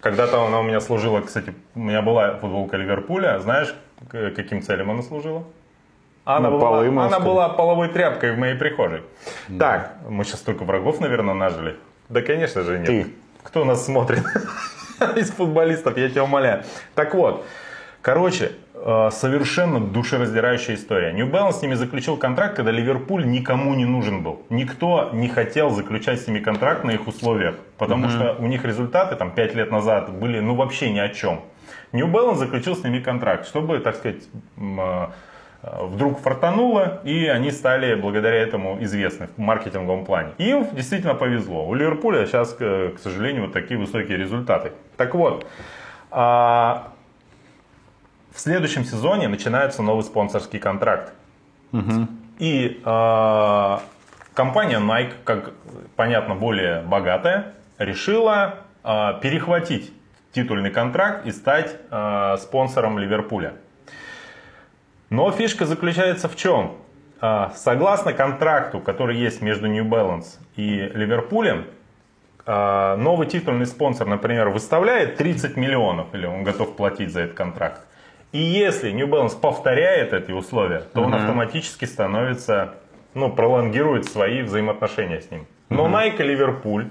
Когда-то 0.01 0.43
она 0.43 0.61
у 0.61 0.63
меня 0.63 0.79
служила, 0.79 1.21
кстати, 1.21 1.53
у 1.75 1.81
меня 1.81 2.01
была 2.01 2.37
футболка 2.37 2.75
Ливерпуля, 2.77 3.37
знаешь, 3.37 3.75
каким 4.09 4.63
целям 4.63 4.89
она 4.89 5.03
служила? 5.03 5.43
Она, 6.29 6.51
На 6.51 6.57
была, 6.57 7.05
она 7.07 7.19
была 7.19 7.49
половой 7.49 7.87
тряпкой 7.87 8.33
в 8.33 8.37
моей 8.37 8.53
прихожей. 8.53 9.01
Так, 9.57 9.95
мы 10.07 10.23
сейчас 10.23 10.41
столько 10.41 10.63
врагов, 10.63 10.99
наверное, 10.99 11.33
нажили. 11.33 11.75
Да, 12.07 12.21
конечно 12.21 12.61
же, 12.61 12.77
нет. 12.77 12.85
Ты. 12.85 13.07
Кто 13.41 13.65
нас 13.65 13.83
смотрит? 13.83 14.23
Из 15.15 15.31
футболистов, 15.31 15.97
я 15.97 16.07
тебя 16.07 16.25
умоляю. 16.25 16.63
Так 16.93 17.15
вот, 17.15 17.47
короче, 18.03 18.51
э, 18.75 19.09
совершенно 19.11 19.79
душераздирающая 19.79 20.75
история. 20.75 21.13
New 21.13 21.27
Balance 21.27 21.53
с 21.53 21.61
ними 21.63 21.73
заключил 21.73 22.15
контракт, 22.15 22.55
когда 22.55 22.69
Ливерпуль 22.69 23.25
никому 23.25 23.73
не 23.73 23.85
нужен 23.85 24.21
был. 24.21 24.43
Никто 24.51 25.09
не 25.13 25.29
хотел 25.29 25.71
заключать 25.71 26.21
с 26.21 26.27
ними 26.27 26.41
контракт 26.41 26.83
на 26.83 26.91
их 26.91 27.07
условиях, 27.07 27.55
потому 27.79 28.07
что 28.07 28.35
у 28.37 28.45
них 28.45 28.63
результаты 28.65 29.15
там 29.15 29.31
5 29.31 29.55
лет 29.55 29.71
назад 29.71 30.11
были 30.11 30.39
ну 30.41 30.53
вообще 30.53 30.91
ни 30.91 30.99
о 30.99 31.09
чем. 31.09 31.41
New 31.91 32.05
Balance 32.05 32.35
заключил 32.35 32.75
с 32.75 32.83
ними 32.83 32.99
контракт, 32.99 33.47
чтобы, 33.47 33.79
так 33.79 33.95
сказать, 33.95 34.21
э, 34.57 35.07
вдруг 35.61 36.19
фартануло, 36.19 37.01
и 37.03 37.27
они 37.27 37.51
стали 37.51 37.95
благодаря 37.95 38.37
этому 38.37 38.81
известны 38.83 39.27
в 39.35 39.39
маркетинговом 39.39 40.05
плане. 40.05 40.31
Им 40.37 40.67
действительно 40.71 41.15
повезло. 41.15 41.67
У 41.67 41.73
Ливерпуля 41.73 42.25
сейчас, 42.25 42.53
к 42.53 42.93
сожалению, 43.01 43.43
вот 43.43 43.53
такие 43.53 43.77
высокие 43.77 44.17
результаты. 44.17 44.71
Так 44.95 45.15
вот, 45.15 45.45
а, 46.11 46.93
в 48.31 48.39
следующем 48.39 48.83
сезоне 48.85 49.27
начинается 49.27 49.81
новый 49.81 50.03
спонсорский 50.03 50.59
контракт. 50.59 51.13
И 52.39 52.81
а, 52.85 53.81
компания 54.33 54.79
Nike, 54.79 55.13
как 55.25 55.51
понятно, 55.95 56.35
более 56.35 56.81
богатая, 56.81 57.53
решила 57.77 58.55
а, 58.83 59.13
перехватить 59.13 59.91
титульный 60.31 60.71
контракт 60.71 61.25
и 61.25 61.31
стать 61.31 61.75
спонсором 62.39 62.99
Ливерпуля. 62.99 63.55
Но 65.09 65.31
фишка 65.31 65.65
заключается 65.65 66.29
в 66.29 66.35
чем? 66.35 66.73
А, 67.21 67.51
Согласно 67.55 68.13
контракту, 68.13 68.79
который 68.79 69.17
есть 69.17 69.41
между 69.41 69.67
New 69.67 69.85
Balance 69.85 70.37
и 70.55 70.89
Ливерпулем, 70.93 71.65
а, 72.45 72.95
новый 72.95 73.27
титульный 73.27 73.65
спонсор, 73.65 74.07
например, 74.07 74.49
выставляет 74.49 75.17
30 75.17 75.57
миллионов, 75.57 76.07
или 76.13 76.25
он 76.25 76.43
готов 76.43 76.75
платить 76.75 77.11
за 77.11 77.21
этот 77.21 77.35
контракт. 77.35 77.81
И 78.31 78.37
если 78.39 78.91
New 78.91 79.07
Balance 79.07 79.39
повторяет 79.39 80.13
эти 80.13 80.31
условия, 80.31 80.83
то 80.93 81.01
он 81.01 81.13
автоматически 81.15 81.85
становится, 81.85 82.75
ну, 83.15 83.31
пролонгирует 83.31 84.05
свои 84.05 84.43
взаимоотношения 84.43 85.21
с 85.21 85.31
ним. 85.31 85.47
Но 85.69 85.87
Nike 85.87 86.21
и 86.21 86.23
Ливерпуль 86.23 86.87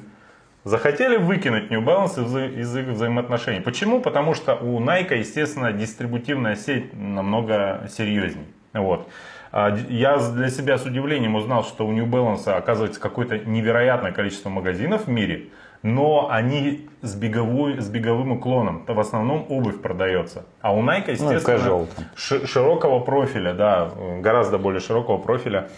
захотели 0.69 1.17
выкинуть 1.17 1.71
New 1.71 1.81
Balance 1.83 2.23
из, 2.25 2.59
из 2.59 2.77
их 2.77 2.87
взаимоотношений. 2.89 3.61
Почему? 3.61 4.01
Потому 4.01 4.35
что 4.35 4.55
у 4.55 4.81
Nike, 4.81 5.17
естественно, 5.19 5.73
дистрибутивная 5.73 6.57
сеть 6.57 6.93
намного 6.95 7.89
серьезней. 7.91 8.45
Вот. 8.75 9.09
А, 9.51 9.75
Я 9.89 10.19
для 10.19 10.51
себя 10.51 10.77
с 10.79 10.85
удивлением 10.85 11.35
узнал, 11.35 11.65
что 11.65 11.87
у 11.87 11.93
New 11.93 12.07
Balance 12.07 12.49
оказывается 12.53 13.01
какое-то 13.01 13.39
невероятное 13.39 14.13
количество 14.13 14.51
магазинов 14.51 15.07
в 15.07 15.09
мире, 15.11 15.47
но 15.83 16.29
они 16.31 16.89
с, 17.03 17.15
беговой, 17.15 17.81
с 17.81 17.89
беговым 17.89 18.33
уклоном. 18.33 18.85
В 18.87 19.01
основном 19.01 19.47
обувь 19.49 19.81
продается. 19.81 20.45
А 20.61 20.75
у 20.75 20.83
Nike, 20.83 21.13
естественно, 21.13 21.57
casual 21.57 21.87
там. 21.97 22.05
ши- 22.15 22.47
широкого 22.47 22.99
профиля, 23.01 23.55
да, 23.55 23.91
гораздо 24.21 24.59
более 24.59 24.81
широкого 24.81 25.19
профиля 25.19 25.69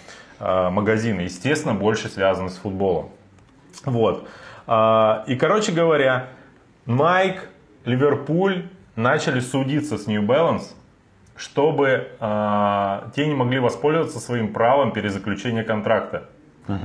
э, 0.41 0.70
магазины. 0.70 1.20
Естественно, 1.20 1.74
больше 1.74 2.09
связаны 2.09 2.49
с 2.49 2.57
футболом. 2.57 3.11
Вот. 3.84 4.26
А, 4.73 5.25
И, 5.27 5.35
короче 5.35 5.73
говоря, 5.73 6.29
Nike, 6.87 7.41
Ливерпуль 7.85 8.66
начали 8.95 9.41
судиться 9.41 9.99
с 9.99 10.07
New 10.07 10.23
Balance, 10.23 10.75
чтобы 11.37 12.07
а, 12.21 13.09
те 13.16 13.27
не 13.27 13.35
могли 13.35 13.59
воспользоваться 13.59 14.21
своим 14.21 14.53
правом 14.53 14.93
перезаключения 14.93 15.64
контракта. 15.64 16.29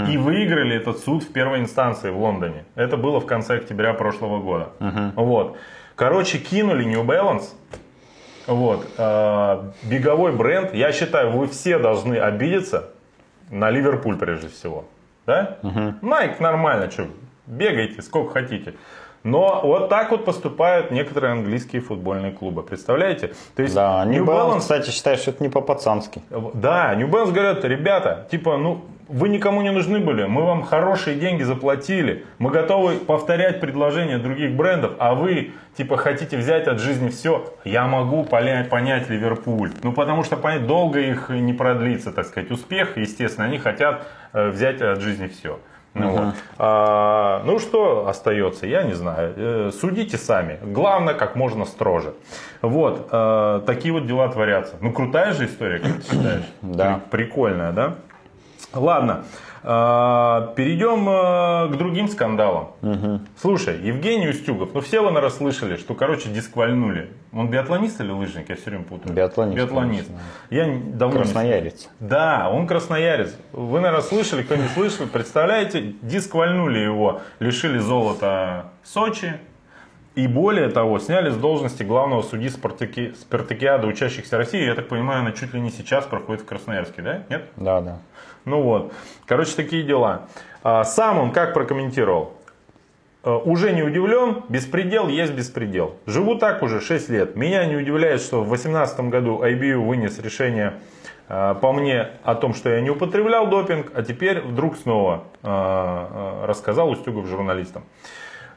И 0.10 0.18
выиграли 0.18 0.76
этот 0.76 0.98
суд 0.98 1.24
в 1.24 1.32
первой 1.32 1.60
инстанции 1.60 2.10
в 2.10 2.18
Лондоне. 2.18 2.66
Это 2.74 2.98
было 2.98 3.20
в 3.20 3.28
конце 3.28 3.58
октября 3.58 3.94
прошлого 3.94 4.42
года. 4.42 4.70
Вот. 5.16 5.58
Короче, 5.96 6.40
кинули 6.40 6.86
New 6.86 7.04
Balance. 7.04 7.54
Вот. 8.48 8.88
а, 8.98 9.72
беговой 9.84 10.32
бренд. 10.32 10.74
Я 10.74 10.92
считаю, 10.92 11.30
вы 11.38 11.46
все 11.48 11.78
должны 11.78 12.16
обидеться 12.16 12.90
на 13.52 13.70
Ливерпуль 13.70 14.18
прежде 14.18 14.48
всего. 14.48 14.86
Да? 15.28 15.60
Nike 16.02 16.42
нормально, 16.42 16.90
что, 16.90 17.06
бегайте 17.48 18.02
сколько 18.02 18.34
хотите. 18.34 18.74
Но 19.24 19.62
вот 19.64 19.90
так 19.90 20.12
вот 20.12 20.24
поступают 20.24 20.92
некоторые 20.92 21.32
английские 21.34 21.82
футбольные 21.82 22.32
клубы. 22.32 22.62
Представляете? 22.62 23.34
То 23.56 23.64
есть 23.64 23.74
Да, 23.74 24.06
New 24.06 24.24
New 24.24 24.26
Balance, 24.26 24.56
Balance 24.56 24.60
кстати, 24.60 24.90
считает, 24.92 25.20
что 25.20 25.32
это 25.32 25.42
не 25.42 25.50
по-пацански. 25.50 26.22
да, 26.54 26.94
New 26.94 27.08
Balance 27.08 27.32
говорят, 27.32 27.66
ребята, 27.66 28.28
типа, 28.30 28.58
ну, 28.58 28.86
вы 29.08 29.30
никому 29.30 29.62
не 29.64 29.72
нужны 29.72 30.00
были, 30.00 30.26
мы 30.26 30.44
вам 30.44 30.62
хорошие 30.64 31.16
деньги 31.16 31.42
заплатили, 31.44 32.26
мы 32.38 32.52
готовы 32.52 32.98
повторять 32.98 33.60
предложения 33.62 34.18
других 34.20 34.56
брендов, 34.56 34.94
а 35.00 35.16
вы, 35.16 35.54
типа, 35.76 35.98
хотите 35.98 36.38
взять 36.38 36.68
от 36.68 36.80
жизни 36.80 37.10
все, 37.10 37.52
я 37.66 37.88
могу 37.88 38.24
поля- 38.26 38.64
понять 38.68 39.10
Ливерпуль. 39.10 39.72
Ну, 39.82 39.92
потому 39.94 40.24
что 40.24 40.38
понять, 40.38 40.68
долго 40.68 41.00
их 41.00 41.30
не 41.30 41.54
продлится, 41.54 42.12
так 42.12 42.26
сказать, 42.28 42.52
успех, 42.52 42.96
естественно, 42.98 43.46
они 43.48 43.58
хотят 43.58 44.06
э, 44.34 44.50
взять 44.50 44.82
от 44.82 45.02
жизни 45.02 45.28
все. 45.28 45.60
Ну, 45.96 46.10
вот. 46.10 46.36
А, 46.60 47.42
ну 47.46 47.58
что 47.58 48.08
остается, 48.08 48.68
я 48.68 48.84
не 48.84 48.94
знаю. 48.94 49.34
Э, 49.38 49.72
Судите 49.74 50.18
сами. 50.18 50.60
Главное, 50.62 51.14
как 51.14 51.36
можно 51.36 51.66
строже. 51.66 52.14
Вот. 52.62 53.08
э, 53.12 53.62
такие 53.66 53.94
вот 53.94 54.06
дела 54.06 54.28
творятся. 54.28 54.76
Ну 54.82 54.92
крутая 54.92 55.34
же 55.34 55.46
история, 55.46 55.80
как 55.80 55.94
ты 56.04 56.04
считаешь? 56.04 56.44
Да. 56.62 57.00
При- 57.10 57.24
Прикольная, 57.26 57.72
да? 57.72 57.96
Ладно. 58.74 59.24
Э, 59.66 60.54
Перейдем 60.56 61.10
э, 61.10 61.74
к 61.74 61.78
другим 61.78 62.08
скандалам. 62.08 62.72
Слушай, 63.42 63.80
Евгений 63.82 64.30
Устюгов, 64.30 64.74
ну 64.74 64.82
все 64.82 65.00
вы, 65.02 65.08
наверное, 65.08 65.30
слышали, 65.30 65.76
что, 65.78 65.94
короче, 65.96 66.30
дисквальнули. 66.30 67.10
Он 67.34 67.50
биатлонист 67.50 68.00
или 68.00 68.12
лыжник? 68.12 68.48
Я 68.50 68.56
все 68.56 68.66
время 68.70 68.84
путаю. 68.84 69.14
Биатлонист, 69.14 69.58
Биатлонист. 69.58 70.08
конечно. 70.08 70.26
Я 70.50 70.66
не- 70.68 70.80
давно 70.94 71.18
не 71.18 71.24
Красноярец. 71.24 71.90
да, 72.00 72.50
он 72.50 72.68
красноярец. 72.68 73.36
Вы, 73.52 73.80
наверное, 73.82 74.02
слышали, 74.06 74.44
кто 74.44 74.56
не 74.56 74.68
слышал, 74.70 75.08
представляете, 75.08 75.94
дисквальнули 76.02 76.80
его, 76.80 77.22
лишили 77.40 77.80
золота 77.80 78.68
Сочи. 78.84 79.34
И 80.16 80.28
более 80.28 80.70
того, 80.70 80.98
сняли 81.00 81.30
с 81.30 81.36
должности 81.36 81.84
главного 81.84 82.22
судьи 82.22 82.48
спартаки... 82.48 83.14
спартакиады 83.20 83.86
учащихся 83.86 84.38
России. 84.38 84.64
Я 84.64 84.74
так 84.74 84.88
понимаю, 84.88 85.20
она 85.20 85.34
чуть 85.34 85.54
ли 85.54 85.60
не 85.60 85.72
сейчас 85.72 86.06
проходит 86.06 86.44
в 86.44 86.46
Красноярске, 86.46 87.02
да? 87.02 87.24
Нет? 87.30 87.50
Да, 87.58 87.82
да. 87.82 87.98
Ну 88.46 88.62
вот. 88.62 88.94
Короче, 89.26 89.56
такие 89.56 89.84
дела. 89.84 90.28
А, 90.64 90.84
Сам 90.84 91.20
он 91.20 91.32
как 91.32 91.54
прокомментировал? 91.54 92.34
Э, 93.24 93.32
Уже 93.34 93.74
не 93.74 93.84
удивлен, 93.84 94.44
беспредел 94.50 95.08
есть 95.08 95.34
беспредел. 95.34 95.96
Живу 96.06 96.36
так 96.36 96.62
уже 96.62 96.80
6 96.80 97.10
лет. 97.10 97.36
Меня 97.36 97.66
не 97.66 97.76
удивляет, 97.76 98.22
что 98.22 98.42
в 98.42 98.48
2018 98.48 99.00
году 99.10 99.44
IBU 99.44 99.78
вынес 99.78 100.20
решение 100.20 100.74
э, 101.28 101.56
по 101.60 101.74
мне 101.74 102.10
о 102.24 102.36
том, 102.36 102.54
что 102.54 102.70
я 102.70 102.82
не 102.82 102.92
употреблял 102.92 103.48
допинг, 103.48 103.92
а 103.96 104.04
теперь 104.04 104.42
вдруг 104.42 104.78
снова 104.78 105.24
э, 105.42 106.46
рассказал 106.46 106.90
Устюгов 106.92 107.26
журналистам. 107.28 107.84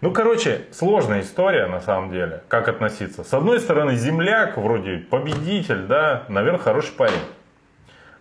Ну, 0.00 0.12
короче, 0.12 0.60
сложная 0.70 1.22
история 1.22 1.66
на 1.66 1.80
самом 1.80 2.10
деле, 2.10 2.42
как 2.48 2.68
относиться. 2.68 3.24
С 3.24 3.34
одной 3.34 3.58
стороны, 3.58 3.96
земляк, 3.96 4.56
вроде 4.56 4.98
победитель, 4.98 5.86
да, 5.86 6.22
наверное, 6.28 6.60
хороший 6.60 6.92
парень. 6.92 7.18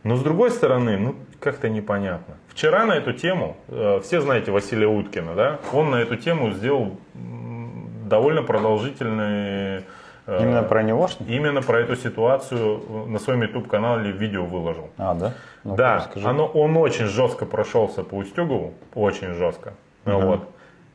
Но 0.08 0.16
с 0.16 0.22
другой 0.22 0.52
стороны, 0.52 0.98
ну 0.98 1.16
как-то 1.42 1.68
непонятно. 1.68 2.36
Вчера 2.48 2.86
на 2.86 2.94
эту 2.94 3.12
тему, 3.12 3.58
э, 3.68 4.00
все 4.02 4.22
знаете 4.22 4.52
Василия 4.52 4.88
Уткина, 4.88 5.36
да? 5.36 5.60
Он 5.74 5.92
на 5.92 5.98
эту 5.98 6.16
тему 6.16 6.52
сделал 6.52 6.98
довольно 7.14 8.42
продолжительный 8.42 9.84
э, 10.26 10.42
Именно 10.42 10.64
про 10.64 10.82
него 10.82 11.10
что 11.10 11.26
именно 11.26 11.62
про 11.62 11.82
эту 11.82 11.98
ситуацию 11.98 12.80
на 13.08 13.20
своем 13.20 13.42
YouTube-канале 13.42 14.12
видео 14.12 14.46
выложил. 14.46 14.90
А, 14.98 15.14
да? 15.14 15.34
Ну-ка, 15.66 15.78
Да, 15.78 15.96
расскажи. 15.98 16.26
оно, 16.26 16.46
он 16.48 16.78
очень 16.78 17.08
жестко 17.08 17.46
прошелся 17.46 18.04
по 18.04 18.16
Устюгову, 18.16 18.76
очень 18.96 19.34
жестко. 19.34 19.74
Вот. 20.06 20.48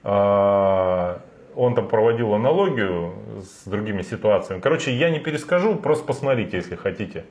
А, 0.04 1.20
Он 1.54 1.74
там 1.74 1.86
проводил 1.86 2.32
аналогию 2.32 3.12
с 3.42 3.68
другими 3.68 4.00
ситуациями. 4.00 4.62
Короче, 4.62 4.96
я 4.96 5.10
не 5.10 5.18
перескажу, 5.18 5.76
просто 5.76 6.06
посмотрите, 6.06 6.56
если 6.56 6.76
хотите. 6.76 7.24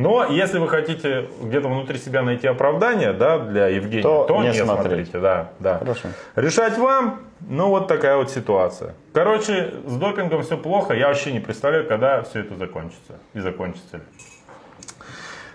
Но 0.00 0.24
если 0.30 0.58
вы 0.58 0.68
хотите 0.68 1.28
где-то 1.42 1.68
внутри 1.68 1.98
себя 1.98 2.22
найти 2.22 2.46
оправдание 2.46 3.12
да, 3.12 3.38
для 3.38 3.66
Евгения, 3.68 4.02
То 4.02 4.24
то, 4.24 4.42
не 4.42 4.48
не, 4.48 4.54
смотреть. 4.54 5.08
смотрите. 5.10 5.18
Да, 5.20 5.50
да. 5.58 5.78
Хорошо. 5.78 6.08
Решать 6.36 6.78
вам, 6.78 7.20
ну 7.40 7.68
вот 7.68 7.86
такая 7.88 8.16
вот 8.16 8.30
ситуация. 8.30 8.94
Короче, 9.12 9.74
с 9.86 9.96
допингом 9.96 10.42
все 10.42 10.56
плохо, 10.56 10.94
я 10.94 11.08
вообще 11.08 11.32
не 11.32 11.40
представляю, 11.40 11.86
когда 11.86 12.22
все 12.22 12.40
это 12.40 12.54
закончится. 12.56 13.18
И 13.34 13.40
закончится 13.40 13.98
ли. 13.98 14.02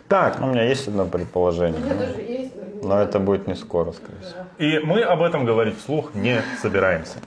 Так, 0.08 0.40
У 0.40 0.46
меня 0.46 0.64
есть 0.64 0.88
одно 0.88 1.06
предположение, 1.06 1.82
У 1.82 1.84
меня 1.84 1.96
тоже 1.96 2.22
есть. 2.22 2.54
но- 2.84 2.90
но 2.90 3.02
это 3.02 3.18
будет 3.20 3.48
не 3.48 3.56
скоро, 3.56 3.92
скорее 3.94 4.20
всего. 4.22 4.44
И 4.60 4.80
мы 4.86 5.02
об 5.02 5.24
этом 5.24 5.46
говорить 5.46 5.80
вслух 5.80 6.14
не 6.14 6.42
собираемся. 6.62 7.18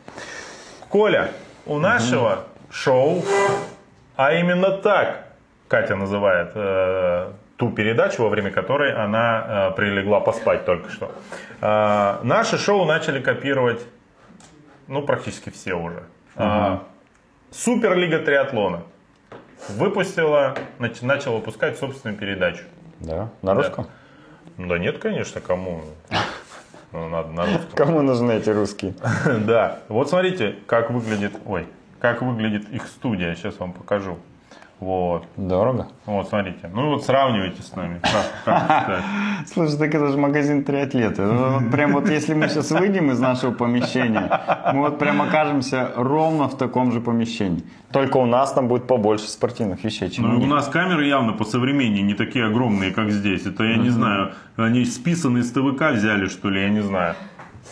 Коля, 0.89 1.33
у 1.67 1.79
нашего 1.79 2.45
шоу, 2.71 3.25
а 4.15 4.33
именно 4.35 4.71
так 4.71 5.25
Катя 5.69 5.97
называет 5.97 6.53
э, 6.55 7.31
ту 7.57 7.71
передачу, 7.71 8.23
во 8.23 8.29
время 8.31 8.51
которой 8.51 8.93
она 8.95 9.69
э, 9.73 9.77
прилегла 9.77 10.21
поспать 10.21 10.65
только 10.65 10.91
что. 10.91 11.13
Э, 11.61 12.19
наше 12.23 12.57
шоу 12.59 12.87
начали 12.87 13.21
копировать, 13.21 13.83
ну, 14.87 15.03
практически 15.03 15.51
все 15.51 15.75
уже. 15.75 16.03
Э, 16.37 16.79
Суперлига 17.51 18.19
триатлона 18.19 18.83
выпустила, 19.69 20.55
нач- 20.79 21.05
начала 21.05 21.37
выпускать 21.37 21.79
собственную 21.79 22.19
передачу. 22.19 22.65
Да? 23.01 23.29
На 23.43 23.55
русском? 23.55 23.87
Да 24.57 24.79
нет, 24.79 24.99
конечно, 24.99 25.41
кому? 25.41 25.83
Ну, 26.93 27.09
надо 27.11 27.29
на 27.31 27.45
русском. 27.45 27.71
Кому 27.77 28.03
нужны 28.03 28.33
эти 28.33 28.51
русские? 28.51 28.95
Да, 29.47 29.81
вот 29.89 30.09
смотрите, 30.09 30.57
как 30.67 30.91
выглядит, 30.91 31.33
ой, 31.47 31.67
как 32.01 32.23
выглядит 32.23 32.69
их 32.71 32.87
студия, 32.87 33.35
сейчас 33.35 33.59
вам 33.59 33.73
покажу. 33.73 34.19
Вот, 34.81 35.25
Дорого? 35.37 35.89
вот, 36.07 36.29
смотрите. 36.29 36.71
Ну 36.73 36.91
вот 36.91 37.05
сравнивайте 37.05 37.63
с 37.63 37.75
нами. 37.75 38.01
Слушай, 39.47 39.77
так 39.77 39.95
это 39.95 40.07
же 40.09 40.19
магазин 40.19 40.63
триатлеты. 40.63 41.23
Ну, 41.23 41.71
Прям 41.71 41.93
вот 41.93 42.09
если 42.09 42.35
мы 42.35 42.49
сейчас 42.49 42.71
выйдем 42.71 43.11
из 43.11 43.19
нашего 43.19 43.53
помещения, 43.53 44.31
мы 44.73 44.83
вот 44.83 44.99
прям 45.01 45.21
окажемся 45.21 45.91
ровно 45.97 46.49
в 46.49 46.57
таком 46.57 46.93
же 46.93 47.01
помещении. 47.01 47.65
Только 47.91 48.19
у 48.19 48.27
нас 48.27 48.53
там 48.53 48.69
будет 48.69 48.87
побольше 48.87 49.29
спортивных 49.29 49.83
вещей, 49.83 50.11
чем 50.11 50.25
у 50.27 50.29
Ну, 50.29 50.43
у 50.43 50.47
нас 50.47 50.69
камеры 50.69 51.07
явно 51.07 51.33
по 51.33 51.45
современнее, 51.45 52.03
не 52.03 52.15
такие 52.15 52.47
огромные, 52.47 52.93
как 52.93 53.11
здесь. 53.11 53.47
Это 53.47 53.65
я 53.65 53.77
не 53.77 53.91
знаю, 53.91 54.33
они 54.57 54.85
списанные 54.85 55.43
с 55.43 55.51
ТВК 55.51 55.91
взяли, 55.93 56.27
что 56.27 56.51
ли, 56.51 56.63
я 56.63 56.69
не 56.69 56.83
знаю. 56.83 57.17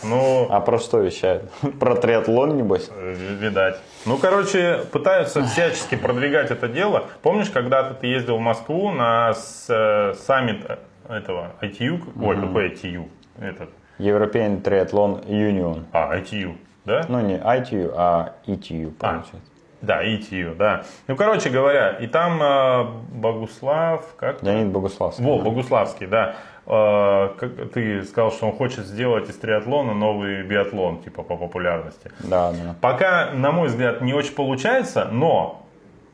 Ну, 0.03 0.47
А 0.49 0.59
про 0.61 0.77
что 0.79 0.99
вещают? 0.99 1.49
Про 1.79 1.95
триатлон, 1.95 2.55
небось? 2.57 2.89
Э, 2.93 3.13
Видать. 3.13 3.79
Ну, 4.05 4.17
короче, 4.17 4.81
пытаются 4.91 5.43
всячески 5.43 5.95
продвигать 5.95 6.51
это 6.51 6.67
дело. 6.67 7.05
Помнишь, 7.21 7.49
когда-то 7.49 7.93
ты 7.95 8.07
ездил 8.07 8.37
в 8.37 8.41
Москву 8.41 8.91
на 8.91 9.33
э, 9.69 10.13
саммит 10.13 10.65
э, 10.67 10.77
этого 11.09 11.51
ITU? 11.61 12.01
Ой, 12.21 12.35
какой 12.39 12.69
ITU? 12.69 13.09
Этот. 13.39 13.69
European 13.99 14.61
Triathlon 14.61 15.25
Union. 15.27 15.83
А, 15.91 16.15
ITU, 16.17 16.55
да? 16.85 17.05
Ну, 17.09 17.19
не 17.21 17.35
ITU, 17.37 17.91
а 17.95 18.33
ETU, 18.45 18.91
получается. 18.91 19.41
Да, 19.81 20.03
ITU, 20.03 20.55
да. 20.55 20.83
Ну, 21.07 21.15
короче 21.15 21.49
говоря, 21.49 21.91
и 21.91 22.07
там 22.07 22.41
э, 22.41 22.85
Богуслав, 23.11 24.15
как? 24.15 24.41
Леонид 24.43 24.67
Богуславский. 24.67 25.23
Во, 25.23 25.39
Богуславский, 25.39 26.07
да. 26.07 26.35
Э, 26.69 27.29
как 27.39 27.71
ты 27.71 28.03
сказал, 28.03 28.31
что 28.31 28.47
он 28.47 28.51
хочет 28.51 28.85
сделать 28.85 29.29
из 29.29 29.35
триатлона 29.35 29.93
новый 29.93 30.43
биатлон, 30.43 30.99
типа 30.99 31.23
по 31.23 31.37
популярности. 31.37 32.11
Да, 32.19 32.51
да. 32.51 32.75
Пока, 32.81 33.31
на 33.31 33.51
мой 33.51 33.69
взгляд, 33.69 34.01
не 34.01 34.13
очень 34.13 34.33
получается, 34.33 35.07
но 35.09 35.65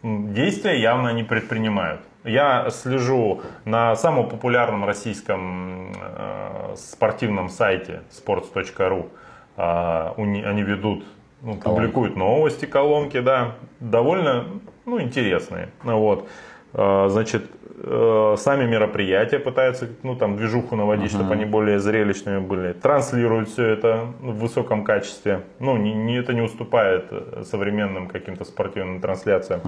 действия 0.03 0.79
явно 0.79 1.09
они 1.09 1.23
предпринимают. 1.23 2.01
Я 2.23 2.69
слежу 2.69 3.41
на 3.65 3.95
самом 3.95 4.29
популярном 4.29 4.85
российском 4.85 5.91
э, 5.93 6.75
спортивном 6.77 7.49
сайте 7.49 8.01
sports.ru. 8.11 9.09
А, 9.57 10.13
не- 10.17 10.43
они 10.43 10.61
ведут, 10.61 11.03
ну, 11.41 11.55
публикуют 11.55 12.15
новости, 12.15 12.65
колонки, 12.65 13.19
да, 13.19 13.55
довольно 13.79 14.45
ну, 14.85 15.01
интересные. 15.01 15.69
Вот. 15.83 16.27
А, 16.73 17.09
Значит, 17.09 17.49
э, 17.83 18.35
сами 18.37 18.65
мероприятия 18.65 19.39
пытаются, 19.39 19.87
ну, 20.03 20.15
там, 20.15 20.37
движуху 20.37 20.75
наводить, 20.75 21.11
чтобы 21.11 21.33
они 21.33 21.45
более 21.45 21.79
зрелищными 21.79 22.39
были. 22.39 22.73
Транслируют 22.73 23.49
все 23.49 23.67
это 23.67 24.05
в 24.21 24.39
высоком 24.39 24.83
качестве. 24.83 25.41
Ну, 25.59 25.77
не, 25.77 25.93
не- 25.93 26.17
это 26.17 26.33
не 26.33 26.41
уступает 26.41 27.05
э, 27.11 27.43
современным 27.45 28.07
каким-то 28.07 28.45
спортивным 28.45 29.01
трансляциям. 29.01 29.61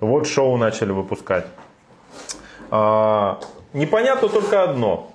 Вот 0.00 0.26
шоу 0.26 0.56
начали 0.56 0.92
выпускать. 0.92 1.46
А, 2.70 3.38
непонятно 3.72 4.28
только 4.28 4.62
одно. 4.62 5.10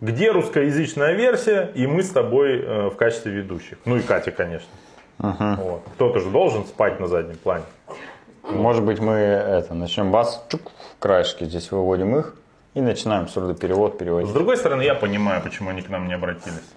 Где 0.00 0.30
русскоязычная 0.30 1.12
версия, 1.14 1.70
и 1.74 1.86
мы 1.86 2.02
с 2.02 2.10
тобой 2.10 2.60
э, 2.60 2.90
в 2.90 2.96
качестве 2.96 3.32
ведущих. 3.32 3.78
Ну 3.86 3.96
и 3.96 4.00
Катя, 4.00 4.30
конечно. 4.30 4.68
Вот. 5.18 5.82
Кто-то 5.94 6.20
же 6.20 6.28
должен 6.30 6.64
спать 6.66 7.00
на 7.00 7.06
заднем 7.06 7.36
плане. 7.36 7.64
Может 8.50 8.84
быть, 8.84 9.00
мы 9.00 9.12
это 9.14 9.74
начнем 9.74 10.12
бас, 10.12 10.44
чук, 10.50 10.70
краешки 10.98 11.44
здесь 11.44 11.70
выводим 11.70 12.16
их 12.16 12.34
и 12.74 12.80
начинаем 12.80 13.28
сурдоперевод 13.28 13.94
С 13.94 13.98
переводить. 13.98 14.32
другой 14.32 14.56
стороны, 14.56 14.82
я 14.82 14.94
понимаю, 14.94 15.42
почему 15.42 15.70
они 15.70 15.82
к 15.82 15.88
нам 15.88 16.08
не 16.08 16.14
обратились. 16.14 16.74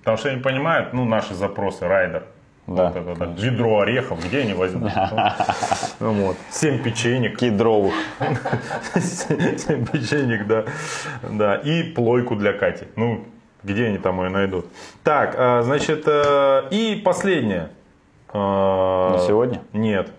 Потому 0.00 0.16
что 0.16 0.30
они 0.30 0.40
понимают, 0.40 0.92
ну, 0.92 1.04
наши 1.04 1.34
запросы, 1.34 1.86
райдер. 1.86 2.24
Да, 2.66 2.86
Вот 2.88 2.96
это, 2.96 3.14
да, 3.16 3.26
ведро 3.26 3.80
орехов, 3.80 4.24
где 4.24 4.40
они 4.40 4.54
возьмут? 4.54 4.92
Ну, 6.00 6.12
вот. 6.12 6.36
Семь 6.50 6.82
печенек. 6.82 7.36
Кедровых. 7.38 7.92
Семь 8.94 9.84
печенек, 9.86 10.46
да. 10.46 10.64
да. 11.22 11.56
И 11.56 11.82
плойку 11.82 12.36
для 12.36 12.54
Кати. 12.54 12.86
Ну, 12.96 13.26
где 13.62 13.86
они 13.86 13.98
там 13.98 14.22
ее 14.22 14.30
найдут? 14.30 14.66
Так, 15.04 15.34
а, 15.36 15.62
значит, 15.62 16.04
э, 16.06 16.68
и 16.70 16.96
последнее. 17.04 17.68
А, 18.32 19.12
На 19.12 19.18
сегодня? 19.26 19.60
Нет. 19.74 20.10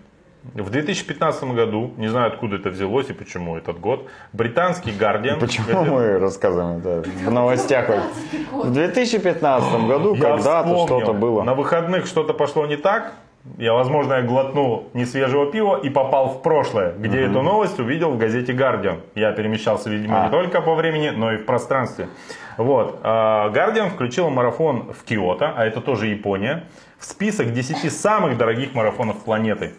В 0.54 0.70
2015 0.70 1.44
году, 1.54 1.92
не 1.96 2.08
знаю 2.08 2.26
откуда 2.26 2.56
это 2.56 2.70
взялось 2.70 3.08
и 3.10 3.12
почему 3.12 3.56
этот 3.56 3.78
год, 3.78 4.08
британский 4.32 4.90
Guardian... 4.90 5.38
Почему 5.38 5.84
мы 5.84 6.18
рассказываем 6.18 6.78
это 6.78 7.04
в 7.24 7.30
новостях? 7.30 7.88
В 8.52 8.72
2015 8.72 9.86
году 9.86 10.16
когда-то 10.16 10.86
что-то 10.86 11.12
было. 11.12 11.42
На 11.42 11.54
выходных 11.54 12.06
что-то 12.06 12.34
пошло 12.34 12.66
не 12.66 12.76
так. 12.76 13.12
Я, 13.58 13.72
возможно, 13.72 14.14
я 14.14 14.22
глотнул 14.22 14.88
несвежего 14.94 15.50
пива 15.50 15.76
и 15.76 15.90
попал 15.90 16.28
в 16.28 16.42
прошлое, 16.42 16.92
где 16.92 17.22
эту 17.22 17.42
новость 17.42 17.80
увидел 17.80 18.12
в 18.12 18.18
газете 18.18 18.52
Guardian. 18.52 19.00
Я 19.16 19.32
перемещался, 19.32 19.90
видимо, 19.90 20.22
А. 20.22 20.24
не 20.26 20.30
только 20.30 20.60
по 20.60 20.74
времени, 20.74 21.10
но 21.10 21.32
и 21.32 21.38
в 21.38 21.44
пространстве. 21.44 22.08
Вот. 22.56 23.00
а, 23.02 23.50
Guardian 23.50 23.90
включил 23.90 24.30
марафон 24.30 24.92
в 24.92 25.04
Киото, 25.04 25.52
а 25.56 25.64
это 25.64 25.80
тоже 25.80 26.06
Япония, 26.06 26.64
в 26.98 27.04
список 27.04 27.52
10 27.52 27.92
самых 27.92 28.36
дорогих 28.36 28.74
марафонов 28.74 29.24
планеты. 29.24 29.72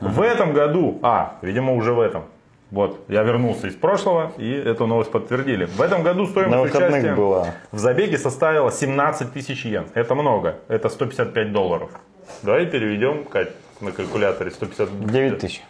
В 0.00 0.20
этом 0.20 0.52
году, 0.52 0.98
а, 1.02 1.38
видимо, 1.42 1.74
уже 1.74 1.92
в 1.92 2.00
этом. 2.00 2.24
Вот, 2.70 3.00
я 3.08 3.22
вернулся 3.22 3.66
из 3.66 3.74
прошлого, 3.74 4.32
и 4.36 4.52
эту 4.52 4.86
новость 4.86 5.10
подтвердили. 5.10 5.64
В 5.64 5.80
этом 5.80 6.02
году 6.02 6.26
стоимость 6.26 6.74
участия 6.74 7.14
было. 7.14 7.54
в 7.72 7.78
забеге 7.78 8.18
составила 8.18 8.70
17 8.70 9.32
тысяч 9.32 9.64
йен. 9.64 9.86
Это 9.94 10.14
много. 10.14 10.56
Это 10.68 10.90
155 10.90 11.52
долларов. 11.52 11.90
Давай 12.42 12.66
переведем, 12.66 13.24
Кать, 13.24 13.52
на 13.80 13.90
калькуляторе 13.90 14.50
150... 14.50 15.06
9 15.06 15.38
тысяч. 15.38 15.62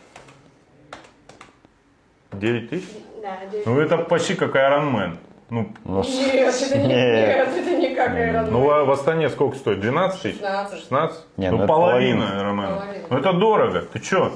9 2.33 2.71
тысяч? 2.71 2.89
Да, 3.23 3.47
девять. 3.51 3.67
Ну 3.67 3.81
это 3.81 3.99
почти 3.99 4.35
как 4.35 4.57
Iron 4.57 4.93
Man. 4.93 5.17
Ну, 5.51 5.73
Ну, 5.85 6.03
Нет, 6.05 6.55
это 6.63 6.79
не, 6.79 6.87
Нет. 6.89 6.89
нет, 6.89 7.49
это 7.57 7.77
не 7.77 7.95
как 7.95 8.11
Iron 8.11 8.51
ну 8.51 8.71
а 8.71 8.85
в 8.85 8.91
Астане 8.91 9.31
сколько 9.31 9.57
стоит? 9.57 9.81
12 9.81 10.21
тысяч? 10.23 10.37
16. 10.37 10.79
16? 10.81 11.19
Не, 11.39 11.51
ну, 11.51 11.59
ну 11.59 11.67
половина 11.67 12.27
половина. 12.27 12.51
Man. 12.63 12.75
Половина. 12.77 13.05
Ну 13.11 13.19
это 13.19 13.33
дорого. 13.33 13.81
Ты 13.93 13.99
чё? 14.01 14.33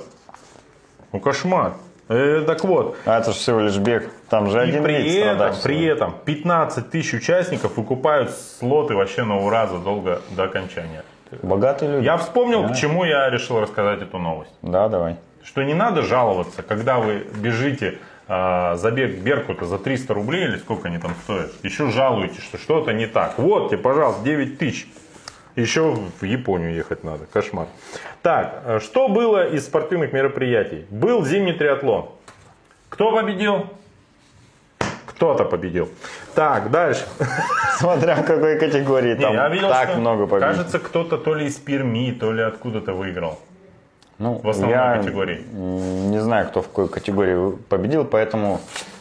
Ну 1.13 1.21
кошмар. 1.21 1.75
Э, 2.09 2.43
так 2.47 2.65
вот, 2.65 2.97
а 3.07 3.19
это 3.19 3.31
же 3.33 3.37
всего 3.39 3.61
лишь 3.61 3.77
бег. 3.77 4.11
Там 4.29 4.49
же 4.51 4.59
И 4.59 4.61
один 4.71 4.83
при 4.85 4.95
вид 5.03 5.17
этом, 5.25 5.37
страдаешь. 5.37 5.63
при 5.63 5.85
этом 5.85 6.15
15 6.25 6.91
тысяч 6.91 7.15
участников 7.15 7.77
выкупают 7.77 8.31
слоты 8.31 8.95
вообще 8.95 9.25
на 9.25 9.37
ура 9.39 9.67
задолго 9.67 10.21
до 10.31 10.45
окончания. 10.45 11.05
Богатые 11.43 11.93
люди. 11.93 12.05
Я 12.05 12.17
вспомнил, 12.17 12.63
Да. 12.63 12.69
почему 12.69 13.05
я 13.05 13.31
решил 13.31 13.61
рассказать 13.61 14.03
эту 14.03 14.19
новость. 14.19 14.51
Да, 14.63 14.89
давай. 14.89 15.17
Что 15.45 15.63
не 15.63 15.75
надо 15.75 16.03
жаловаться, 16.03 16.63
когда 16.63 16.99
вы 16.99 17.27
бежите 17.37 17.99
а, 18.29 18.77
забег 18.77 19.19
Беркута 19.19 19.65
за 19.65 19.79
300 19.79 20.15
рублей 20.15 20.45
или 20.45 20.57
сколько 20.57 20.89
они 20.89 20.99
там 20.99 21.15
стоят. 21.25 21.53
Еще 21.63 21.91
жалуетесь, 21.91 22.43
что 22.43 22.59
что-то 22.59 22.93
не 22.93 23.07
так. 23.07 23.39
Вот 23.39 23.71
тебе, 23.71 23.79
пожалуйста, 23.79 24.23
9 24.25 24.59
тысяч. 24.59 24.87
Еще 25.57 25.95
в 26.21 26.25
Японию 26.25 26.75
ехать 26.75 27.05
надо. 27.05 27.27
Кошмар. 27.27 27.67
Так, 28.23 28.63
э, 28.65 28.81
что 28.81 29.09
было 29.09 29.47
из 29.47 29.67
спортивных 29.67 30.13
мероприятий? 30.13 30.87
Был 30.89 31.27
зимний 31.27 31.53
триатлон. 31.53 32.09
Кто 32.89 33.13
победил? 33.13 33.67
Кто-то 35.07 35.45
победил. 35.45 35.91
Так, 36.35 36.71
дальше. 36.71 37.05
Смотря 37.79 38.17
в 38.17 38.25
какой 38.25 38.59
категории 38.59 39.15
Не, 39.15 39.23
там 39.23 39.35
я 39.35 39.49
видел, 39.49 39.69
так 39.69 39.97
много 39.97 40.27
побед. 40.27 40.49
Кажется, 40.49 40.79
кто-то 40.79 41.19
то 41.19 41.35
ли 41.35 41.47
из 41.47 41.57
Перми, 41.57 42.13
то 42.13 42.33
ли 42.33 42.43
откуда-то 42.43 42.95
выиграл. 42.95 43.39
Ну, 44.23 44.41
в 44.43 44.49
основной 44.49 44.79
я 44.79 44.97
категории. 44.99 45.45
не 45.53 46.21
знаю, 46.21 46.47
кто 46.49 46.63
в 46.63 46.69
какой 46.69 46.89
категории 46.89 47.57
победил, 47.69 48.05
поэтому 48.05 48.61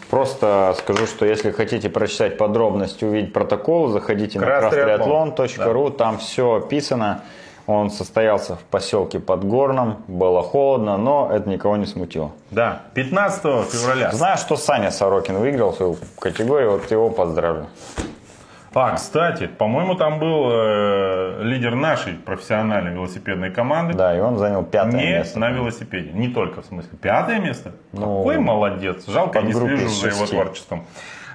просто 0.10 0.76
скажу, 0.80 1.06
что 1.06 1.26
если 1.26 1.52
хотите 1.52 1.90
прочитать 1.90 2.38
подробности, 2.38 3.06
увидеть 3.06 3.32
протокол, 3.32 3.90
заходите 3.90 4.40
на 4.40 4.46
Крастриатлон. 4.46 5.30
crosstriathlon.ru, 5.30 5.92
там 5.96 6.18
все 6.18 6.56
описано. 6.56 7.22
Он 7.68 7.92
состоялся 7.92 8.56
в 8.56 8.64
поселке 8.64 9.20
Подгорном, 9.20 10.04
было 10.08 10.42
холодно, 10.42 10.98
но 10.98 11.30
это 11.32 11.48
никого 11.48 11.78
не 11.78 11.86
смутило. 11.86 12.32
Да, 12.50 12.82
15 12.96 13.44
февраля. 13.72 14.12
Знаю, 14.12 14.38
что 14.38 14.58
Саня 14.58 14.90
Сорокин 14.90 15.38
выиграл 15.38 15.72
свою 15.72 15.98
категорию, 16.20 16.72
вот 16.72 16.90
его 16.90 17.12
поздравлю. 17.12 17.68
А, 18.74 18.96
кстати, 18.96 19.48
по-моему, 19.48 19.96
там 19.96 20.18
был 20.20 20.50
э, 20.52 21.44
лидер 21.44 21.76
нашей 21.76 22.14
профессиональной 22.14 22.94
велосипедной 22.94 23.52
команды. 23.52 23.94
Да, 23.94 24.16
и 24.16 24.20
он 24.22 24.38
занял 24.38 24.64
пятое 24.64 24.94
Не 25.02 25.12
место. 25.12 25.40
на 25.40 25.50
велосипеде. 25.50 26.12
Не 26.14 26.30
только 26.30 26.62
в 26.62 26.66
смысле. 26.66 26.98
Пятое 27.02 27.40
место? 27.40 27.74
Ну, 27.92 28.20
Какой 28.20 28.38
молодец. 28.40 29.06
Жалко, 29.08 29.40
я 29.40 29.46
не 29.46 29.54
слежу 29.54 29.88
за 29.90 30.08
его 30.08 30.26
творчеством. 30.26 30.86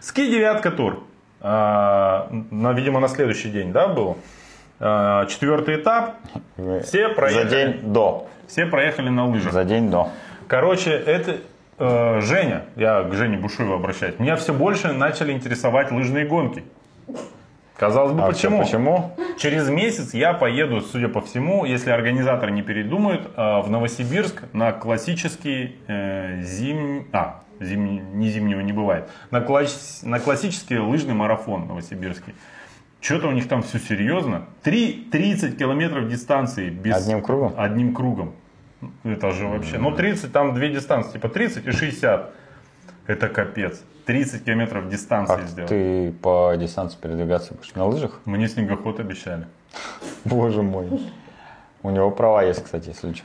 Ски 0.01 0.31
девятка 0.31 0.71
тур. 0.71 1.05
А, 1.43 2.29
на, 2.31 2.73
видимо, 2.73 3.01
на 3.01 3.09
следующий 3.09 3.51
день, 3.51 3.71
да, 3.73 3.89
был? 3.89 4.17
А, 4.81 5.27
четвертый 5.27 5.77
этап. 5.77 6.15
Все 6.85 7.09
За 7.09 7.15
проехали. 7.15 7.49
день 7.51 7.93
до. 7.93 8.29
Все 8.49 8.65
проехали 8.65 9.11
на 9.11 9.27
лыжах. 9.27 9.53
За 9.53 9.65
день 9.65 9.91
до. 9.91 10.09
Короче, 10.49 10.91
это 10.93 11.37
э, 11.79 12.21
Женя, 12.23 12.65
я 12.77 13.03
к 13.03 13.13
Жене 13.13 13.37
Бушуеву 13.37 13.75
обращаюсь, 13.75 14.19
меня 14.19 14.37
все 14.37 14.55
больше 14.55 14.93
начали 14.93 15.33
интересовать 15.33 15.91
лыжные 15.91 16.25
гонки. 16.25 16.65
Казалось 17.79 18.13
бы, 18.13 18.23
А 18.23 18.27
почему? 18.29 18.61
почему? 18.63 19.13
Через 19.39 19.69
месяц 19.69 20.15
я 20.15 20.33
поеду, 20.33 20.81
судя 20.81 21.09
по 21.09 21.21
всему, 21.21 21.67
если 21.67 21.91
организаторы 21.91 22.51
не 22.51 22.63
передумают, 22.63 23.31
э, 23.37 23.61
в 23.61 23.69
Новосибирск 23.71 24.43
на 24.55 24.73
классический 24.73 25.77
э, 25.87 26.41
зим... 26.41 27.07
А, 27.13 27.43
зим... 27.61 28.19
не 28.19 28.29
зимнего 28.31 28.61
не 28.61 28.73
бывает. 28.73 29.11
На, 29.31 29.43
класс... 29.43 30.01
на 30.03 30.21
классический 30.21 30.79
лыжный 30.79 31.13
марафон 31.15 31.67
новосибирский. 31.67 32.35
Что-то 33.03 33.29
у 33.29 33.33
них 33.33 33.47
там 33.47 33.63
все 33.63 33.79
серьезно. 33.79 34.47
Три- 34.63 35.07
30 35.13 35.59
километров 35.59 36.09
дистанции 36.09 36.71
без... 36.71 36.97
Одним 36.97 37.21
кругом? 37.21 37.55
Одним 37.59 37.95
кругом. 37.95 38.33
Это 39.05 39.33
же 39.33 39.47
вообще... 39.47 39.77
Ну, 39.77 39.91
30, 39.93 40.33
там 40.33 40.55
две 40.55 40.71
дистанции, 40.71 41.13
типа 41.13 41.29
30 41.29 41.67
и 41.67 41.71
60. 41.73 42.33
Это 43.07 43.29
капец. 43.29 43.83
30 44.07 44.45
километров 44.45 44.89
дистанции 44.89 45.35
Как 45.37 45.45
сделать. 45.49 45.69
ты 45.69 46.13
по 46.23 46.55
дистанции 46.57 46.97
передвигаться 47.01 47.55
будешь? 47.55 47.75
На 47.75 47.85
лыжах? 47.87 48.21
Мне 48.25 48.49
снегоход 48.49 49.01
обещали. 49.01 49.47
Боже 50.25 50.63
мой. 50.63 50.89
У 51.83 51.91
него 51.91 52.11
права 52.11 52.43
есть, 52.43 52.65
кстати, 52.65 52.89
если 52.89 53.13
что. 53.13 53.25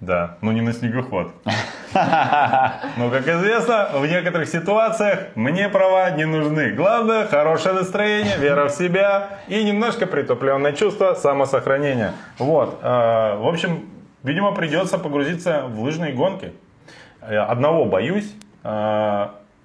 Да, 0.00 0.38
но 0.40 0.52
не 0.52 0.62
на 0.62 0.72
снегоход. 0.72 1.32
Но, 1.92 3.10
как 3.10 3.28
известно, 3.28 3.90
в 3.94 4.06
некоторых 4.06 4.48
ситуациях 4.48 5.26
мне 5.34 5.68
права 5.68 6.10
не 6.12 6.24
нужны. 6.24 6.70
Главное, 6.72 7.26
хорошее 7.26 7.74
настроение, 7.74 8.38
вера 8.38 8.68
в 8.68 8.70
себя 8.70 9.28
и 9.48 9.62
немножко 9.62 10.06
притупленное 10.06 10.72
чувство 10.72 11.12
самосохранения. 11.14 12.12
Вот. 12.38 12.78
э, 12.82 13.36
В 13.36 13.46
общем, 13.46 13.90
видимо, 14.22 14.52
придется 14.52 14.96
погрузиться 14.96 15.64
в 15.66 15.80
лыжные 15.80 16.14
гонки. 16.14 16.52
Одного 17.20 17.84
боюсь. 17.84 18.32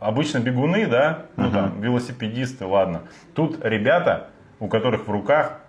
Обычно 0.06 0.38
бегуны, 0.38 0.86
да, 0.86 1.26
ну 1.36 1.50
там, 1.52 1.82
велосипедисты, 1.82 2.66
ладно. 2.66 3.02
Тут 3.34 3.66
ребята, 3.66 4.28
у 4.60 4.68
которых 4.68 5.08
в 5.08 5.12
руках 5.12 5.60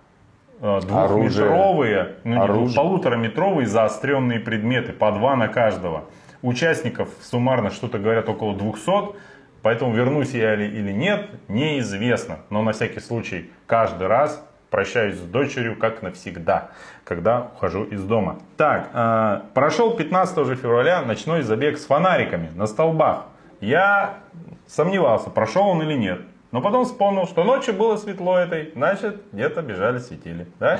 э, 0.61 0.79
двухметровые, 0.81 2.17
ну, 2.23 2.31
не, 2.35 2.39
Оружие. 2.39 2.75
полутораметровые 2.75 3.65
заостренные 3.65 4.39
предметы, 4.39 4.93
по 4.93 5.11
два 5.11 5.35
на 5.35 5.47
каждого. 5.47 6.05
Участников 6.43 7.09
суммарно 7.21 7.71
что-то 7.71 7.97
говорят 7.97 8.29
около 8.29 8.55
200, 8.55 9.15
поэтому 9.63 9.95
вернусь 9.95 10.35
я 10.35 10.53
или, 10.53 10.65
или 10.65 10.91
нет, 10.91 11.31
неизвестно. 11.47 12.37
Но 12.51 12.61
на 12.61 12.73
всякий 12.73 12.99
случай 12.99 13.49
каждый 13.65 14.05
раз 14.05 14.47
прощаюсь 14.69 15.15
с 15.15 15.21
дочерью 15.21 15.75
как 15.77 16.03
навсегда, 16.03 16.69
когда 17.05 17.47
ухожу 17.55 17.85
из 17.85 18.03
дома. 18.03 18.37
Так, 18.55 18.91
э, 18.93 19.41
прошел 19.55 19.95
15 19.95 20.45
же 20.45 20.55
февраля 20.55 21.01
ночной 21.01 21.41
забег 21.41 21.79
с 21.79 21.87
фонариками 21.87 22.51
на 22.53 22.67
столбах. 22.67 23.25
Я 23.59 24.19
сомневался, 24.67 25.29
прошел 25.29 25.67
он 25.67 25.81
или 25.81 25.93
нет. 25.93 26.21
Но 26.51 26.61
потом 26.61 26.85
вспомнил, 26.85 27.25
что 27.27 27.43
ночью 27.43 27.73
было 27.73 27.97
светло 27.97 28.37
этой, 28.37 28.71
значит, 28.73 29.21
где-то 29.33 29.61
бежали, 29.61 29.99
светили. 29.99 30.47
Да? 30.59 30.79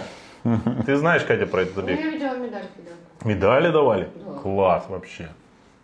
Ты 0.86 0.96
знаешь, 0.96 1.24
Катя, 1.24 1.46
про 1.46 1.64
этот 1.64 1.76
забег? 1.76 2.00
я 2.00 2.10
видела 2.10 2.38
медальки, 2.38 2.70
да. 2.78 3.28
Медали 3.28 3.72
давали? 3.72 4.10
Да. 4.16 4.40
Класс 4.40 4.86
вообще. 4.88 5.30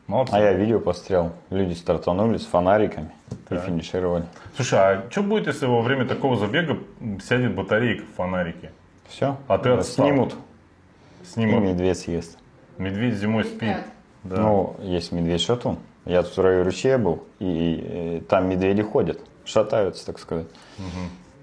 Молодцы. 0.08 0.34
А 0.34 0.39
я 0.39 0.54
видео 0.54 0.80
посмотрел. 0.80 1.34
Люди 1.50 1.74
стартанули 1.74 2.38
с 2.38 2.46
фонариками 2.46 3.12
и 3.50 3.56
финишировали. 3.58 4.26
Слушай, 4.56 4.80
а 4.80 5.04
что 5.10 5.24
будет, 5.24 5.48
если 5.48 5.66
во 5.66 5.82
время 5.82 6.06
такого 6.06 6.36
забега 6.38 6.78
сядет 7.24 7.56
батарейка 7.56 8.04
в 8.06 8.16
фонарике? 8.16 8.72
Все. 9.08 9.38
А 9.48 9.58
ты 9.58 9.70
отстал. 9.70 10.08
Снимут. 10.08 10.36
И 11.24 11.26
Снимут. 11.26 11.64
медведь 11.64 12.00
съест. 12.00 12.38
Медведь 12.78 13.16
зимой 13.16 13.46
спит. 13.46 13.78
Да. 14.24 14.38
Ну, 14.38 14.76
есть 14.80 15.12
медведь-шатун. 15.12 15.78
Я 16.06 16.24
тут 16.24 16.36
в 16.36 16.41
районе 16.41 16.64
ручья 16.64 16.97
был, 16.97 17.24
и, 17.39 18.20
э, 18.20 18.22
там 18.28 18.49
медведи 18.49 18.84
ходят, 18.84 19.20
шатаются, 19.45 20.06
так 20.06 20.20
сказать. 20.20 20.47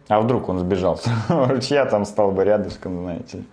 А 0.09 0.21
вдруг 0.21 0.49
он 0.49 0.59
сбежал 0.59 1.01
ручья, 1.29 1.85
там 1.87 2.05
стал 2.05 2.33
бы 2.33 2.45
рядышком, 2.45 3.03
знаете. 3.03 3.45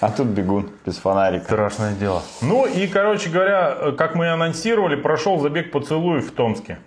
А 0.00 0.10
тут 0.10 0.28
бегун 0.28 0.70
без 0.86 0.96
фонарика. 0.96 1.44
Страшное 1.44 1.92
дело. 1.94 2.22
Ну 2.40 2.66
и, 2.66 2.86
короче 2.86 3.30
говоря, 3.30 3.76
э, 3.78 3.92
как 3.92 4.14
мы 4.14 4.26
и 4.26 4.28
анонсировали, 4.28 4.96
прошел 4.96 5.38
забег 5.38 5.70
поцелуев 5.72 6.30
в 6.30 6.34
Томске. 6.34 6.78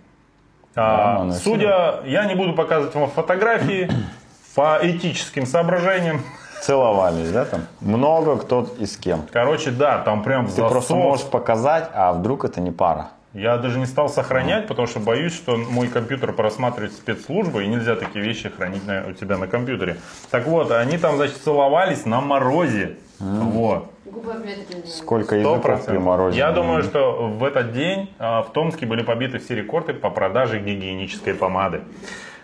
А, 0.76 1.18
Да, 1.18 1.24
мы 1.26 1.34
судя, 1.34 2.00
я 2.06 2.26
не 2.26 2.36
буду 2.36 2.54
показывать 2.54 2.96
вам 2.96 3.10
фотографии 3.10 3.90
по 4.56 4.80
этическим 4.82 5.46
соображениям. 5.46 6.22
Целовались, 6.62 7.32
да, 7.32 7.46
там? 7.46 7.62
Много 7.82 8.38
кто 8.38 8.68
и 8.80 8.86
с 8.86 8.96
кем. 8.96 9.24
Короче, 9.32 9.72
да, 9.72 9.98
там 10.00 10.24
прям 10.24 10.48
Ты 10.48 10.58
просто 10.58 10.94
засос. 10.94 10.98
можешь 10.98 11.26
показать, 11.26 11.90
а 11.94 12.14
вдруг 12.14 12.46
это 12.46 12.62
не 12.62 12.72
пара. 12.72 13.10
Я 13.34 13.58
даже 13.58 13.80
не 13.80 13.86
стал 13.86 14.10
сохранять, 14.10 14.68
потому 14.68 14.88
что 14.88 15.00
боюсь, 15.00 15.34
что 15.34 15.56
мой 15.56 15.88
компьютер 15.88 16.34
просматривает 16.34 16.92
спецслужбы, 16.94 17.64
и 17.64 17.68
нельзя 17.68 17.96
такие 17.96 18.24
вещи 18.26 18.50
хранить 18.50 18.86
на- 18.86 19.06
у 19.08 19.14
тебя 19.14 19.38
на 19.38 19.48
компьютере. 19.48 19.98
Так 20.32 20.46
вот, 20.48 20.70
они 20.72 20.98
там, 20.98 21.16
значит, 21.16 21.38
целовались 21.38 22.06
на 22.06 22.20
морозе. 22.20 22.98
Вот. 23.20 23.86
Губы 24.04 24.34
обветренные. 24.34 24.86
Сколько 24.88 25.36
языков 25.38 25.86
при 25.86 25.98
морозе. 25.98 26.38
Я 26.38 26.52
думаю, 26.52 26.84
что 26.84 27.28
в 27.30 27.44
этот 27.46 27.72
день 27.72 28.10
а, 28.20 28.42
в 28.42 28.52
Томске 28.52 28.86
были 28.86 29.04
побиты 29.04 29.38
все 29.40 29.56
рекорды 29.56 29.94
по 29.94 30.10
продаже 30.10 30.60
гигиенической 30.60 31.34
помады. 31.34 31.82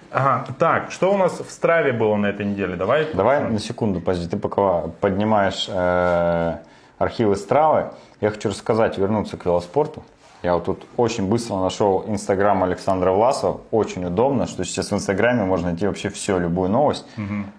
Ага, 0.10 0.46
так, 0.58 0.92
что 0.92 1.14
у 1.14 1.18
нас 1.18 1.38
в 1.42 1.50
Страве 1.52 1.92
было 1.92 2.16
на 2.16 2.28
этой 2.28 2.46
неделе? 2.46 2.78
Давай. 2.78 3.08
Давай 3.14 3.42
на 3.44 3.60
секунду, 3.60 4.00
подожди, 4.00 4.30
ты 4.30 4.38
пока 4.38 4.84
поднимаешь 5.02 5.66
э, 5.68 6.58
архивы 6.98 7.36
Стравы, 7.36 7.92
я 8.22 8.30
хочу 8.30 8.48
рассказать, 8.50 8.98
вернуться 8.98 9.36
к 9.36 9.46
велоспорту. 9.46 10.04
Я 10.44 10.54
вот 10.54 10.66
тут 10.66 10.84
очень 10.98 11.28
быстро 11.28 11.56
нашел 11.58 12.04
Инстаграм 12.08 12.64
Александра 12.64 13.12
Власова. 13.12 13.62
Очень 13.72 14.06
удобно, 14.06 14.46
что 14.48 14.64
сейчас 14.66 14.92
в 14.92 14.94
Инстаграме 14.94 15.44
можно 15.44 15.70
найти 15.70 15.88
вообще 15.88 16.10
все, 16.10 16.38
любую 16.38 16.70
новость. 16.70 17.06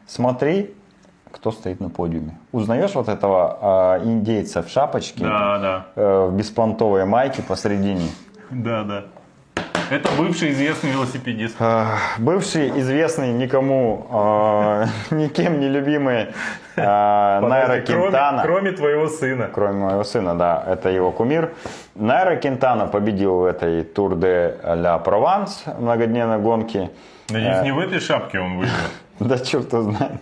Смотри, 0.06 0.74
кто 1.30 1.50
стоит 1.52 1.80
на 1.80 1.90
подиуме. 1.90 2.38
Узнаешь 2.52 2.94
вот 2.94 3.08
этого 3.08 3.96
э, 4.00 4.04
индейца 4.06 4.62
в 4.62 4.68
шапочке, 4.68 5.24
Да, 5.24 5.58
да, 5.58 5.86
э, 5.94 6.26
в 6.30 6.34
беспонтовой 6.36 7.04
майке 7.04 7.42
посредине. 7.42 8.08
да, 8.50 8.82
да. 8.84 9.04
Это 9.90 10.10
бывший 10.18 10.50
известный 10.50 10.90
велосипедист. 10.90 11.56
Э, 11.60 11.86
Бывший, 12.18 12.68
известный, 12.80 13.32
никому, 13.32 14.06
э, 14.10 14.84
никем 15.14 15.60
не 15.60 15.68
любимый 15.68 16.26
э, 16.76 17.40
Найра 17.40 17.80
Кентана. 17.80 18.42
кроме 18.42 18.72
твоего 18.72 19.08
сына. 19.08 19.48
Кроме 19.52 19.84
моего 19.84 20.04
сына, 20.04 20.34
да, 20.34 20.62
это 20.66 20.90
его 20.90 21.10
кумир. 21.10 21.52
Найра 21.94 22.36
Кентана 22.36 22.86
победил 22.86 23.36
в 23.36 23.44
этой 23.46 23.82
Тур 23.82 24.16
де 24.16 24.56
ля 24.62 24.98
Прованс 24.98 25.64
многодневной 25.78 26.38
гонке. 26.38 26.90
Надеюсь, 27.30 27.62
не 27.62 27.72
в 27.72 27.78
этой 27.78 28.00
шапке 28.00 28.40
он 28.40 28.58
выиграл. 28.58 28.76
Да 29.20 29.36
черт 29.36 29.72
его 29.72 29.82
знает. 29.82 30.12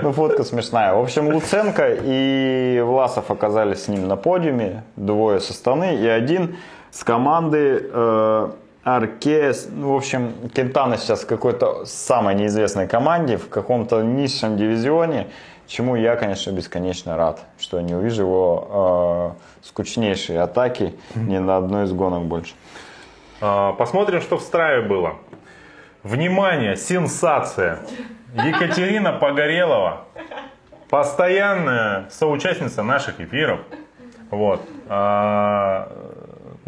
Ну, 0.00 0.12
фотка 0.12 0.44
смешная. 0.44 0.94
В 0.94 1.00
общем, 1.00 1.26
Луценко 1.34 1.96
и 2.00 2.80
Власов 2.84 3.32
оказались 3.32 3.84
с 3.84 3.88
ним 3.88 4.06
на 4.06 4.16
подиуме. 4.16 4.84
Двое 4.94 5.40
со 5.40 5.52
стороны 5.52 5.96
и 5.96 6.06
один 6.06 6.56
с 6.92 7.02
команды 7.02 7.84
э, 7.92 8.50
Аркес. 8.84 9.68
Ну, 9.70 9.92
в 9.92 9.96
общем, 9.96 10.32
Кентана 10.54 10.96
сейчас 10.96 11.22
в 11.22 11.26
какой-то 11.26 11.84
самой 11.84 12.34
неизвестной 12.34 12.86
команде, 12.86 13.36
в 13.36 13.48
каком-то 13.48 14.02
низшем 14.02 14.56
дивизионе. 14.56 15.28
Чему 15.66 15.96
я, 15.96 16.16
конечно, 16.16 16.50
бесконечно 16.50 17.16
рад, 17.16 17.40
что 17.58 17.80
не 17.80 17.94
увижу 17.94 18.22
его 18.22 19.36
э, 19.62 19.66
скучнейшие 19.66 20.40
атаки 20.40 20.94
ни 21.14 21.36
на 21.36 21.58
одной 21.58 21.84
из 21.84 21.92
гонок 21.92 22.24
больше. 22.24 22.54
А, 23.40 23.72
Посмотрим, 23.72 24.22
что 24.22 24.38
в 24.38 24.42
Страве 24.42 24.82
было. 24.82 25.16
Внимание, 26.02 26.76
сенсация. 26.76 27.80
Екатерина 28.34 29.12
Погорелова, 29.12 30.04
постоянная 30.88 32.08
соучастница 32.10 32.82
наших 32.82 33.20
эфиров, 33.20 33.60
вот, 34.30 34.60
а, 34.88 35.90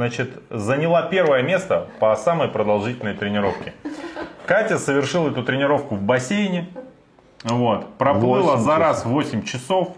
значит, 0.00 0.42
заняла 0.48 1.02
первое 1.02 1.42
место 1.42 1.88
по 1.98 2.16
самой 2.16 2.48
продолжительной 2.48 3.12
тренировке. 3.12 3.74
Катя 4.46 4.78
совершила 4.78 5.28
эту 5.28 5.44
тренировку 5.44 5.94
в 5.94 6.00
бассейне, 6.00 6.68
вот, 7.44 7.86
проплыла 7.98 8.56
за 8.56 8.78
раз 8.78 9.00
часов. 9.00 9.12
8 9.12 9.42
часов, 9.44 9.88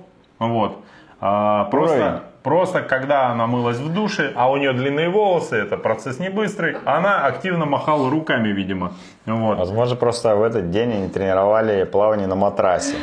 вот, 0.40 0.82
А, 1.20 1.66
просто, 1.66 1.94
Уровень. 1.94 2.20
Просто 2.42 2.82
когда 2.82 3.28
она 3.28 3.46
мылась 3.46 3.78
в 3.78 3.92
душе, 3.92 4.32
а 4.34 4.50
у 4.50 4.56
нее 4.56 4.72
длинные 4.72 5.08
волосы, 5.08 5.56
это 5.56 5.76
процесс 5.76 6.18
не 6.18 6.28
быстрый, 6.28 6.76
она 6.84 7.26
активно 7.26 7.66
махала 7.66 8.10
руками, 8.10 8.48
видимо, 8.48 8.92
вот. 9.26 9.58
Возможно, 9.58 9.96
просто 9.96 10.34
в 10.36 10.42
этот 10.42 10.70
день 10.70 10.92
они 10.92 11.08
тренировали 11.08 11.84
плавание 11.84 12.26
на 12.26 12.34
матрасе. 12.34 12.96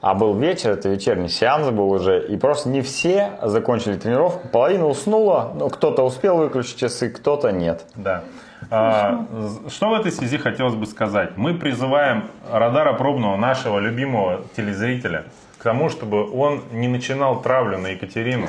А 0.00 0.14
был 0.14 0.34
вечер, 0.34 0.70
это 0.70 0.88
вечерний 0.88 1.28
сеанс 1.28 1.70
был 1.70 1.90
уже, 1.90 2.24
и 2.26 2.36
просто 2.36 2.68
не 2.68 2.82
все 2.82 3.32
закончили 3.42 3.96
тренировку. 3.96 4.46
Половина 4.48 4.86
уснула, 4.86 5.52
но 5.54 5.68
кто-то 5.68 6.02
успел 6.04 6.36
выключить 6.36 6.76
часы, 6.76 7.08
кто-то 7.10 7.50
нет. 7.50 7.84
Да. 7.94 8.22
А, 8.70 9.24
что 9.68 9.88
в 9.88 9.94
этой 9.94 10.12
связи 10.12 10.38
хотелось 10.38 10.74
бы 10.74 10.86
сказать? 10.86 11.36
Мы 11.36 11.54
призываем 11.54 12.24
радара 12.50 12.92
пробного 12.92 13.36
нашего 13.36 13.78
любимого 13.78 14.42
телезрителя 14.56 15.24
тому, 15.66 15.88
чтобы 15.88 16.30
он 16.32 16.62
не 16.70 16.86
начинал 16.86 17.42
травлю 17.42 17.76
на 17.78 17.88
Екатерину. 17.88 18.46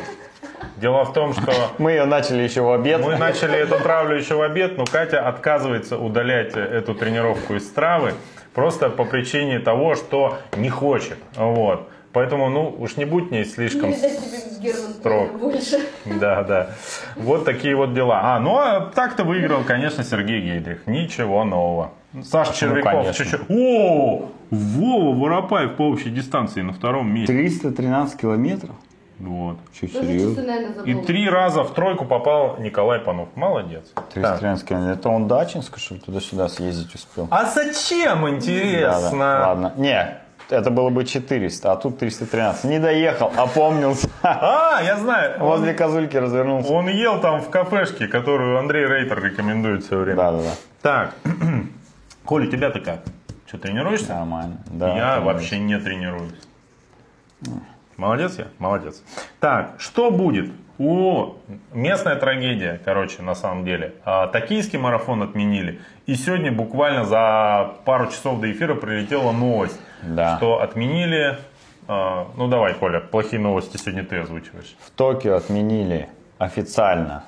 Дело 0.75 1.03
в 1.03 1.13
том, 1.13 1.33
что 1.33 1.51
Мы 1.79 1.93
ее 1.93 2.05
начали 2.05 2.43
еще 2.43 2.61
в 2.61 2.71
обед. 2.71 3.03
мы 3.03 3.17
начали 3.17 3.57
эту 3.57 3.79
травлю 3.79 4.15
еще 4.17 4.35
в 4.35 4.41
обед, 4.43 4.77
но 4.77 4.85
Катя 4.85 5.27
отказывается 5.27 5.97
удалять 5.97 6.55
эту 6.55 6.93
тренировку 6.93 7.55
из 7.55 7.67
травы 7.71 8.13
просто 8.53 8.89
по 8.89 9.03
причине 9.03 9.57
того, 9.59 9.95
что 9.95 10.37
не 10.55 10.69
хочет. 10.69 11.17
Вот. 11.35 11.89
Поэтому, 12.13 12.49
ну, 12.49 12.75
уж 12.77 12.97
не 12.97 13.05
будь 13.05 13.31
ней 13.31 13.45
слишком 13.45 13.89
Не 13.89 14.71
строг. 14.71 15.31
больше. 15.39 15.79
Да, 16.05 16.43
да. 16.43 16.69
Вот 17.15 17.45
такие 17.45 17.75
вот 17.75 17.95
дела. 17.95 18.19
А, 18.35 18.39
ну 18.39 18.57
а 18.57 18.91
так-то 18.93 19.23
выиграл, 19.23 19.63
конечно, 19.63 20.03
Сергей 20.03 20.41
Гейдрих. 20.41 20.85
Ничего 20.85 21.43
нового. 21.43 21.93
Саша 22.23 22.53
Червяков 22.53 23.15
чуть-чуть. 23.15 23.41
О, 23.49 24.29
Вова 24.49 25.15
Воропаев 25.15 25.75
по 25.75 25.83
общей 25.83 26.09
дистанции 26.09 26.61
на 26.61 26.73
втором 26.73 27.11
месте. 27.13 27.33
313 27.33 28.19
километров? 28.19 28.75
Вот. 29.19 29.57
Че, 29.73 29.87
забыл. 29.87 30.37
И 30.85 30.93
три 30.93 31.27
раза 31.29 31.63
в 31.63 31.73
тройку 31.73 32.05
попал 32.05 32.57
Николай 32.59 32.99
Панов. 32.99 33.29
Молодец. 33.35 33.91
Так. 33.95 34.09
313 34.13 34.67
километров. 34.67 34.97
Это 34.99 35.09
он 35.09 35.27
Дачинска, 35.27 35.79
что 35.79 35.95
ли, 35.95 36.01
туда-сюда 36.01 36.47
съездить 36.49 36.93
успел? 36.93 37.27
А 37.31 37.45
зачем, 37.45 38.21
Да, 38.21 38.29
интересно? 38.29 39.17
да. 39.19 39.47
Ладно. 39.49 39.73
Не, 39.77 40.17
это 40.49 40.69
было 40.69 40.89
бы 40.91 41.03
400, 41.03 41.71
а 41.71 41.75
тут 41.77 41.97
313. 41.97 42.65
Не 42.65 42.79
доехал, 42.79 43.31
опомнился. 43.35 44.07
А, 44.21 44.81
я 44.83 44.97
знаю. 44.97 45.41
Он, 45.41 45.47
Возле 45.49 45.73
козульки 45.73 46.15
развернулся. 46.15 46.71
он 46.71 46.87
ел 46.87 47.19
там 47.19 47.41
в 47.41 47.49
кафешке, 47.49 48.07
которую 48.07 48.57
Андрей 48.59 48.85
Рейтер 48.85 49.21
рекомендует 49.23 49.83
все 49.83 49.97
время. 49.97 50.17
Да, 50.17 50.31
да, 50.31 50.37
да. 50.37 50.51
Так, 50.83 51.15
Коля, 52.27 52.45
тебя-то 52.47 52.81
как? 52.81 52.99
Что, 53.47 53.57
тренируешься? 53.57 54.13
Нормально. 54.13 54.57
Да, 54.69 54.93
я 54.95 55.15
там 55.15 55.23
вообще 55.23 55.59
не 55.59 55.79
тренируюсь. 55.79 56.33
Молодец 57.95 58.37
я? 58.37 58.47
Молодец. 58.59 59.01
Так, 59.39 59.75
что 59.79 60.11
будет? 60.11 60.51
О, 60.77 61.37
местная 61.73 62.17
трагедия, 62.17 62.81
короче, 62.83 63.21
на 63.21 63.33
самом 63.33 63.63
деле. 63.63 63.95
А, 64.03 64.27
Токийский 64.27 64.77
марафон 64.77 65.23
отменили. 65.23 65.79
И 66.05 66.15
сегодня 66.15 66.51
буквально 66.51 67.05
за 67.05 67.75
пару 67.85 68.07
часов 68.07 68.41
до 68.41 68.51
эфира 68.51 68.75
прилетела 68.75 69.31
новость, 69.31 69.79
Да. 70.03 70.35
что 70.37 70.61
отменили... 70.61 71.37
а, 71.87 72.27
ну 72.35 72.49
давай, 72.49 72.73
Коля, 72.73 72.99
плохие 72.99 73.41
новости 73.41 73.77
сегодня 73.77 74.03
ты 74.03 74.17
озвучиваешь. 74.17 74.75
В 74.85 74.91
Токио 74.91 75.35
отменили 75.37 76.09
официально 76.39 77.23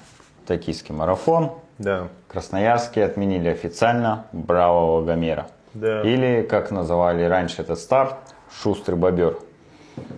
токийский 0.46 0.94
марафон. 0.94 1.54
Да. 1.80 2.10
Красноярске 2.28 3.04
отменили 3.04 3.50
официально 3.50 4.26
Бравого 4.32 5.02
Гомера. 5.04 5.48
Да. 5.74 6.02
Или, 6.02 6.42
как 6.48 6.72
называли 6.72 7.24
раньше 7.24 7.62
этот 7.62 7.80
старт, 7.80 8.16
Шустрый 8.62 8.98
Бобер. 8.98 9.38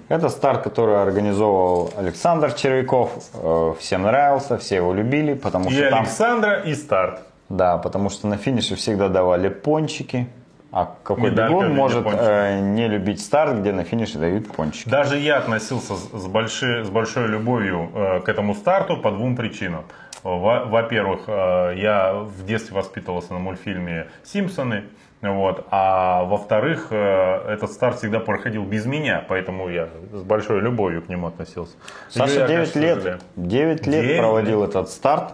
Это 0.09 0.30
старт, 0.30 0.64
который 0.64 1.01
организовывал 1.01 1.91
Александр 1.97 2.53
Червяков. 2.53 3.12
Э, 3.34 3.74
Всем 3.80 4.03
нравился, 4.03 4.57
все 4.57 4.76
его 4.78 4.93
любили, 4.93 5.34
потому 5.34 5.70
И 5.70 5.74
что 5.74 5.89
там... 5.89 5.99
Александра, 6.01 6.59
и 6.59 6.74
старт. 6.74 7.22
Да, 7.49 7.78
потому 7.78 8.09
что 8.09 8.28
на 8.28 8.38
финише 8.38 8.76
всегда 8.76 9.09
давали 9.09 9.49
пончики. 9.49 10.28
А 10.72 10.95
какой 11.03 11.32
Медалька 11.32 11.53
бегун 11.53 11.76
может 11.76 12.05
э, 12.07 12.59
не 12.62 12.88
любить 12.88 13.20
старт, 13.20 13.59
где 13.59 13.74
на 13.74 13.84
финише 13.84 14.20
дают 14.20 14.49
пончики? 14.53 14.88
Даже 14.88 15.18
я 15.18 15.38
относился 15.38 15.95
с, 15.95 16.09
с 16.14 16.28
большой, 16.28 16.86
с 16.86 16.89
большой 16.89 17.28
любовью 17.28 17.89
э, 17.93 18.20
к 18.22 18.30
этому 18.30 18.55
старту 18.55 18.95
по 18.95 19.12
двум 19.12 19.36
причинам. 19.36 19.84
Во- 20.24 20.65
Во-первых, 20.65 21.22
э, 21.28 21.74
я 21.78 22.13
в 22.13 22.45
детстве 22.45 22.76
воспитывался 22.76 23.34
на 23.34 23.39
мультфильме 23.39 24.07
«Симпсоны». 24.24 24.84
Вот. 25.22 25.65
А 25.69 26.24
во-вторых, 26.24 26.88
э, 26.89 27.53
этот 27.53 27.72
старт 27.72 27.97
всегда 27.99 28.19
проходил 28.19 28.63
без 28.63 28.86
меня, 28.86 29.24
поэтому 29.28 29.69
я 29.69 29.88
с 30.13 30.24
большой 30.24 30.61
любовью 30.61 31.01
к 31.03 31.09
нему 31.09 31.28
относился. 31.28 31.76
Саша 32.09 32.39
Я, 32.41 32.47
9 32.47 32.72
конечно, 32.74 32.80
лет, 32.80 32.95
сожалею. 32.97 33.19
9 33.36 33.88
лет 33.88 34.01
Девять 34.03 34.17
проводил 34.19 34.61
лет. 34.61 34.69
этот 34.72 34.89
старт, 34.89 35.34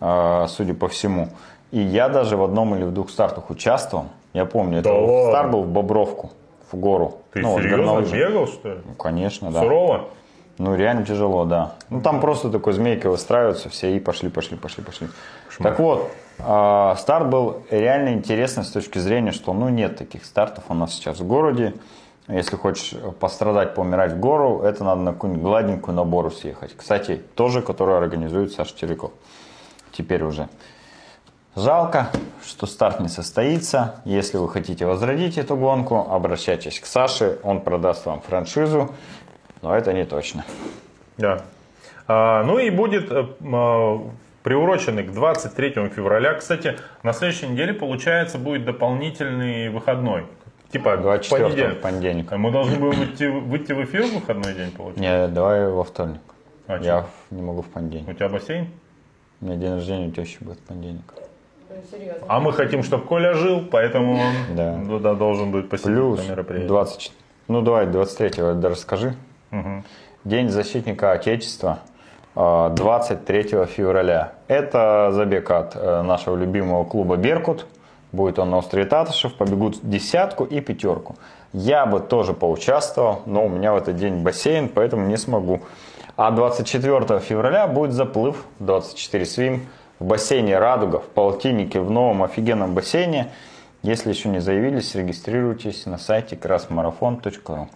э, 0.00 0.46
судя 0.48 0.74
по 0.74 0.88
всему. 0.88 1.28
И 1.72 1.80
я 1.80 2.08
даже 2.08 2.36
в 2.36 2.44
одном 2.44 2.76
или 2.76 2.84
в 2.84 2.92
двух 2.92 3.10
стартах 3.10 3.50
участвовал. 3.50 4.06
Я 4.34 4.44
помню, 4.46 4.78
это 4.80 4.90
Да 4.90 4.94
ладно? 4.94 5.30
старт 5.30 5.50
был 5.50 5.62
в 5.62 5.68
Бобровку, 5.68 6.30
в 6.70 6.76
гору. 6.76 7.18
Ты 7.32 7.40
Ну, 7.40 7.50
вот 7.52 7.62
серьезно 7.62 7.76
горнолыжный. 7.84 8.18
бегал, 8.18 8.46
что 8.46 8.68
ли? 8.72 8.78
Ну, 8.84 8.94
конечно, 8.94 9.50
да. 9.50 9.60
Сурово? 9.60 10.08
Ну, 10.58 10.76
реально 10.76 11.04
тяжело, 11.04 11.44
да. 11.44 11.74
Ну, 11.90 12.00
там 12.00 12.20
просто 12.20 12.50
такой 12.50 12.72
змейкой 12.72 13.10
выстраиваются 13.10 13.68
все 13.68 13.96
и 13.96 14.00
пошли, 14.00 14.28
пошли, 14.28 14.56
пошли, 14.56 14.84
пошли. 14.84 15.08
Так 15.58 15.78
вот, 15.78 16.10
э, 16.38 16.94
старт 16.98 17.28
был 17.28 17.62
реально 17.70 18.10
интересный 18.10 18.64
с 18.64 18.70
точки 18.70 18.98
зрения, 18.98 19.32
что, 19.32 19.52
ну, 19.52 19.68
нет 19.68 19.96
таких 19.98 20.24
стартов 20.24 20.64
у 20.68 20.74
нас 20.74 20.94
сейчас 20.94 21.18
в 21.18 21.26
городе. 21.26 21.74
Если 22.28 22.56
хочешь 22.56 22.94
пострадать, 23.20 23.74
поумирать 23.74 24.12
в 24.12 24.20
гору, 24.20 24.62
это 24.62 24.82
надо 24.82 25.02
на 25.02 25.12
какую-нибудь 25.12 25.44
гладенькую 25.44 25.94
набору 25.94 26.30
съехать. 26.30 26.74
Кстати, 26.76 27.20
тоже, 27.34 27.60
которую 27.60 27.98
организует 27.98 28.52
Саша 28.52 28.76
Червяков. 28.76 29.12
Теперь 29.92 30.22
уже. 30.22 30.48
Жалко, 31.56 32.10
что 32.44 32.66
старт 32.66 32.98
не 32.98 33.08
состоится. 33.08 34.00
Если 34.04 34.38
вы 34.38 34.48
хотите 34.48 34.86
возродить 34.86 35.38
эту 35.38 35.56
гонку, 35.56 36.06
обращайтесь 36.10 36.80
к 36.80 36.86
Саше, 36.86 37.38
он 37.44 37.60
продаст 37.60 38.06
вам 38.06 38.20
франшизу. 38.22 38.90
Но 39.64 39.74
это 39.74 39.94
не 39.94 40.04
точно. 40.04 40.44
Да. 41.16 41.40
А, 42.06 42.44
ну 42.44 42.58
и 42.58 42.68
будет 42.68 43.10
э, 43.10 43.24
а, 43.50 43.98
приуроченный 44.42 45.04
к 45.04 45.10
23 45.12 45.88
февраля. 45.88 46.34
Кстати, 46.34 46.76
на 47.02 47.14
следующей 47.14 47.46
неделе, 47.46 47.72
получается, 47.72 48.36
будет 48.36 48.66
дополнительный 48.66 49.70
выходной. 49.70 50.26
Типа 50.70 50.98
24 50.98 51.48
понедельник. 51.48 51.80
понедельник. 51.80 52.32
А 52.32 52.36
Мы 52.36 52.50
должны 52.50 52.76
будем 52.76 52.98
выйти, 52.98 53.24
выйти 53.24 53.72
в 53.72 53.82
эфир 53.84 54.02
в 54.04 54.14
выходной 54.16 54.52
день, 54.52 54.70
получается? 54.70 55.00
Не, 55.02 55.28
давай 55.28 55.66
во 55.66 55.82
вторник. 55.82 56.20
А 56.66 56.74
Я 56.76 56.82
чё? 56.82 57.06
не 57.30 57.40
могу 57.40 57.62
в 57.62 57.68
У 57.68 57.70
понедельник. 57.70 58.14
тебя 58.16 58.28
бассейн? 58.28 58.68
У 59.40 59.46
меня 59.46 59.56
день 59.56 59.72
рождения 59.76 60.08
у 60.08 60.10
тещи 60.10 60.36
будет 60.42 60.58
в 60.58 60.62
понедельник. 60.64 61.14
Ну, 61.70 61.76
Серьезно. 61.90 62.26
А 62.28 62.38
мы 62.38 62.52
хотим, 62.52 62.82
чтобы 62.82 63.06
Коля 63.06 63.32
жил, 63.32 63.64
поэтому 63.70 64.12
он 64.20 64.56
Да. 64.56 64.78
туда 64.86 65.14
должен 65.14 65.50
будет 65.52 65.70
посетить 65.70 65.90
Плюс 65.90 66.20
это 66.20 66.28
мероприятие. 66.32 66.68
20... 66.68 67.12
Ну 67.48 67.62
давай, 67.62 67.86
23-го 67.86 68.60
да 68.60 68.68
расскажи. 68.68 69.14
День 70.24 70.48
защитника 70.48 71.12
Отечества. 71.12 71.80
а, 72.34 72.70
23 72.70 73.66
февраля. 73.66 74.32
Это 74.48 75.10
забег 75.12 75.50
от 75.50 75.76
э, 75.76 76.02
нашего 76.02 76.36
любимого 76.36 76.84
клуба 76.84 77.16
«Беркут». 77.16 77.66
Будет 78.10 78.38
он 78.38 78.50
на 78.50 78.58
острове 78.58 78.86
Татышев. 78.86 79.34
Побегут 79.34 79.78
десятку 79.82 80.44
и 80.44 80.60
пятерку. 80.60 81.16
Я 81.52 81.84
бы 81.86 82.00
тоже 82.00 82.32
поучаствовал, 82.32 83.22
но 83.26 83.44
у 83.44 83.48
меня 83.48 83.72
в 83.72 83.76
этот 83.76 83.96
день 83.96 84.22
бассейн, 84.22 84.68
поэтому 84.68 85.06
не 85.06 85.16
смогу. 85.16 85.60
А 86.16 86.30
24 86.30 87.20
февраля 87.20 87.66
будет 87.66 87.92
заплыв 87.92 88.44
24 88.60 89.24
свим 89.26 89.66
в 89.98 90.04
бассейне 90.04 90.58
«Радуга» 90.58 91.00
в 91.00 91.06
полтиннике 91.06 91.80
в 91.80 91.90
новом 91.90 92.22
офигенном 92.22 92.74
бассейне. 92.74 93.30
Если 93.82 94.10
еще 94.10 94.28
не 94.28 94.40
заявились, 94.40 94.94
регистрируйтесь 94.94 95.86
на 95.86 95.98
сайте 95.98 96.36
красмарафон.ру. 96.36 97.68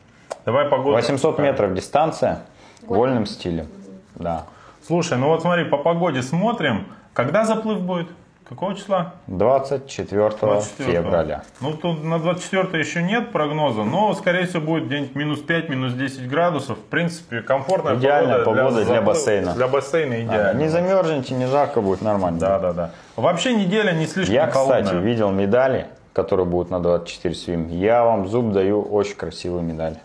Давай 0.44 0.66
погоду. 0.66 0.92
800 0.96 1.38
метров 1.38 1.74
дистанция, 1.74 2.40
вольным 2.86 3.26
стилем. 3.26 3.68
Да. 4.14 4.44
Слушай, 4.86 5.18
ну 5.18 5.28
вот 5.28 5.42
смотри, 5.42 5.64
по 5.64 5.76
погоде 5.78 6.22
смотрим. 6.22 6.86
Когда 7.12 7.44
заплыв 7.44 7.80
будет? 7.80 8.08
Какого 8.48 8.74
числа? 8.74 9.12
24, 9.26 10.30
24. 10.40 10.92
февраля. 11.02 11.42
Ну, 11.60 11.74
тут 11.74 12.02
на 12.02 12.18
24 12.18 12.82
еще 12.82 13.02
нет 13.02 13.30
прогноза, 13.30 13.82
но, 13.82 14.14
скорее 14.14 14.46
всего, 14.46 14.62
будет 14.62 14.86
где-нибудь 14.86 15.14
минус 15.16 15.40
5, 15.40 15.68
минус 15.68 15.92
10 15.92 16.26
градусов. 16.30 16.78
В 16.78 16.82
принципе, 16.84 17.42
комфортная 17.42 17.96
Идеальная 17.96 18.38
погода 18.44 18.70
для 18.82 18.84
заплыва- 18.84 19.04
бассейна. 19.04 19.52
Для 19.52 19.68
бассейна 19.68 20.22
идеально. 20.22 20.58
не 20.58 20.68
замерзнете, 20.68 21.34
не 21.34 21.44
жарко 21.46 21.82
будет 21.82 22.00
нормально. 22.00 22.38
Да, 22.40 22.58
да, 22.58 22.72
да. 22.72 22.90
Вообще 23.16 23.52
неделя 23.52 23.92
не 23.92 24.06
слишком 24.06 24.34
Я, 24.34 24.46
кстати, 24.46 24.66
холодная. 24.86 25.02
видел 25.02 25.30
медали, 25.30 25.88
которые 26.14 26.46
будут 26.46 26.70
на 26.70 26.80
24 26.80 27.34
свим. 27.34 27.68
Я 27.68 28.02
вам 28.02 28.28
зуб 28.28 28.52
даю 28.52 28.80
очень 28.80 29.16
красивые 29.16 29.62
медали. 29.62 29.96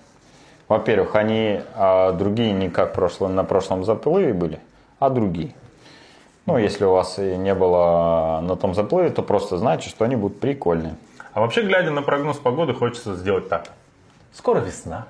Во-первых, 0.68 1.16
они 1.16 1.62
а, 1.76 2.12
другие 2.14 2.52
не 2.54 2.70
как 2.70 2.94
прошлом, 2.94 3.36
на 3.36 3.44
прошлом 3.44 3.84
заплыве 3.84 4.34
были, 4.34 4.60
а 5.00 5.10
другие. 5.10 5.54
Ну, 6.46 6.58
если 6.58 6.84
у 6.86 6.92
вас 6.92 7.20
и 7.20 7.36
не 7.38 7.54
было 7.54 8.42
на 8.44 8.56
том 8.56 8.74
заплыве, 8.76 9.10
то 9.10 9.22
просто 9.22 9.58
знайте, 9.58 9.90
что 9.90 10.06
они 10.06 10.16
будут 10.16 10.40
прикольные. 10.40 10.96
А 11.34 11.40
вообще, 11.42 11.62
глядя 11.64 11.92
на 11.92 12.02
прогноз 12.02 12.38
погоды, 12.38 12.74
хочется 12.74 13.16
сделать 13.16 13.50
так. 13.50 13.70
Скоро 14.34 14.60
весна. 14.60 15.06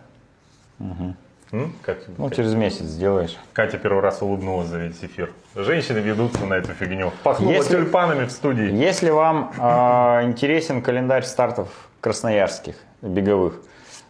М? 0.80 1.74
Как, 1.84 2.00
Ну, 2.18 2.26
как- 2.28 2.36
через 2.36 2.56
месяц 2.56 2.86
сделаешь. 2.86 3.38
Катя 3.54 3.78
первый 3.78 4.02
раз 4.02 4.22
улыбнулась 4.22 4.68
за 4.68 4.80
весь 4.80 5.04
эфир. 5.04 5.32
Женщины 5.56 6.00
ведутся 6.00 6.46
на 6.46 6.56
эту 6.56 6.74
фигню. 6.74 7.12
Пахнула 7.24 7.52
Если- 7.52 7.76
тюльпанами 7.76 8.26
в 8.26 8.32
студии. 8.32 8.72
Если 8.74 9.12
вам 9.12 9.52
а, 9.60 10.22
интересен 10.24 10.82
календарь 10.82 11.24
стартов 11.24 11.68
красноярских 12.02 12.76
беговых 13.04 13.62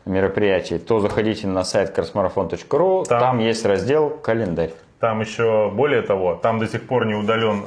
мероприятий, 0.06 0.78
то 0.80 1.00
заходите 1.00 1.48
на 1.48 1.64
сайт 1.64 1.92
красмарафон.ру, 1.92 3.06
Там- 3.06 3.20
там 3.20 3.40
есть 3.40 3.66
раздел 3.66 4.10
«Календарь». 4.10 4.72
Там 5.00 5.20
еще, 5.20 5.70
более 5.74 6.02
того, 6.02 6.36
там 6.36 6.60
до 6.60 6.68
сих 6.68 6.88
пор 6.88 7.06
не 7.06 7.14
удален 7.14 7.64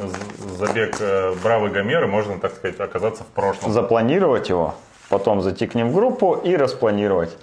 забег 0.57 0.97
э, 1.01 1.34
Бравый 1.43 1.70
Гомер, 1.70 2.05
и 2.05 2.07
можно, 2.07 2.39
так 2.39 2.55
сказать, 2.55 2.80
оказаться 2.80 3.24
в 3.24 3.26
прошлом. 3.26 3.72
запланировать 3.72 4.49
его, 4.49 4.74
потом 5.11 5.43
зайти 5.43 5.66
к 5.66 5.74
ним 5.74 5.91
в 5.91 5.95
группу 5.95 6.32
и 6.34 6.57
распланировать. 6.57 7.37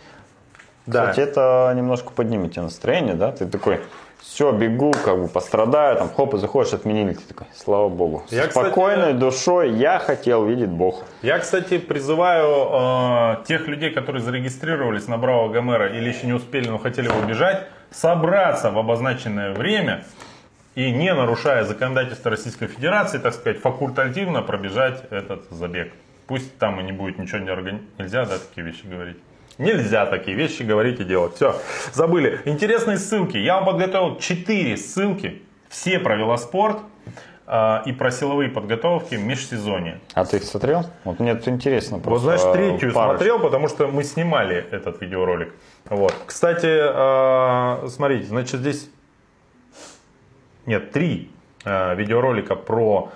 Да. 0.87 1.07
Кстати, 1.11 1.29
это 1.29 1.71
немножко 1.75 2.09
поднимет 2.11 2.53
тебе 2.53 2.63
настроение, 2.63 3.13
да? 3.13 3.31
Ты 3.31 3.45
такой, 3.45 3.79
все, 4.23 4.51
бегу, 4.53 4.93
как 5.03 5.19
бы 5.21 5.27
пострадаю, 5.27 5.97
там, 5.97 6.09
хоп, 6.09 6.33
и 6.33 6.37
заходишь, 6.37 6.73
отменили. 6.73 7.13
Ты 7.13 7.21
такой, 7.27 7.47
слава 7.53 7.89
богу. 7.89 8.23
Я, 8.29 8.43
С 8.43 8.47
кстати, 8.47 8.67
спокойной 8.67 9.13
душой 9.13 9.71
я 9.73 9.99
хотел 9.99 10.45
видеть 10.45 10.69
Бог. 10.69 11.03
Я, 11.21 11.39
кстати, 11.39 11.77
призываю 11.77 13.41
э, 13.41 13.45
тех 13.45 13.67
людей, 13.67 13.91
которые 13.91 14.21
зарегистрировались 14.21 15.07
на 15.09 15.17
Браво 15.17 15.49
Гомера 15.49 15.87
или 15.93 16.07
еще 16.07 16.25
не 16.25 16.33
успели, 16.33 16.69
но 16.69 16.77
хотели 16.77 17.09
его 17.09 17.21
бежать, 17.27 17.67
собраться 17.91 18.71
в 18.71 18.77
обозначенное 18.79 19.53
время 19.53 20.05
и, 20.75 20.89
не 20.91 21.13
нарушая 21.13 21.65
законодательство 21.65 22.31
Российской 22.31 22.67
Федерации, 22.67 23.17
так 23.17 23.33
сказать, 23.33 23.59
факультативно 23.59 24.41
пробежать 24.41 25.03
этот 25.11 25.43
забег. 25.51 25.91
Пусть 26.27 26.57
там 26.57 26.79
и 26.79 26.83
не 26.83 26.93
будет 26.93 27.19
ничего 27.19 27.39
не 27.39 27.49
органи- 27.51 27.83
Нельзя, 27.97 28.25
да, 28.25 28.35
такие 28.39 28.65
вещи 28.65 28.85
говорить? 28.85 29.17
Нельзя 29.57 30.05
такие 30.05 30.35
вещи 30.35 30.63
говорить 30.63 30.99
и 30.99 31.03
делать. 31.03 31.35
Все, 31.35 31.55
забыли. 31.93 32.39
Интересные 32.45 32.97
ссылки. 32.97 33.37
Я 33.37 33.55
вам 33.57 33.65
подготовил 33.65 34.17
4 34.17 34.77
ссылки. 34.77 35.41
Все 35.69 35.99
про 35.99 36.15
велоспорт 36.15 36.79
э, 37.47 37.79
и 37.85 37.91
про 37.91 38.11
силовые 38.11 38.49
подготовки 38.49 39.15
в 39.15 39.23
межсезонье. 39.23 39.99
А 40.13 40.25
ты 40.25 40.37
их 40.37 40.43
смотрел? 40.43 40.85
Вот 41.03 41.19
мне 41.19 41.35
тут 41.35 41.47
интересно 41.49 41.97
Вот, 41.97 42.03
просто. 42.03 42.37
знаешь, 42.37 42.41
третью 42.55 42.93
парочку. 42.93 43.17
смотрел, 43.23 43.39
потому 43.39 43.67
что 43.67 43.87
мы 43.87 44.03
снимали 44.03 44.65
этот 44.71 45.01
видеоролик. 45.01 45.53
Вот. 45.85 46.15
Кстати, 46.25 46.67
э, 46.67 47.87
смотрите, 47.89 48.25
значит, 48.25 48.59
здесь 48.61 48.89
нет, 50.65 50.91
три 50.91 51.31
э, 51.65 51.95
видеоролика 51.95 52.55
про 52.55 53.11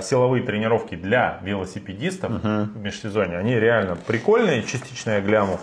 силовые 0.00 0.42
тренировки 0.42 0.94
для 0.94 1.38
велосипедистов 1.42 2.32
в 2.42 2.76
межсезонье. 2.76 3.38
Они 3.38 3.58
реально 3.58 3.96
прикольные, 3.96 4.62
частично 4.62 5.12
я 5.12 5.20
гляну. 5.20 5.58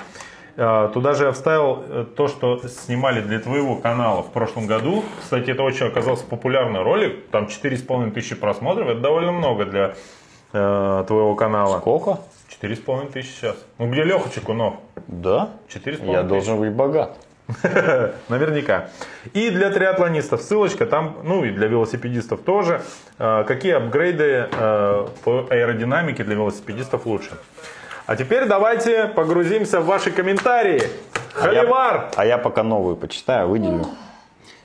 Э, 0.56 0.90
Туда 0.94 1.14
же 1.14 1.26
я 1.26 1.32
вставил 1.32 1.84
э, 1.88 2.06
то, 2.16 2.28
что 2.28 2.60
снимали 2.68 3.22
для 3.22 3.40
твоего 3.40 3.76
канала 3.78 4.24
в 4.24 4.32
прошлом 4.32 4.68
году. 4.68 5.04
Кстати, 5.22 5.52
это 5.52 5.64
очень 5.64 5.88
оказался 5.88 6.26
популярный 6.26 6.82
ролик. 6.82 7.30
Там 7.30 7.46
4,5 7.46 8.12
тысячи 8.12 8.36
просмотров. 8.36 8.90
Это 8.90 9.00
довольно 9.00 9.32
много 9.32 9.66
для 9.66 9.94
э, 10.54 11.04
твоего 11.08 11.36
канала. 11.36 11.80
Сколько? 11.80 12.20
Четыре 12.50 12.76
с 12.76 12.80
половиной 12.80 13.12
тысячи 13.12 13.32
сейчас. 13.32 13.56
Ну 13.78 13.90
где 13.90 14.04
Леха 14.04 14.30
Чекунов? 14.30 14.76
Да? 15.08 15.52
Четыре 15.70 15.96
с 15.98 16.00
Я 16.00 16.06
половиной 16.06 16.28
должен 16.28 16.60
быть 16.60 16.74
богат. 16.74 17.18
Наверняка. 18.30 18.90
И 19.34 19.50
для 19.50 19.70
триатлонистов 19.72 20.42
ссылочка 20.42 20.86
там, 20.86 21.18
ну 21.24 21.44
и 21.44 21.52
для 21.52 21.68
велосипедистов 21.68 22.42
тоже. 22.42 22.82
Э, 23.18 23.44
Какие 23.48 23.74
апгрейды 23.74 24.48
э, 24.52 25.08
по 25.24 25.48
аэродинамике 25.50 26.24
для 26.24 26.36
велосипедистов 26.36 27.06
лучше. 27.06 27.32
А 28.06 28.16
теперь 28.16 28.46
давайте 28.46 29.06
погрузимся 29.08 29.82
в 29.82 29.86
ваши 29.86 30.12
комментарии. 30.12 30.84
Холивар! 31.34 32.10
А 32.16 32.26
я 32.26 32.38
пока 32.38 32.64
новую 32.64 32.96
почитаю, 32.96 33.48
выделю. 33.50 33.86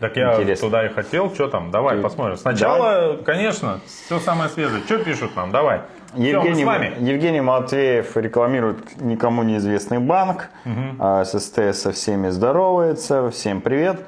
Так 0.01 0.17
я 0.17 0.35
Интересно. 0.35 0.69
туда 0.69 0.87
и 0.87 0.89
хотел. 0.89 1.33
Что 1.33 1.49
там? 1.49 1.71
Давай 1.71 1.97
Ты- 1.97 2.03
посмотрим. 2.03 2.37
Сначала, 2.37 3.17
конечно, 3.25 3.81
все 3.87 4.19
самое 4.19 4.51
свежее. 4.51 4.83
Что 4.85 4.99
пишут 4.99 5.37
нам? 5.37 5.51
Давай. 5.51 5.83
Евгений, 6.17 6.63
с 6.63 6.67
вами. 6.67 6.93
Евгений 7.01 7.41
Матвеев 7.41 8.17
рекламирует 8.17 9.01
никому 9.01 9.43
неизвестный 9.43 9.99
банк. 9.99 10.51
А, 10.99 11.25
ССТ 11.25 11.75
со 11.75 11.93
всеми 11.93 12.29
здоровается. 12.29 13.31
Всем 13.31 13.61
привет. 13.61 14.07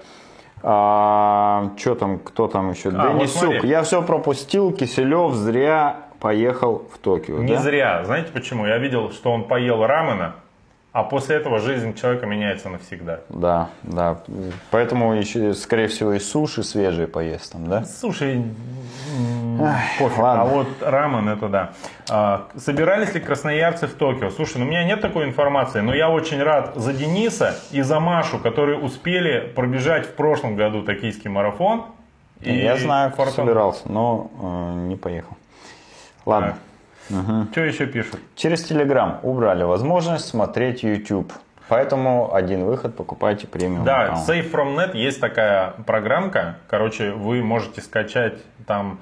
что 0.61 1.94
там, 1.98 2.18
кто 2.18 2.48
там 2.48 2.70
еще? 2.70 2.90
А, 2.90 3.09
вот 3.11 3.18
Денисюк. 3.18 3.38
смотри. 3.38 3.68
Я 3.68 3.82
все 3.82 4.02
пропустил. 4.02 4.72
Киселев 4.72 5.34
зря 5.34 6.07
поехал 6.20 6.88
в 6.92 6.98
Токио. 6.98 7.38
Не 7.38 7.54
да? 7.54 7.61
зря. 7.61 8.04
Знаете 8.04 8.32
почему? 8.32 8.66
Я 8.66 8.78
видел, 8.78 9.11
что 9.12 9.32
он 9.32 9.44
поел 9.44 9.86
рамена, 9.86 10.34
а 10.97 11.03
после 11.03 11.36
этого 11.36 11.59
жизнь 11.59 11.92
человека 11.92 12.24
меняется 12.24 12.70
навсегда. 12.70 13.20
Да, 13.28 13.68
да. 13.82 14.16
Поэтому 14.70 15.12
еще, 15.12 15.53
скорее 15.53 15.88
всего, 15.88 16.14
и 16.14 16.18
суши 16.18 16.62
свежие 16.62 17.07
поест 17.07 17.53
там, 17.53 17.66
да? 17.66 17.84
М, 19.14 19.61
пофиг. 19.99 20.16
ладно. 20.16 20.42
А 20.42 20.44
вот 20.47 20.68
рамен 20.80 21.28
это 21.28 21.49
да. 21.51 21.72
А, 22.09 22.49
собирались 22.57 23.12
ли 23.12 23.20
красноярцы 23.20 23.88
в 23.88 23.92
Токио? 23.92 24.30
Слушай, 24.30 24.57
ну 24.57 24.64
у 24.64 24.68
меня 24.68 24.84
нет 24.84 25.03
такой 25.03 25.26
информации, 25.26 25.80
но 25.80 25.94
я 25.94 26.09
очень 26.09 26.42
рад 26.42 26.74
за 26.76 26.94
Дениса 26.94 27.57
и 27.72 27.82
за 27.82 28.01
Машу, 28.01 28.38
которые 28.38 28.78
успели 28.78 29.53
пробежать 29.55 30.07
в 30.07 30.14
прошлом 30.14 30.57
году 30.57 30.82
токийский 30.82 31.28
марафон. 31.28 31.84
И 32.40 32.55
Я 32.57 32.78
знаю, 32.78 33.12
кто 33.12 33.26
собирался, 33.26 33.82
но 33.92 34.30
э, 34.40 34.78
не 34.88 34.97
поехал. 34.97 35.36
Ладно. 36.24 36.57
Что 37.09 37.61
еще 37.61 37.86
пишут? 37.86 38.20
Через 38.34 38.70
Telegram 38.70 39.18
убрали 39.22 39.62
возможность 39.64 40.26
смотреть 40.26 40.82
YouTube. 40.82 41.32
Поэтому 41.68 42.32
один 42.32 42.64
выход 42.64 42.94
покупайте 42.94 43.46
премиум 43.48 43.84
Да, 43.84 44.02
аккаунт. 44.04 44.28
Safe 44.28 44.50
from 44.52 44.76
Net 44.76 44.96
есть 44.96 45.20
такая 45.20 45.74
программка. 45.84 46.57
Короче, 46.68 47.11
вы 47.12 47.42
можете 47.42 47.80
скачать 47.80 48.38
там 48.66 48.98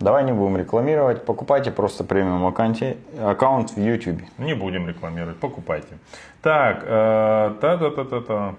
Давай 0.00 0.22
не 0.22 0.32
будем 0.32 0.56
рекламировать, 0.56 1.24
покупайте 1.24 1.72
просто 1.72 2.04
премиум 2.04 2.46
аккаунте- 2.46 2.96
аккаунт 3.20 3.70
в 3.72 3.80
YouTube. 3.80 4.20
Не 4.38 4.54
будем 4.54 4.86
рекламировать, 4.88 5.38
покупайте. 5.40 5.98
Так, 6.40 6.84
э, 6.86 7.54
та-та-та-та-та. 7.60 8.54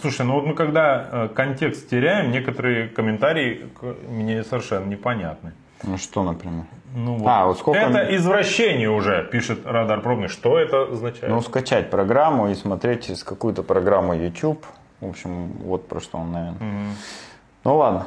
Слушай, 0.00 0.26
ну 0.26 0.34
вот 0.34 0.46
мы 0.46 0.54
когда 0.54 1.08
э, 1.10 1.28
контекст 1.34 1.90
теряем, 1.90 2.30
некоторые 2.30 2.86
комментарии 2.86 3.66
мне 4.08 4.44
совершенно 4.44 4.84
непонятны. 4.86 5.52
Ну 5.82 5.96
что, 5.98 6.22
например? 6.22 6.66
Ну, 6.94 7.22
А, 7.26 7.46
вот 7.46 7.58
сколько 7.58 7.78
Это 7.78 8.14
извращение 8.16 8.90
уже, 8.90 9.28
пишет 9.30 9.60
Радар 9.64 10.00
Пробный. 10.00 10.28
Что 10.28 10.58
это 10.58 10.82
означает? 10.82 11.28
Ну, 11.28 11.40
скачать 11.40 11.90
программу 11.90 12.48
и 12.48 12.54
смотреть 12.54 13.06
через 13.06 13.22
какую-то 13.22 13.62
программу 13.62 14.14
YouTube. 14.14 14.64
В 15.00 15.08
общем, 15.08 15.52
вот 15.64 15.88
про 15.88 16.00
что 16.00 16.18
он, 16.18 16.32
наверное. 16.32 16.86
Ну 17.64 17.76
ладно. 17.76 18.06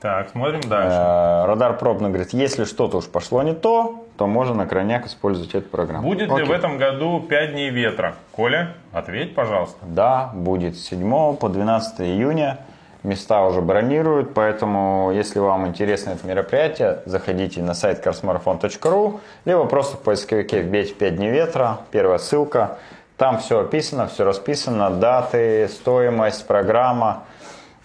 Так, 0.00 0.28
смотрим 0.30 0.60
дальше. 0.60 0.96
Э, 0.98 1.46
Радар 1.46 1.78
пробно 1.78 2.08
говорит, 2.08 2.34
если 2.34 2.64
что-то 2.64 2.98
уж 2.98 3.06
пошло 3.06 3.42
не 3.42 3.54
то, 3.54 4.04
то 4.18 4.26
можно 4.26 4.54
на 4.54 4.66
крайняк 4.66 5.06
использовать 5.06 5.54
эту 5.54 5.70
программу. 5.70 6.06
Будет 6.06 6.28
ли 6.28 6.34
Окей. 6.34 6.44
в 6.46 6.50
этом 6.50 6.76
году 6.76 7.20
5 7.20 7.52
дней 7.52 7.70
ветра? 7.70 8.14
Коля, 8.32 8.74
ответь, 8.92 9.34
пожалуйста. 9.34 9.78
Да, 9.80 10.30
будет 10.34 10.76
с 10.76 10.82
7 10.88 11.36
по 11.36 11.48
12 11.48 12.00
июня. 12.02 12.58
Места 13.04 13.44
уже 13.44 13.60
бронируют, 13.60 14.32
поэтому, 14.32 15.12
если 15.12 15.38
вам 15.38 15.66
интересно 15.66 16.12
это 16.12 16.26
мероприятие, 16.26 17.02
заходите 17.04 17.60
на 17.60 17.74
сайт 17.74 18.04
carsmarathon.ru, 18.04 19.20
либо 19.44 19.66
просто 19.66 19.98
в 19.98 20.00
поисковике 20.00 20.62
вбейте 20.62 20.94
5 20.94 21.16
дней 21.16 21.30
ветра, 21.30 21.80
первая 21.90 22.16
ссылка. 22.16 22.78
Там 23.18 23.40
все 23.40 23.60
описано, 23.60 24.06
все 24.06 24.24
расписано, 24.24 24.88
даты, 24.88 25.68
стоимость, 25.68 26.46
программа, 26.46 27.24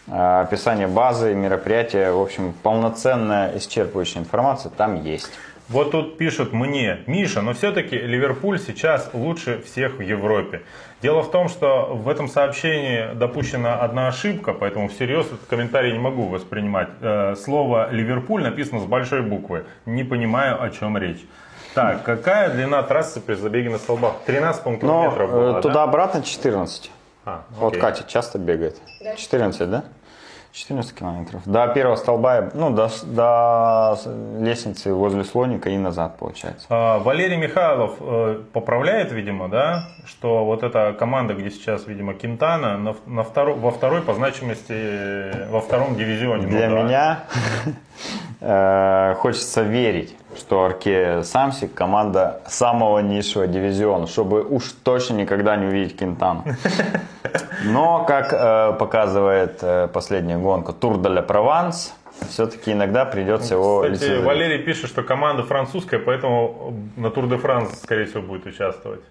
э, 0.07 0.41
описание 0.41 0.87
базы, 0.87 1.35
мероприятия. 1.35 2.11
В 2.11 2.21
общем, 2.21 2.53
полноценная, 2.63 3.57
исчерпывающая 3.57 4.19
информация 4.19 4.69
там 4.69 5.03
есть. 5.03 5.29
Вот 5.69 5.91
тут 5.91 6.17
пишут 6.17 6.51
мне, 6.51 7.01
Миша, 7.05 7.41
но 7.41 7.53
все-таки 7.53 7.95
Ливерпуль 7.95 8.59
сейчас 8.59 9.11
лучше 9.13 9.61
всех 9.61 9.99
в 9.99 10.01
Европе. 10.01 10.63
Дело 11.03 11.21
в 11.21 11.29
том, 11.29 11.47
что 11.47 11.93
в 11.93 12.09
этом 12.09 12.27
сообщении 12.27 13.13
допущена 13.13 13.75
одна 13.79 14.07
ошибка, 14.07 14.53
поэтому 14.53 14.89
всерьез 14.89 15.27
этот 15.27 15.45
комментарий 15.47 15.91
не 15.91 15.99
могу 15.99 16.23
воспринимать. 16.23 16.89
Э, 17.01 17.35
Слово 17.35 17.89
Ливерпуль 17.91 18.41
написано 18.41 18.79
с 18.81 18.85
большой 18.85 19.21
буквы. 19.21 19.65
Не 19.85 20.03
понимаю, 20.03 20.61
о 20.61 20.71
чем 20.71 20.97
речь. 20.97 21.23
Так, 21.75 22.03
какая 22.03 22.49
длина 22.49 22.81
трассы 22.81 23.21
при 23.21 23.35
забеге 23.35 23.69
на 23.69 23.77
столбах? 23.77 24.15
13 24.25 24.63
по 24.63 24.71
Но 24.71 24.77
километров 24.77 25.29
э, 25.31 25.51
да? 25.53 25.61
туда-обратно 25.61 26.23
14. 26.23 26.89
А, 27.25 27.43
Вот. 27.51 27.77
Катя 27.77 28.03
часто 28.07 28.39
бегает. 28.39 28.81
Да. 29.03 29.15
14, 29.15 29.69
да? 29.69 29.83
14 30.51 30.95
километров. 30.95 31.41
До 31.45 31.67
первого 31.67 31.95
столба, 31.95 32.49
ну, 32.53 32.71
до, 32.71 32.89
до 33.03 33.99
лестницы 34.39 34.93
возле 34.93 35.23
слоника 35.23 35.69
и 35.69 35.77
назад, 35.77 36.17
получается. 36.17 36.65
А, 36.69 36.97
Валерий 36.99 37.37
Михайлов 37.37 37.95
э, 37.99 38.41
поправляет, 38.51 39.11
видимо, 39.11 39.47
да, 39.47 39.89
что 40.05 40.45
вот 40.45 40.63
эта 40.63 40.93
команда, 40.97 41.35
где 41.35 41.51
сейчас, 41.51 41.85
видимо, 41.87 42.13
Кентана, 42.15 42.77
на, 42.77 42.95
на 43.05 43.21
второ- 43.21 43.59
во 43.59 43.71
второй 43.71 44.01
по 44.01 44.13
значимости, 44.13 44.73
э, 44.73 45.49
во 45.49 45.61
втором 45.61 45.95
дивизионе. 45.95 46.47
Ну 46.47 46.49
Для 46.49 46.69
да. 46.69 46.81
меня 46.81 47.19
э, 48.41 49.15
хочется 49.19 49.61
верить, 49.61 50.15
что 50.35 50.65
Арке 50.65 51.23
Самсик 51.23 51.73
команда 51.75 52.41
самого 52.47 52.99
низшего 52.99 53.45
дивизиона, 53.45 54.07
чтобы 54.07 54.43
уж 54.43 54.71
точно 54.83 55.15
никогда 55.15 55.55
не 55.57 55.67
увидеть 55.67 55.97
Кентану. 55.97 56.43
Но, 57.63 58.05
как 58.05 58.33
э, 58.33 58.73
показывает 58.77 59.59
э, 59.61 59.87
последняя 59.87 60.37
гонка 60.37 60.73
Тур 60.73 60.97
де 60.97 61.09
ля 61.09 61.21
Прованс, 61.21 61.93
все-таки 62.29 62.71
иногда 62.71 63.05
придется 63.05 63.55
его 63.55 63.81
Кстати, 63.81 63.93
лицезреть. 63.93 64.25
Валерий 64.25 64.59
пишет, 64.59 64.89
что 64.89 65.03
команда 65.03 65.43
французская, 65.43 65.99
поэтому 65.99 66.73
на 66.97 67.09
Тур 67.09 67.27
де 67.27 67.37
Франс, 67.37 67.81
скорее 67.81 68.05
всего, 68.05 68.21
будет 68.21 68.45
участвовать. 68.45 69.01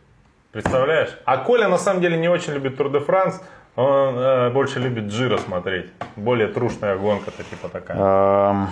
Представляешь? 0.53 1.11
А 1.25 1.37
Коля 1.39 1.69
на 1.69 1.79
самом 1.79 2.01
деле 2.01 2.16
не 2.16 2.29
очень 2.29 2.53
любит 2.53 2.77
Тур 2.77 2.91
де 2.91 3.01
Франс, 3.01 3.41
он 3.77 4.19
э, 4.19 4.51
больше 4.51 4.81
любит 4.81 5.05
Джиро 5.05 5.39
смотреть. 5.39 5.87
Более 6.16 6.49
трушная 6.49 6.97
гонка-то 6.97 7.43
типа 7.45 7.69
такая. 7.69 8.69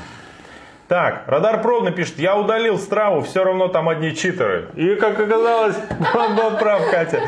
Так, 0.89 1.25
Радар 1.27 1.63
Пробный 1.63 1.91
пишет, 1.91 2.19
я 2.19 2.37
удалил 2.37 2.79
страву, 2.79 3.23
все 3.23 3.43
равно 3.43 3.67
там 3.67 3.89
одни 3.89 4.15
читеры. 4.15 4.69
И 4.77 4.95
как 4.95 5.19
оказалось, 5.19 5.77
он 6.15 6.37
был 6.37 6.57
прав, 6.59 6.89
Катя. 6.91 7.23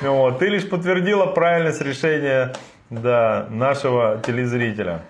Вот, 0.00 0.38
ты 0.38 0.46
лишь 0.46 0.68
подтвердила 0.68 1.26
правильность 1.26 1.82
решения 1.82 2.52
да, 2.88 3.46
нашего 3.50 4.20
телезрителя. 4.24 5.00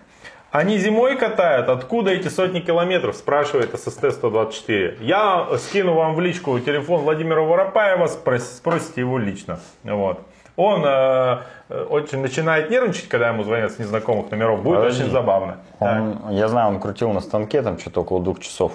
Они 0.51 0.79
зимой 0.79 1.17
катают? 1.17 1.69
Откуда 1.69 2.11
эти 2.11 2.27
сотни 2.29 2.59
километров? 2.61 3.15
Спрашивает 3.15 3.73
ССТ-124. 3.75 4.97
Я 5.01 5.47
скину 5.59 5.95
вам 5.95 6.15
в 6.15 6.21
личку 6.21 6.59
телефон 6.59 7.03
Владимира 7.03 7.43
Воропаева, 7.43 8.07
спрос- 8.07 8.57
спросите 8.57 9.03
его 9.03 9.19
лично. 9.19 9.61
Вот. 9.85 10.21
Он 10.61 10.85
э, 10.85 11.39
э, 11.71 11.83
очень 11.89 12.21
начинает 12.21 12.69
нервничать, 12.71 13.09
когда 13.09 13.29
ему 13.29 13.45
звонят 13.45 13.73
с 13.73 13.79
незнакомых 13.79 14.31
номеров. 14.31 14.63
Будет 14.63 14.77
Подожди. 14.81 15.03
очень 15.05 15.13
забавно. 15.13 15.57
Так. 15.79 16.01
он- 16.03 16.31
я 16.33 16.49
знаю, 16.49 16.69
он 16.69 16.81
крутил 16.81 17.13
на 17.13 17.21
станке 17.21 17.63
там 17.63 17.79
что-то 17.79 18.03
около 18.03 18.21
двух 18.23 18.41
часов. 18.41 18.73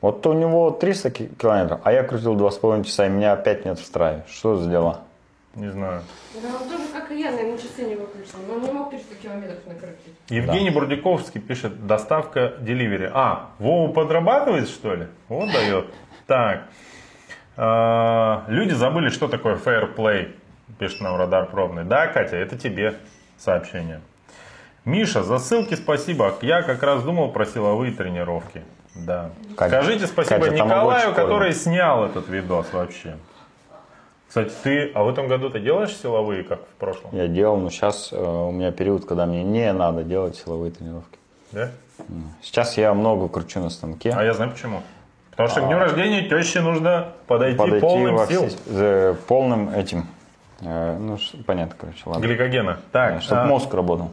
Вот 0.00 0.26
у 0.26 0.32
него 0.32 0.70
300 0.70 1.10
ки- 1.10 1.30
километров, 1.38 1.80
а 1.84 1.92
я 1.92 2.02
крутил 2.04 2.34
два 2.36 2.50
с 2.50 2.56
половиной 2.56 2.84
часа, 2.84 3.06
и 3.06 3.10
меня 3.10 3.32
опять 3.34 3.64
нет 3.66 3.78
в 3.78 3.84
страве. 3.84 4.22
Что 4.30 4.56
за 4.56 4.70
дела? 4.70 5.00
Не 5.54 5.70
знаю. 5.70 6.00
Да, 6.42 6.48
он 6.60 6.68
тоже, 6.68 6.84
как 6.92 7.10
и 7.10 7.20
я, 7.20 7.30
наверное, 7.30 7.58
часы 7.58 7.84
не 7.84 7.96
выключил. 7.96 8.38
Но 8.48 8.54
он 8.54 8.62
не 8.62 8.72
мог 8.72 8.90
300 8.90 9.14
километров 9.16 9.58
накрутить. 9.66 10.14
Евгений 10.30 10.70
Бурдиковский 10.70 11.40
пишет, 11.40 11.86
доставка 11.86 12.54
деливери. 12.60 13.10
А, 13.12 13.50
Вову 13.58 13.92
подрабатывает, 13.92 14.68
что 14.68 14.94
ли? 14.94 15.06
Вот 15.28 15.52
дает. 15.52 15.86
Так. 16.26 16.62
А, 17.56 18.44
Люди 18.48 18.72
забыли, 18.72 19.10
что 19.10 19.28
такое 19.28 19.56
fair 19.56 19.94
play, 19.94 20.32
пишет 20.78 21.00
нам 21.00 21.16
радар 21.16 21.46
пробный. 21.46 21.84
Да, 21.84 22.06
Катя, 22.06 22.36
это 22.36 22.58
тебе 22.58 22.94
сообщение. 23.38 24.00
Миша, 24.84 25.22
за 25.22 25.38
ссылки 25.38 25.74
спасибо. 25.74 26.34
Я 26.42 26.62
как 26.62 26.82
раз 26.82 27.02
думал 27.02 27.30
про 27.32 27.46
силовые 27.46 27.92
тренировки. 27.92 28.62
Да. 28.94 29.30
Катя, 29.56 29.82
Скажите 29.82 30.06
спасибо 30.06 30.40
Катя, 30.40 30.54
Николаю, 30.54 31.14
который 31.14 31.52
снял 31.52 32.04
этот 32.04 32.28
видос 32.28 32.72
вообще. 32.72 33.16
Кстати, 34.28 34.52
ты, 34.62 34.90
а 34.94 35.04
в 35.04 35.08
этом 35.08 35.28
году 35.28 35.48
ты 35.48 35.60
делаешь 35.60 35.96
силовые, 35.96 36.42
как 36.42 36.60
в 36.60 36.74
прошлом? 36.78 37.10
Я 37.12 37.28
делал, 37.28 37.56
но 37.56 37.70
сейчас 37.70 38.12
у 38.12 38.50
меня 38.50 38.72
период, 38.72 39.04
когда 39.06 39.26
мне 39.26 39.44
не 39.44 39.72
надо 39.72 40.02
делать 40.02 40.36
силовые 40.36 40.72
тренировки. 40.72 41.18
Да? 41.52 41.70
Сейчас 42.42 42.76
я 42.76 42.92
много 42.94 43.28
кручу 43.28 43.60
на 43.60 43.70
станке. 43.70 44.10
А 44.10 44.24
я 44.24 44.34
знаю 44.34 44.50
почему. 44.50 44.82
Потому 45.30 45.48
что 45.48 45.60
к 45.62 45.66
дню 45.66 45.78
рождения 45.78 46.28
теще 46.28 46.60
нужно 46.60 47.08
подойти, 47.26 47.58
подойти 47.58 47.80
полным 47.80 48.18
сил. 48.28 48.48
все- 48.48 48.58
за 48.72 49.16
полным 49.26 49.68
этим. 49.70 50.06
Э, 50.60 50.98
ну, 50.98 51.18
понятно, 51.46 51.76
короче, 51.78 52.02
ладно. 52.06 52.24
Гликогена. 52.24 52.78
Так, 52.92 53.22
Чтобы 53.22 53.42
а, 53.42 53.46
мозг 53.46 53.72
работал. 53.72 54.12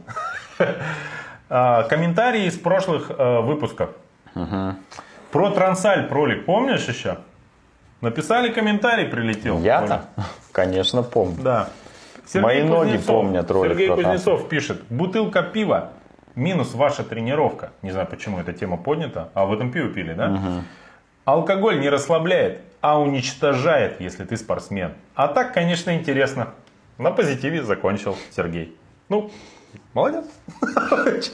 а, 1.48 1.82
комментарии 1.84 2.44
из 2.44 2.58
прошлых 2.58 3.10
а, 3.10 3.40
выпусков. 3.40 3.90
Про 4.34 5.50
Трансаль 5.50 6.08
пролик, 6.08 6.44
помнишь 6.44 6.86
еще? 6.86 7.18
Написали 8.00 8.52
комментарий, 8.52 9.06
прилетел. 9.06 9.60
Я-то, 9.60 10.06
конечно, 10.52 11.02
помню. 11.02 11.42
Да. 11.42 11.68
Мои 12.34 12.62
ноги 12.62 12.98
помнят 12.98 13.50
ролик 13.50 13.72
Сергей 13.72 13.88
Кузнецов 13.88 14.48
пишет, 14.48 14.82
бутылка 14.88 15.42
пива 15.42 15.90
минус 16.34 16.74
ваша 16.74 17.04
тренировка. 17.04 17.72
Не 17.82 17.90
знаю, 17.90 18.06
почему 18.06 18.38
эта 18.38 18.52
тема 18.52 18.76
поднята, 18.76 19.28
а 19.34 19.44
в 19.44 19.52
этом 19.52 19.70
пиво 19.70 19.88
пили, 19.88 20.14
да? 20.14 20.62
Алкоголь 21.24 21.80
не 21.80 21.88
расслабляет, 21.88 22.62
а 22.80 23.00
уничтожает, 23.00 24.00
если 24.00 24.24
ты 24.24 24.36
спортсмен. 24.36 24.94
А 25.14 25.28
так, 25.28 25.54
конечно, 25.54 25.94
интересно. 25.94 26.54
На 26.98 27.12
позитиве 27.12 27.62
закончил 27.62 28.16
Сергей. 28.34 28.76
Ну, 29.08 29.30
молодец. 29.94 30.24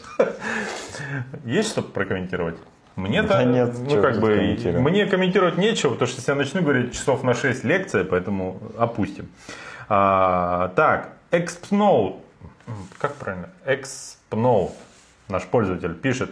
Есть 1.45 1.71
что 1.71 1.83
прокомментировать? 1.83 2.57
Мне-то, 2.97 3.29
Да 3.29 3.45
нет, 3.45 3.75
ну 3.79 4.03
как 4.03 4.21
бы, 4.21 4.59
мне 4.81 5.07
комментировать 5.07 5.57
нечего, 5.57 5.93
потому 5.93 6.09
что 6.09 6.19
если 6.19 6.33
я 6.33 6.37
начну 6.37 6.63
говорить 6.63 6.93
часов 6.93 7.23
на 7.23 7.33
6 7.33 7.65
лекция, 7.65 8.05
поэтому 8.05 8.61
опустим. 8.77 9.29
А, 9.89 10.73
так, 10.75 11.13
Expnow, 11.31 12.21
как 12.99 13.15
правильно? 13.15 13.51
Expnow, 13.65 14.73
наш 15.29 15.45
пользователь, 15.45 15.95
пишет 15.95 16.31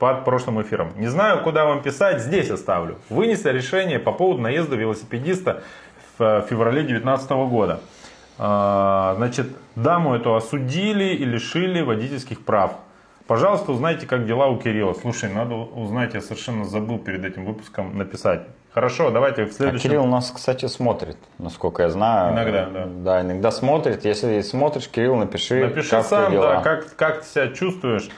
под 0.00 0.24
прошлым 0.24 0.60
эфиром. 0.62 0.92
Не 0.96 1.08
знаю, 1.08 1.42
куда 1.42 1.66
вам 1.66 1.82
писать, 1.82 2.22
здесь 2.22 2.50
оставлю. 2.50 2.96
Вынесли 3.10 3.50
решение 3.52 3.98
по 3.98 4.12
поводу 4.12 4.40
наезда 4.40 4.74
велосипедиста 4.74 5.62
в 6.18 6.46
феврале 6.48 6.80
2019 6.80 7.30
года. 7.30 7.80
А, 8.38 9.14
Значит, 9.18 9.48
даму 9.76 10.14
эту 10.16 10.34
осудили 10.34 11.04
и 11.04 11.24
лишили 11.26 11.82
водительских 11.82 12.42
прав. 12.44 12.72
Пожалуйста, 13.26 13.72
узнайте, 13.72 14.06
как 14.06 14.26
дела 14.26 14.46
у 14.48 14.56
Кирилла. 14.56 14.94
Слушай, 14.94 15.30
надо 15.32 15.54
узнать, 15.54 16.14
я 16.14 16.22
совершенно 16.22 16.64
забыл 16.64 16.98
перед 16.98 17.22
этим 17.24 17.44
выпуском 17.44 17.96
написать. 17.96 18.40
Хорошо, 18.72 19.10
давайте 19.10 19.44
в 19.44 19.50
А 19.50 19.52
следующем... 19.52 19.90
Кирилл 19.90 20.06
нас, 20.06 20.32
кстати, 20.34 20.64
смотрит, 20.66 21.18
насколько 21.38 21.82
я 21.82 21.90
знаю. 21.90 22.32
Иногда, 22.32 22.66
да. 22.66 22.86
Да, 22.86 23.20
иногда 23.20 23.50
смотрит. 23.50 24.04
Если 24.06 24.40
смотришь, 24.40 24.88
Кирилл, 24.88 25.16
напиши, 25.16 25.66
Напиши 25.66 25.90
как 25.90 26.06
сам, 26.06 26.32
да, 26.34 26.60
как, 26.62 26.96
как 26.96 27.20
ты 27.20 27.26
себя 27.26 27.48
чувствуешь. 27.48 28.08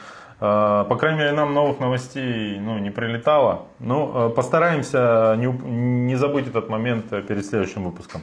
Э, 0.43 0.85
По 0.89 0.97
крайней 0.97 1.19
мере, 1.19 1.33
нам 1.33 1.55
новых 1.55 1.79
новостей 1.79 2.59
ну, 2.59 2.79
не 2.79 2.91
прилетало. 2.91 3.67
Ну, 3.79 4.11
э, 4.13 4.31
постараемся 4.31 5.37
не, 5.39 5.47
уп- 5.47 5.65
не 5.69 6.17
забыть 6.17 6.49
этот 6.49 6.69
момент 6.69 7.13
э, 7.13 7.23
перед 7.23 7.47
следующим 7.47 7.85
выпуском. 7.85 8.23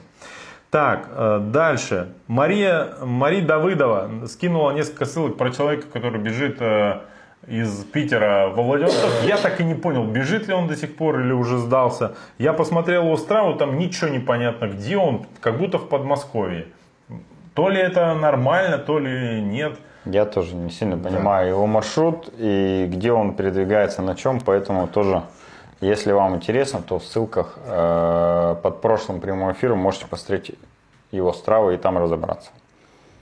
Так, 0.70 1.07
э, 1.15 1.39
дальше. 1.41 2.09
Мария, 2.28 2.89
Мария 3.01 3.41
Давыдова 3.41 4.28
скинула 4.28 4.72
несколько 4.72 5.05
ссылок 5.05 5.38
про 5.38 5.49
человека, 5.51 5.88
который 5.93 6.20
бежит 6.20 6.57
э, 6.59 6.99
из 7.47 7.86
Питера 7.86 8.49
во 8.49 8.63
Владивосток. 8.63 9.11
Я 9.24 9.38
так 9.38 9.61
и 9.61 9.63
не 9.63 9.76
понял, 9.76 10.03
бежит 10.03 10.49
ли 10.49 10.53
он 10.53 10.67
до 10.67 10.76
сих 10.76 10.97
пор 10.97 11.22
или 11.22 11.32
уже 11.32 11.57
сдался. 11.57 12.15
Я 12.38 12.51
посмотрел 12.51 13.03
его 13.03 13.15
страву, 13.15 13.53
там 13.53 13.78
ничего 13.80 14.09
не 14.09 14.20
понятно, 14.20 14.65
где 14.65 14.97
он, 14.97 15.26
как 15.39 15.57
будто 15.57 15.78
в 15.78 15.88
Подмосковье. 15.88 16.65
То 17.53 17.70
ли 17.70 17.78
это 17.80 18.13
нормально, 18.13 18.78
то 18.78 18.99
ли 18.99 19.41
нет. 19.41 19.80
Я 20.12 20.26
тоже 20.26 20.55
не 20.55 20.70
сильно 20.70 20.97
понимаю 20.97 21.49
его 21.49 21.68
маршрут 21.68 22.30
и 22.38 22.88
где 22.89 23.12
он 23.12 23.36
передвигается, 23.36 24.02
на 24.02 24.15
чем, 24.15 24.40
поэтому 24.40 24.88
тоже, 24.88 25.23
если 25.81 26.11
вам 26.11 26.36
интересно, 26.36 26.81
то 26.81 26.99
в 26.99 27.06
ссылках 27.06 27.57
э, 27.65 28.56
под 28.61 28.81
прошлым 28.81 29.22
прямым 29.22 29.52
эфиром 29.52 29.80
можете 29.80 30.07
посмотреть 30.07 30.52
его 31.11 31.34
стравы 31.34 31.76
и 31.76 31.77
там 31.77 31.98
разобраться. 31.98 32.52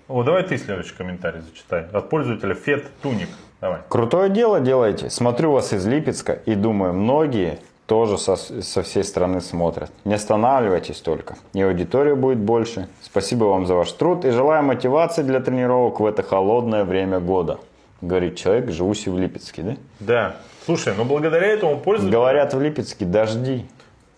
О, 0.07 0.23
давай 0.23 0.43
ты 0.43 0.57
следующий 0.57 0.95
комментарий 0.95 1.41
зачитай. 1.41 1.85
От 1.91 2.09
пользователя 2.09 2.55
Фет 2.55 2.85
Туник. 3.01 3.29
Давай. 3.59 3.79
Крутое 3.89 4.29
дело 4.29 4.59
делаете. 4.59 5.09
Смотрю 5.09 5.51
вас 5.51 5.73
из 5.73 5.85
Липецка 5.85 6.33
и 6.33 6.55
думаю, 6.55 6.93
многие 6.93 7.59
тоже 7.87 8.17
со, 8.17 8.35
со 8.35 8.83
всей 8.83 9.03
страны 9.03 9.41
смотрят. 9.41 9.89
Не 10.05 10.13
останавливайтесь 10.13 10.97
только. 10.97 11.35
И 11.53 11.61
аудитория 11.61 12.15
будет 12.15 12.37
больше. 12.37 12.89
Спасибо 13.01 13.45
вам 13.45 13.65
за 13.65 13.73
ваш 13.75 13.91
труд 13.93 14.25
и 14.25 14.29
желаю 14.29 14.61
мотивации 14.63 15.23
для 15.23 15.39
тренировок 15.39 15.99
в 16.01 16.05
это 16.05 16.21
холодное 16.21 16.83
время 16.83 17.19
года. 17.19 17.59
Говорит 18.01 18.35
человек, 18.35 18.69
живущий 18.71 19.09
в 19.09 19.17
Липецке, 19.17 19.61
да? 19.63 19.75
Да. 19.99 20.35
Слушай, 20.65 20.93
ну 20.97 21.05
благодаря 21.05 21.47
этому 21.47 21.79
пользователю... 21.79 22.19
Говорят, 22.19 22.53
в 22.53 22.61
Липецке 22.61 23.05
дожди 23.05 23.65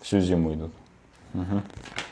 всю 0.02 0.18
зиму 0.18 0.52
идут. 0.52 0.72
Мгм. 1.32 1.62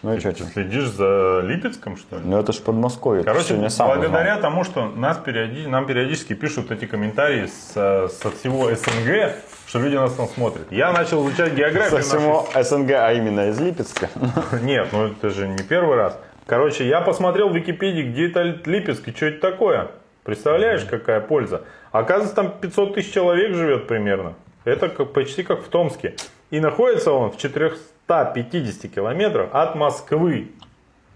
Ну 0.02 0.14
и 0.14 0.20
что, 0.20 0.32
следишь 0.32 0.90
за 0.90 1.40
Липецком, 1.44 1.96
что 1.96 2.18
ли? 2.18 2.22
Ну 2.24 2.38
это 2.38 2.52
ж 2.52 2.60
Подмосковье. 2.60 3.24
Короче, 3.24 3.68
сам 3.68 3.88
благодаря 3.88 4.36
узнал. 4.36 4.50
тому, 4.50 4.64
что 4.64 4.86
нас 4.86 5.18
периоди- 5.18 5.66
нам 5.66 5.86
периодически 5.86 6.34
пишут 6.34 6.70
эти 6.70 6.84
комментарии 6.84 7.46
с, 7.46 7.72
со 7.72 8.30
всего 8.30 8.70
СНГ, 8.72 9.34
что 9.68 9.78
люди 9.80 9.94
нас 9.96 10.14
там 10.14 10.26
смотрят. 10.28 10.66
Я 10.72 10.92
начал 10.92 11.26
изучать 11.28 11.50
Со 11.50 11.54
географию. 11.54 12.00
всего 12.02 12.48
СНГ, 12.54 12.90
а 12.92 13.12
именно 13.12 13.48
из 13.50 13.60
Липецка. 13.60 14.08
нашей- 14.14 14.62
Нет, 14.62 14.88
ну 14.92 15.08
это 15.08 15.28
же 15.30 15.46
не 15.46 15.58
первый 15.62 15.96
раз. 15.96 16.18
Короче, 16.46 16.88
я 16.88 17.02
посмотрел 17.02 17.50
в 17.50 17.54
Википедии, 17.54 18.02
где 18.10 18.28
это 18.28 18.42
Липецк 18.64 19.06
и 19.06 19.12
что 19.14 19.26
это 19.26 19.40
такое. 19.40 19.90
Представляешь, 20.24 20.84
какая 20.84 21.20
польза? 21.20 21.62
Оказывается, 21.92 22.34
там 22.36 22.50
500 22.58 22.94
тысяч 22.94 23.12
человек 23.12 23.54
живет 23.54 23.86
примерно. 23.86 24.34
Это 24.64 24.88
как, 24.88 25.12
почти 25.12 25.42
как 25.42 25.62
в 25.62 25.68
Томске. 25.68 26.16
И 26.50 26.60
находится 26.60 27.12
он 27.12 27.30
в 27.30 27.36
450 27.36 28.90
километрах 28.90 29.50
от 29.52 29.74
Москвы. 29.74 30.52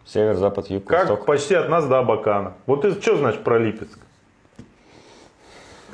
Север, 0.04 0.34
запад, 0.34 0.68
юг, 0.68 0.84
Как 0.84 1.08
восток. 1.08 1.26
почти 1.26 1.54
от 1.54 1.68
нас 1.70 1.86
до 1.86 1.98
Абакана. 2.00 2.54
Вот 2.66 2.82
ты 2.82 2.92
что 3.00 3.16
значит 3.16 3.42
про 3.44 3.58
Липецк? 3.58 3.98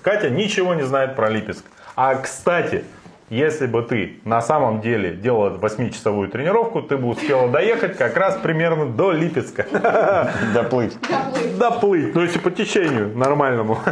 Катя 0.03 0.31
ничего 0.31 0.75
не 0.75 0.83
знает 0.83 1.15
про 1.15 1.29
Липецк. 1.29 1.65
А 2.01 2.15
кстати, 2.15 2.85
если 3.29 3.67
бы 3.67 3.83
ты 3.83 4.21
на 4.25 4.41
самом 4.41 4.81
деле 4.81 5.17
делала 5.17 5.51
8-часовую 5.59 6.29
тренировку, 6.29 6.81
ты 6.81 6.97
бы 6.97 7.09
успела 7.09 7.49
доехать 7.49 7.97
как 7.97 8.17
раз 8.17 8.37
примерно 8.37 8.87
до 8.87 9.11
Липецка. 9.11 9.67
Доплыть. 10.55 10.97
Доплыть. 11.01 11.59
Доплыть, 11.59 12.15
ну 12.15 12.21
если 12.23 12.39
по 12.39 12.53
течению 12.53 13.17
нормальному. 13.19 13.79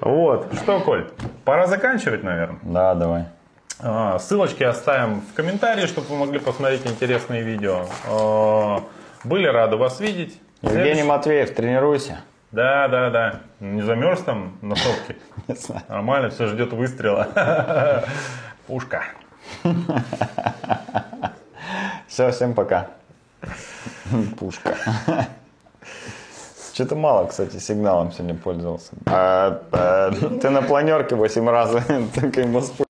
Вот. 0.00 0.52
Что, 0.62 0.80
Коль, 0.80 1.06
пора 1.44 1.66
заканчивать, 1.68 2.24
наверное. 2.24 2.58
Да, 2.62 2.94
давай. 2.96 3.24
А, 3.80 4.18
Ссылочки 4.18 4.64
оставим 4.64 5.20
в 5.20 5.32
комментарии, 5.34 5.86
чтобы 5.86 6.08
вы 6.08 6.16
могли 6.16 6.40
посмотреть 6.40 6.84
интересные 6.86 7.42
видео. 7.42 7.86
А, 8.10 8.80
Были 9.22 9.46
рады 9.46 9.76
вас 9.76 10.00
видеть. 10.00 10.38
Евгений 10.62 10.82
Следующий- 10.84 11.02
Матвеев, 11.08 11.54
тренируйся. 11.54 12.20
Да, 12.56 12.88
да, 12.88 13.10
да. 13.10 13.40
Не 13.60 13.82
замерз 13.82 14.22
там 14.22 14.56
на 14.62 14.76
сопке? 14.76 15.16
Не 15.48 15.54
знаю. 15.54 15.82
Нормально, 15.90 16.30
все 16.30 16.46
ждет 16.46 16.72
выстрела. 16.72 17.28
Пушка. 18.66 19.04
Все, 22.06 22.30
всем 22.30 22.54
пока. 22.54 22.88
Пушка. 24.38 24.74
Что-то 26.72 26.94
мало, 26.94 27.26
кстати, 27.26 27.56
сигналом 27.56 28.12
сегодня 28.12 28.34
пользовался. 28.34 28.92
А, 29.06 29.62
а, 29.72 30.10
ты 30.12 30.50
на 30.50 30.62
планерке 30.62 31.14
8 31.14 31.48
раз 31.48 31.74
так 32.14 32.38
и 32.38 32.44
Москву 32.44 32.84